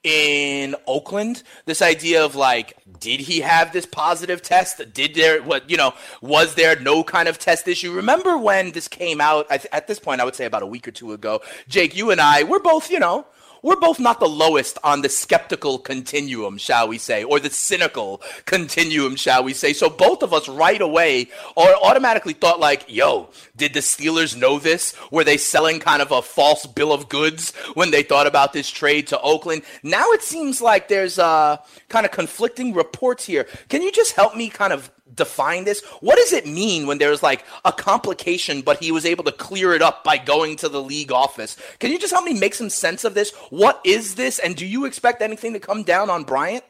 in 0.03 0.75
Oakland. 0.87 1.43
This 1.65 1.81
idea 1.81 2.23
of 2.23 2.35
like, 2.35 2.77
did 2.99 3.19
he 3.21 3.41
have 3.41 3.73
this 3.73 3.85
positive 3.85 4.41
test? 4.41 4.81
Did 4.93 5.15
there 5.15 5.41
what 5.41 5.69
you 5.69 5.77
know? 5.77 5.93
Was 6.21 6.55
there 6.55 6.79
no 6.79 7.03
kind 7.03 7.27
of 7.27 7.37
test 7.39 7.67
issue? 7.67 7.91
Remember 7.93 8.37
when 8.37 8.71
this 8.71 8.87
came 8.87 9.19
out? 9.21 9.47
at 9.49 9.87
this 9.87 9.99
point, 9.99 10.21
I 10.21 10.25
would 10.25 10.35
say 10.35 10.45
about 10.45 10.63
a 10.63 10.67
week 10.67 10.87
or 10.87 10.91
two 10.91 11.11
ago. 11.13 11.41
Jake, 11.67 11.95
you 11.95 12.11
and 12.11 12.21
I, 12.21 12.43
we're 12.43 12.59
both 12.59 12.89
you 12.89 12.99
know 12.99 13.25
we're 13.61 13.79
both 13.79 13.99
not 13.99 14.19
the 14.19 14.27
lowest 14.27 14.77
on 14.83 15.01
the 15.01 15.09
skeptical 15.09 15.77
continuum, 15.77 16.57
shall 16.57 16.87
we 16.87 16.97
say, 16.97 17.23
or 17.23 17.39
the 17.39 17.49
cynical 17.49 18.21
continuum, 18.45 19.15
shall 19.15 19.43
we 19.43 19.53
say. 19.53 19.73
So 19.73 19.89
both 19.89 20.23
of 20.23 20.33
us 20.33 20.47
right 20.47 20.81
away 20.81 21.29
or 21.55 21.67
automatically 21.83 22.33
thought 22.33 22.59
like, 22.59 22.85
yo, 22.87 23.29
did 23.55 23.73
the 23.73 23.79
Steelers 23.79 24.35
know 24.35 24.59
this? 24.59 24.95
Were 25.11 25.23
they 25.23 25.37
selling 25.37 25.79
kind 25.79 26.01
of 26.01 26.11
a 26.11 26.21
false 26.21 26.65
bill 26.65 26.93
of 26.93 27.09
goods 27.09 27.55
when 27.73 27.91
they 27.91 28.03
thought 28.03 28.27
about 28.27 28.53
this 28.53 28.69
trade 28.69 29.07
to 29.07 29.19
Oakland? 29.21 29.63
Now 29.83 30.11
it 30.11 30.21
seems 30.21 30.61
like 30.61 30.87
there's 30.87 31.19
uh, 31.19 31.57
kind 31.89 32.05
of 32.05 32.11
conflicting 32.11 32.73
reports 32.73 33.25
here. 33.25 33.47
Can 33.67 33.81
you 33.81 33.91
just 33.91 34.13
help 34.13 34.35
me 34.35 34.49
kind 34.49 34.73
of 34.73 34.91
define 35.19 35.65
this? 35.65 35.83
What 36.01 36.17
does 36.17 36.33
it 36.33 36.47
mean 36.47 36.87
when 36.87 36.97
there's 36.97 37.21
like 37.21 37.45
a 37.63 37.71
complication, 37.71 38.61
but 38.61 38.79
he 38.79 38.91
was 38.91 39.05
able 39.05 39.23
to 39.25 39.31
clear 39.31 39.73
it 39.73 39.83
up 39.83 40.03
by 40.03 40.17
going 40.17 40.55
to 40.57 40.69
the 40.69 40.81
league 40.81 41.11
office? 41.11 41.55
Can 41.79 41.91
you 41.91 41.99
just 41.99 42.13
help 42.13 42.25
me 42.25 42.33
make 42.33 42.55
some 42.55 42.69
sense 42.69 43.03
of 43.03 43.13
this? 43.13 43.31
What 43.51 43.79
is 43.85 44.15
this? 44.15 44.39
And 44.39 44.55
do 44.55 44.65
you 44.65 44.85
expect 44.85 45.21
anything 45.21 45.53
to 45.53 45.59
come 45.59 45.83
down 45.83 46.09
on 46.09 46.23
Bryant? 46.23 46.63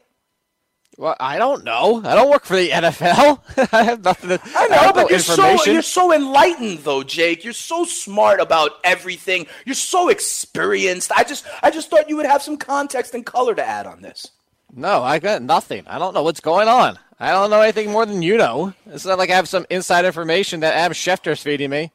Well, 0.98 1.16
I 1.18 1.38
don't 1.38 1.64
know. 1.64 2.02
I 2.04 2.14
don't 2.14 2.28
work 2.28 2.44
for 2.44 2.56
the 2.56 2.68
NFL. 2.68 3.40
I 3.72 3.84
have 3.84 4.04
nothing 4.04 4.28
to. 4.30 4.40
I 4.54 4.68
know, 4.68 4.76
I 4.76 4.92
but 4.92 5.08
you're 5.08 5.18
so 5.18 5.64
you're 5.64 5.80
so 5.80 6.12
enlightened, 6.12 6.80
though, 6.80 7.02
Jake. 7.02 7.42
You're 7.42 7.54
so 7.54 7.84
smart 7.84 8.38
about 8.38 8.72
everything. 8.84 9.46
You're 9.64 9.74
so 9.74 10.10
experienced. 10.10 11.10
I 11.12 11.24
just 11.24 11.46
I 11.62 11.70
just 11.70 11.88
thought 11.88 12.10
you 12.10 12.18
would 12.18 12.26
have 12.26 12.42
some 12.42 12.58
context 12.58 13.14
and 13.14 13.24
color 13.24 13.54
to 13.54 13.66
add 13.66 13.86
on 13.86 14.02
this. 14.02 14.32
No, 14.74 15.02
I 15.02 15.18
got 15.20 15.40
nothing. 15.40 15.84
I 15.86 15.98
don't 15.98 16.12
know 16.12 16.22
what's 16.22 16.40
going 16.40 16.68
on. 16.68 16.98
I 17.20 17.32
don't 17.32 17.50
know 17.50 17.60
anything 17.60 17.90
more 17.90 18.06
than 18.06 18.22
you 18.22 18.38
know. 18.38 18.72
It's 18.86 19.04
not 19.04 19.18
like 19.18 19.28
I 19.30 19.36
have 19.36 19.48
some 19.48 19.66
inside 19.68 20.06
information 20.06 20.60
that 20.60 20.74
Adam 20.74 20.94
Schefter's 20.94 21.42
feeding 21.42 21.68
me. 21.68 21.92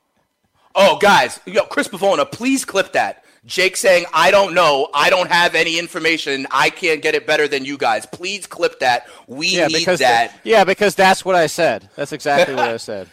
Oh, 0.75 0.97
guys, 0.97 1.39
yo, 1.45 1.63
Chris 1.63 1.87
Pavona, 1.87 2.31
please 2.31 2.63
clip 2.63 2.93
that. 2.93 3.23
Jake 3.45 3.77
saying, 3.77 4.05
I 4.13 4.31
don't 4.31 4.53
know. 4.53 4.89
I 4.93 5.09
don't 5.09 5.29
have 5.29 5.55
any 5.55 5.79
information. 5.79 6.47
I 6.51 6.69
can't 6.69 7.01
get 7.01 7.15
it 7.15 7.25
better 7.25 7.47
than 7.47 7.63
you 7.63 7.77
guys. 7.77 8.05
Please 8.05 8.45
clip 8.47 8.79
that. 8.79 9.07
We 9.27 9.57
yeah, 9.57 9.67
need 9.67 9.85
that. 9.85 10.31
Th- 10.31 10.41
yeah, 10.43 10.63
because 10.63 10.95
that's 10.95 11.23
what 11.23 11.35
I 11.35 11.47
said. 11.47 11.89
That's 11.95 12.11
exactly 12.11 12.55
what 12.55 12.69
I 12.69 12.77
said. 12.77 13.09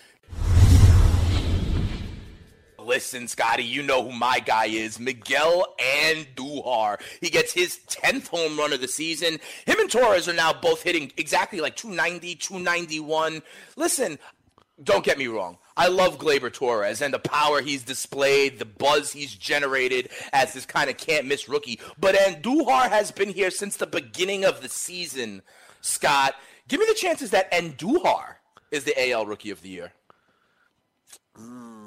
Listen, 3.03 3.27
Scotty, 3.27 3.65
you 3.65 3.83
know 3.83 4.05
who 4.05 4.13
my 4.13 4.39
guy 4.39 4.67
is. 4.67 5.01
Miguel 5.01 5.75
Andujar. 5.81 7.01
He 7.21 7.31
gets 7.31 7.53
his 7.53 7.81
10th 7.89 8.29
home 8.29 8.57
run 8.57 8.73
of 8.73 8.81
the 8.81 8.87
season. 8.87 9.41
Him 9.67 9.81
and 9.81 9.91
Torres 9.91 10.29
are 10.29 10.33
now 10.33 10.53
both 10.53 10.85
hitting 10.85 11.11
exactly 11.17 11.61
like 11.61 11.75
290, 11.75 12.37
291. 12.37 13.43
Listen, 13.75 14.21
don't 14.85 15.05
get 15.05 15.19
me 15.19 15.27
wrong. 15.27 15.59
I 15.77 15.89
love 15.89 16.17
Gleyber 16.17 16.53
Torres 16.53 17.03
and 17.03 17.13
the 17.13 17.19
power 17.19 17.61
he's 17.61 17.83
displayed, 17.83 18.61
the 18.61 18.67
buzz 18.67 19.13
he's 19.13 19.35
generated 19.35 20.09
as 20.33 20.55
this 20.55 20.65
kind 20.65 20.89
of 20.89 20.97
can't 20.97 21.27
miss 21.27 21.49
rookie. 21.49 21.81
But 21.99 22.15
Andujar 22.15 22.89
has 22.89 23.11
been 23.11 23.31
here 23.31 23.51
since 23.51 23.79
the 23.79 23.89
beginning 23.89 24.45
of 24.45 24.63
the 24.63 24.69
season, 24.69 25.43
Scott. 25.81 26.37
Give 26.69 26.79
me 26.79 26.87
the 26.87 26.95
chances 26.95 27.31
that 27.31 27.51
Andujar 27.51 28.37
is 28.71 28.85
the 28.85 29.11
AL 29.11 29.27
Rookie 29.27 29.51
of 29.51 29.61
the 29.61 29.71
Year. 29.71 29.93
Mm 31.37 31.83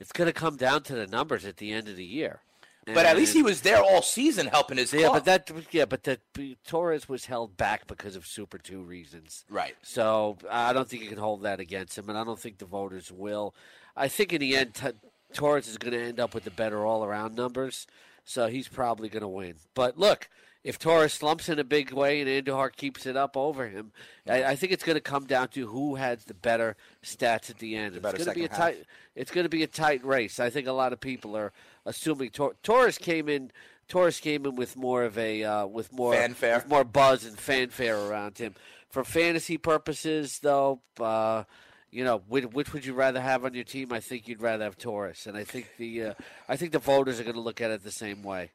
it's 0.00 0.12
going 0.12 0.26
to 0.26 0.32
come 0.32 0.56
down 0.56 0.82
to 0.84 0.94
the 0.94 1.06
numbers 1.06 1.44
at 1.44 1.58
the 1.58 1.72
end 1.72 1.88
of 1.88 1.96
the 1.96 2.04
year. 2.04 2.40
But 2.86 3.06
at 3.06 3.16
least 3.16 3.34
he 3.34 3.42
was 3.42 3.60
there 3.60 3.80
all 3.80 4.02
season 4.02 4.46
helping 4.46 4.78
his 4.78 4.92
yeah, 4.92 5.08
club. 5.08 5.12
but 5.12 5.24
that 5.26 5.50
yeah, 5.70 5.84
but 5.84 6.02
that 6.04 6.20
Torres 6.66 7.08
was 7.08 7.26
held 7.26 7.56
back 7.56 7.86
because 7.86 8.16
of 8.16 8.26
Super 8.26 8.58
Two 8.58 8.80
reasons. 8.80 9.44
Right. 9.48 9.76
So 9.82 10.38
I 10.50 10.72
don't 10.72 10.88
think 10.88 11.02
you 11.02 11.08
can 11.08 11.18
hold 11.18 11.42
that 11.42 11.60
against 11.60 11.96
him, 11.96 12.08
and 12.08 12.18
I 12.18 12.24
don't 12.24 12.38
think 12.38 12.58
the 12.58 12.64
voters 12.64 13.12
will. 13.12 13.54
I 13.96 14.08
think 14.08 14.32
in 14.32 14.40
the 14.40 14.56
end, 14.56 14.74
t- 14.74 14.88
Torres 15.34 15.68
is 15.68 15.78
going 15.78 15.92
to 15.92 16.02
end 16.02 16.18
up 16.18 16.34
with 16.34 16.44
the 16.44 16.50
better 16.50 16.84
all-around 16.84 17.36
numbers, 17.36 17.86
so 18.24 18.48
he's 18.48 18.66
probably 18.66 19.08
going 19.08 19.22
to 19.22 19.28
win. 19.28 19.54
But 19.74 19.98
look, 19.98 20.28
if 20.62 20.78
Torres 20.78 21.14
slumps 21.14 21.48
in 21.48 21.58
a 21.58 21.64
big 21.64 21.92
way 21.92 22.20
and 22.20 22.28
Andujar 22.28 22.74
keeps 22.74 23.06
it 23.06 23.16
up 23.16 23.36
over 23.36 23.68
him, 23.68 23.92
I, 24.28 24.44
I 24.44 24.56
think 24.56 24.72
it's 24.72 24.84
going 24.84 24.96
to 24.96 25.00
come 25.00 25.24
down 25.24 25.48
to 25.48 25.66
who 25.66 25.94
has 25.94 26.24
the 26.24 26.34
better 26.34 26.76
stats 27.02 27.48
at 27.48 27.58
the 27.58 27.76
end. 27.76 27.94
The 27.94 28.08
it's 28.10 28.24
going 28.24 28.34
to 28.34 28.34
be 28.34 28.44
a 28.44 28.48
half. 28.48 28.58
tight. 28.58 28.84
It's 29.14 29.30
going 29.30 29.44
to 29.44 29.50
be 29.50 29.62
a 29.62 29.66
tight 29.66 30.04
race. 30.04 30.38
I 30.38 30.50
think 30.50 30.66
a 30.66 30.72
lot 30.72 30.92
of 30.92 31.00
people 31.00 31.36
are 31.36 31.52
assuming 31.86 32.30
Tor- 32.30 32.56
Torres 32.62 32.98
came 32.98 33.28
in. 33.28 33.50
Torres 33.88 34.20
came 34.20 34.46
in 34.46 34.54
with 34.54 34.76
more 34.76 35.02
of 35.02 35.18
a 35.18 35.42
uh, 35.42 35.66
with 35.66 35.92
more 35.92 36.14
fanfare, 36.14 36.56
with 36.56 36.68
more 36.68 36.84
buzz 36.84 37.24
and 37.24 37.38
fanfare 37.38 37.98
around 37.98 38.38
him. 38.38 38.54
For 38.90 39.04
fantasy 39.04 39.56
purposes, 39.56 40.40
though, 40.40 40.80
uh, 41.00 41.44
you 41.90 42.04
know, 42.04 42.22
which, 42.28 42.44
which, 42.44 42.72
would 42.72 42.84
you 42.84 42.94
rather 42.94 43.20
have 43.20 43.44
on 43.44 43.54
your 43.54 43.64
team? 43.64 43.92
I 43.92 44.00
think 44.00 44.28
you'd 44.28 44.40
rather 44.40 44.64
have 44.64 44.78
Torres, 44.78 45.26
and 45.26 45.36
I 45.36 45.44
think 45.44 45.68
the 45.76 46.04
uh, 46.04 46.14
I 46.48 46.56
think 46.56 46.72
the 46.72 46.78
voters 46.78 47.18
are 47.18 47.24
going 47.24 47.34
to 47.34 47.40
look 47.40 47.60
at 47.60 47.70
it 47.70 47.82
the 47.82 47.90
same 47.90 48.22
way. 48.22 48.50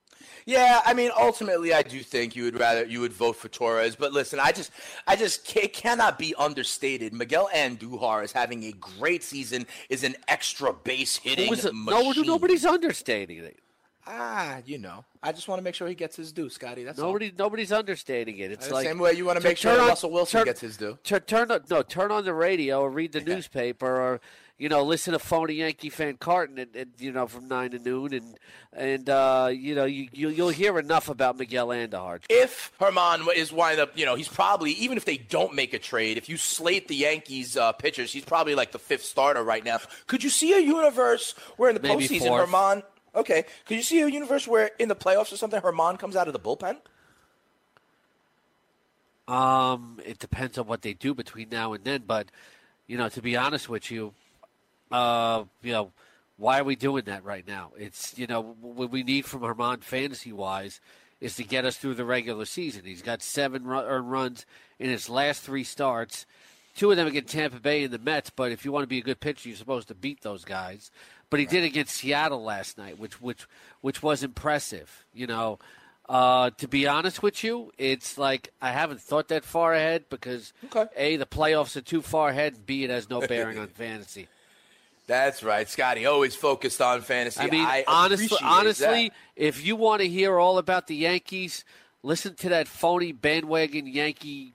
Yeah, 0.46 0.82
I 0.86 0.94
mean, 0.94 1.12
ultimately, 1.18 1.74
I 1.74 1.82
do 1.82 2.00
think 2.02 2.36
you 2.36 2.44
would 2.46 2.58
rather 2.58 2.86
you 2.86 3.02
would 3.02 3.12
vote 3.12 3.36
for 3.36 3.50
Torres. 3.50 3.96
But 3.96 4.14
listen, 4.14 4.40
I 4.40 4.52
just, 4.52 4.72
I 5.06 5.16
just 5.16 5.56
it 5.56 5.74
cannot 5.74 6.18
be 6.18 6.34
understated. 6.36 7.14
Miguel 7.14 7.50
Andujar 7.54 8.24
is 8.24 8.32
having 8.32 8.64
a 8.64 8.72
great 8.72 9.24
season. 9.24 9.66
Is 9.90 10.04
an 10.04 10.16
extra 10.28 10.72
base 10.72 11.18
hitting. 11.18 11.54
No, 11.86 12.12
nobody's 12.12 12.66
understating 12.66 13.40
it. 13.40 13.60
Ah, 14.08 14.60
you 14.66 14.78
know, 14.78 15.04
I 15.24 15.32
just 15.32 15.48
want 15.48 15.60
to 15.60 15.64
make 15.64 15.74
sure 15.74 15.88
he 15.88 15.96
gets 15.96 16.16
his 16.16 16.32
due, 16.32 16.50
Scotty. 16.50 16.84
That's 16.84 17.00
nobody. 17.00 17.28
All. 17.28 17.36
Nobody's 17.38 17.72
understating 17.72 18.38
it. 18.38 18.52
It's 18.52 18.68
the 18.68 18.74
like 18.74 18.86
same 18.86 19.00
way 19.00 19.14
you 19.14 19.26
want 19.26 19.40
to 19.40 19.44
make 19.44 19.58
sure 19.58 19.80
on, 19.80 19.88
Russell 19.88 20.12
Wilson 20.12 20.40
turn, 20.40 20.46
gets 20.46 20.62
his 20.62 20.78
due. 20.78 20.98
Turn, 21.04 21.22
turn 21.22 21.52
on, 21.52 21.64
no, 21.70 21.82
turn 21.82 22.12
on 22.12 22.24
the 22.24 22.34
radio 22.34 22.82
or 22.82 22.90
read 22.90 23.14
the 23.14 23.22
newspaper 23.22 23.88
or 23.88 24.22
you 24.58 24.70
know, 24.70 24.84
listen 24.84 25.14
to 25.14 25.20
phony 25.20 25.56
Yankee 25.56 25.90
fan 25.90 26.16
Carton, 26.18 26.58
and, 26.58 26.76
and, 26.76 26.92
you 26.98 27.12
know, 27.12 27.28
from 27.28 27.48
nine 27.48 27.72
to 27.72 27.80
noon, 27.80 28.14
and 28.14 28.38
and 28.72 29.10
uh, 29.10 29.50
you 29.52 29.76
know, 29.76 29.86
you, 29.86 30.08
you 30.14 30.28
will 30.30 30.50
hear 30.50 30.80
enough 30.80 31.10
about 31.10 31.38
Miguel 31.38 31.68
Andujar. 31.70 32.22
If 32.30 32.72
Germán 32.80 33.28
is 33.36 33.52
wind 33.52 33.80
up, 33.80 33.98
you 33.98 34.06
know, 34.06 34.16
he's 34.16 34.30
probably 34.30 34.72
even 34.72 34.98
if 34.98 35.06
they 35.06 35.18
don't 35.18 35.54
make 35.56 35.74
a 35.74 35.80
trade, 35.80 36.18
if 36.18 36.30
you 36.30 36.38
slate 36.38 36.88
the 36.88 36.96
Yankees 36.96 37.58
uh, 37.58 37.74
pitchers, 37.74 38.14
he's 38.14 38.24
probably 38.24 38.56
like 38.56 38.72
the 38.72 38.80
fifth 38.80 39.04
starter 39.04 39.44
right 39.44 39.64
now. 39.64 39.80
Could 40.08 40.24
you 40.24 40.30
see 40.30 40.54
a 40.54 40.60
universe 40.60 41.36
where 41.58 41.70
in 41.70 41.76
the 41.76 41.82
Maybe 41.82 42.08
postseason, 42.08 42.28
fourth. 42.28 42.50
Germán? 42.50 42.84
Okay, 43.16 43.46
could 43.66 43.78
you 43.78 43.84
see 43.84 44.02
a 44.02 44.08
universe 44.08 44.48
where 44.48 44.72
in 44.78 44.90
the 44.90 44.96
playoffs 44.96 45.32
or 45.32 45.38
something, 45.38 45.62
Germán 45.62 45.98
comes 45.98 46.16
out 46.16 46.28
of 46.28 46.34
the 46.34 46.40
bullpen? 46.40 46.78
Um, 49.28 50.00
it 50.06 50.20
depends 50.20 50.58
on 50.58 50.68
what 50.68 50.82
they 50.82 50.94
do 50.94 51.14
between 51.14 51.50
now 51.50 51.74
and 51.74 51.84
then, 51.84 52.04
but 52.06 52.28
you 52.88 52.98
know, 52.98 53.10
to 53.10 53.22
be 53.22 53.36
honest 53.36 53.70
with 53.70 53.90
you, 53.90 54.14
uh, 54.92 55.44
you 55.64 55.72
know, 55.72 55.92
why 56.38 56.60
are 56.60 56.64
we 56.64 56.76
doing 56.76 57.06
that 57.06 57.24
right 57.24 57.48
now? 57.48 57.72
It's 57.78 58.18
you 58.18 58.28
know 58.28 58.56
what 58.62 58.92
we 58.92 59.04
need 59.04 59.26
from 59.26 59.42
Germán 59.42 59.82
fantasy 59.82 60.32
wise 60.32 60.80
is 61.22 61.36
to 61.38 61.44
get 61.44 61.66
us 61.66 61.78
through 61.78 61.96
the 61.96 62.06
regular 62.06 62.46
season. 62.46 62.84
He's 62.84 63.02
got 63.02 63.22
seven 63.22 63.64
run, 63.64 63.86
earned 63.86 64.12
runs 64.12 64.46
in 64.78 64.90
his 64.90 65.10
last 65.10 65.42
three 65.42 65.64
starts. 65.64 66.26
Two 66.76 66.92
of 66.92 66.98
them 66.98 67.08
against 67.08 67.34
Tampa 67.34 67.60
Bay 67.62 67.86
and 67.86 67.94
the 67.94 67.98
Mets. 68.00 68.30
But 68.30 68.52
if 68.52 68.66
you 68.66 68.72
want 68.74 68.84
to 68.84 68.88
be 68.88 68.98
a 68.98 69.04
good 69.04 69.22
pitcher, 69.22 69.48
you're 69.48 69.58
supposed 69.58 69.88
to 69.88 69.96
beat 69.96 70.22
those 70.22 70.44
guys. 70.44 70.92
But 71.30 71.40
he 71.40 71.46
did 71.46 71.64
against 71.64 71.96
Seattle 71.96 72.44
last 72.44 72.78
night, 72.78 73.00
which 73.00 73.22
which 73.22 73.48
which 73.82 74.04
was 74.04 74.24
impressive. 74.24 75.06
You 75.14 75.28
know, 75.28 75.60
uh, 76.08 76.52
to 76.58 76.68
be 76.68 76.88
honest 76.88 77.24
with 77.24 77.44
you, 77.44 77.72
it's 77.78 78.18
like 78.18 78.52
I 78.62 78.72
haven't 78.72 79.02
thought 79.02 79.30
that 79.30 79.44
far 79.44 79.74
ahead 79.74 80.06
because 80.10 80.54
okay. 80.66 80.86
a 80.96 81.18
the 81.18 81.26
playoffs 81.26 81.76
are 81.76 81.82
too 81.82 82.02
far 82.02 82.30
ahead, 82.30 82.54
and 82.54 82.66
b 82.66 82.84
it 82.84 82.90
has 82.90 83.10
no 83.10 83.22
bearing 83.22 83.58
on 83.58 83.68
fantasy. 83.70 84.28
That's 85.08 85.44
right, 85.44 85.70
Scotty. 85.70 86.06
Always 86.06 86.36
focused 86.36 86.82
on 86.82 87.02
fantasy. 87.02 87.40
I 87.40 87.50
mean, 87.50 87.66
I 87.66 87.84
honestly, 87.88 88.38
honestly, 88.42 89.10
that. 89.10 89.14
if 89.36 89.66
you 89.66 89.76
want 89.76 90.02
to 90.02 90.08
hear 90.08 90.40
all 90.40 90.58
about 90.58 90.88
the 90.88 90.96
Yankees, 90.96 91.64
listen 92.02 92.36
to 92.36 92.50
that 92.50 92.68
phony 92.68 93.12
bandwagon 93.12 93.88
Yankee 93.88 94.54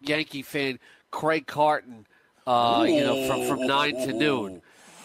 Yankee 0.00 0.42
fan 0.42 0.78
Craig 1.10 1.46
Carton. 1.46 2.06
Uh, 2.46 2.86
you 2.88 3.00
know, 3.00 3.26
from 3.26 3.48
from 3.48 3.66
nine 3.66 3.94
to 4.06 4.12
noon. 4.12 4.62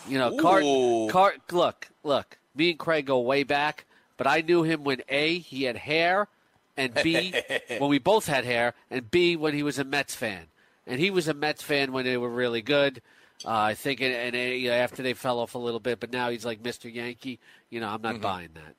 You 0.07 0.17
know. 0.17 0.33
Ooh. 0.33 1.07
Cart. 1.09 1.39
Look, 1.51 1.89
look. 2.03 2.37
Me 2.55 2.71
and 2.71 2.79
Craig 2.79 3.05
go 3.05 3.19
way 3.19 3.43
back, 3.43 3.85
but 4.17 4.27
I 4.27 4.41
knew 4.41 4.63
him 4.63 4.83
when 4.83 5.01
a 5.07 5.37
he 5.39 5.63
had 5.63 5.77
hair, 5.77 6.27
and 6.75 6.93
b 6.93 7.33
when 7.77 7.89
we 7.89 7.97
both 7.99 8.27
had 8.27 8.43
hair, 8.45 8.73
and 8.89 9.09
b 9.09 9.35
when 9.35 9.53
he 9.53 9.63
was 9.63 9.79
a 9.79 9.83
Mets 9.83 10.13
fan, 10.15 10.47
and 10.85 10.99
he 10.99 11.09
was 11.11 11.27
a 11.27 11.33
Mets 11.33 11.61
fan 11.63 11.91
when 11.93 12.03
they 12.05 12.17
were 12.17 12.29
really 12.29 12.61
good. 12.61 13.01
Uh, 13.45 13.49
I 13.51 13.73
think, 13.73 14.01
and, 14.01 14.13
and 14.13 14.35
uh, 14.35 14.39
you 14.39 14.69
know, 14.69 14.75
after 14.75 15.01
they 15.01 15.13
fell 15.13 15.39
off 15.39 15.55
a 15.55 15.57
little 15.57 15.79
bit, 15.79 15.99
but 15.99 16.11
now 16.11 16.29
he's 16.29 16.45
like 16.45 16.61
Mr. 16.61 16.93
Yankee. 16.93 17.39
You 17.71 17.79
know, 17.79 17.87
I'm 17.89 18.01
not 18.01 18.13
Mm-hmm. 18.15 18.21
buying 18.21 18.49
that. 18.53 18.75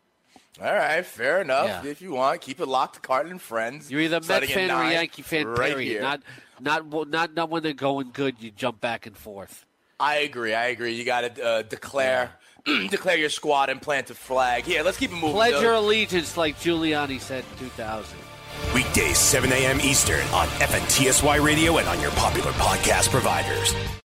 All 0.64 0.72
right, 0.72 1.04
fair 1.04 1.40
enough. 1.40 1.66
Yeah. 1.84 1.90
If 1.90 2.02
you 2.02 2.12
want, 2.12 2.42
keep 2.42 2.60
it 2.60 2.68
locked 2.68 2.94
to 2.96 3.00
Carton 3.00 3.32
and 3.32 3.40
friends. 3.40 3.90
You're 3.90 4.02
either 4.02 4.18
a 4.18 4.20
Mets 4.20 4.52
fan 4.52 4.70
or 4.70 4.82
a 4.84 4.90
Yankee 4.92 5.22
fan. 5.22 5.46
right 5.46 5.70
period. 5.72 5.88
here. 5.88 6.02
Not, 6.02 6.22
not, 6.60 7.08
not, 7.08 7.34
not 7.34 7.48
when 7.50 7.62
they're 7.62 7.72
going 7.72 8.10
good. 8.12 8.36
You 8.38 8.50
jump 8.50 8.80
back 8.80 9.06
and 9.06 9.16
forth. 9.16 9.64
I 10.02 10.16
agree. 10.16 10.52
I 10.52 10.66
agree. 10.66 10.94
You 10.94 11.04
got 11.04 11.36
to 11.36 11.44
uh, 11.44 11.62
declare 11.62 12.32
declare 12.90 13.16
your 13.16 13.30
squad 13.30 13.70
and 13.70 13.80
plant 13.80 14.10
a 14.10 14.14
flag. 14.14 14.64
Here, 14.64 14.82
let's 14.82 14.98
keep 14.98 15.10
it 15.10 15.14
moving. 15.14 15.32
Pledge 15.32 15.52
Doug. 15.52 15.62
your 15.62 15.74
allegiance, 15.74 16.36
like 16.36 16.58
Giuliani 16.58 17.20
said 17.20 17.44
in 17.52 17.58
2000. 17.58 18.18
Weekdays, 18.74 19.18
7 19.18 19.50
a.m. 19.52 19.80
Eastern 19.80 20.20
on 20.28 20.46
FNTSY 20.58 21.44
Radio 21.44 21.78
and 21.78 21.88
on 21.88 22.00
your 22.00 22.10
popular 22.12 22.52
podcast 22.52 23.10
providers. 23.10 23.74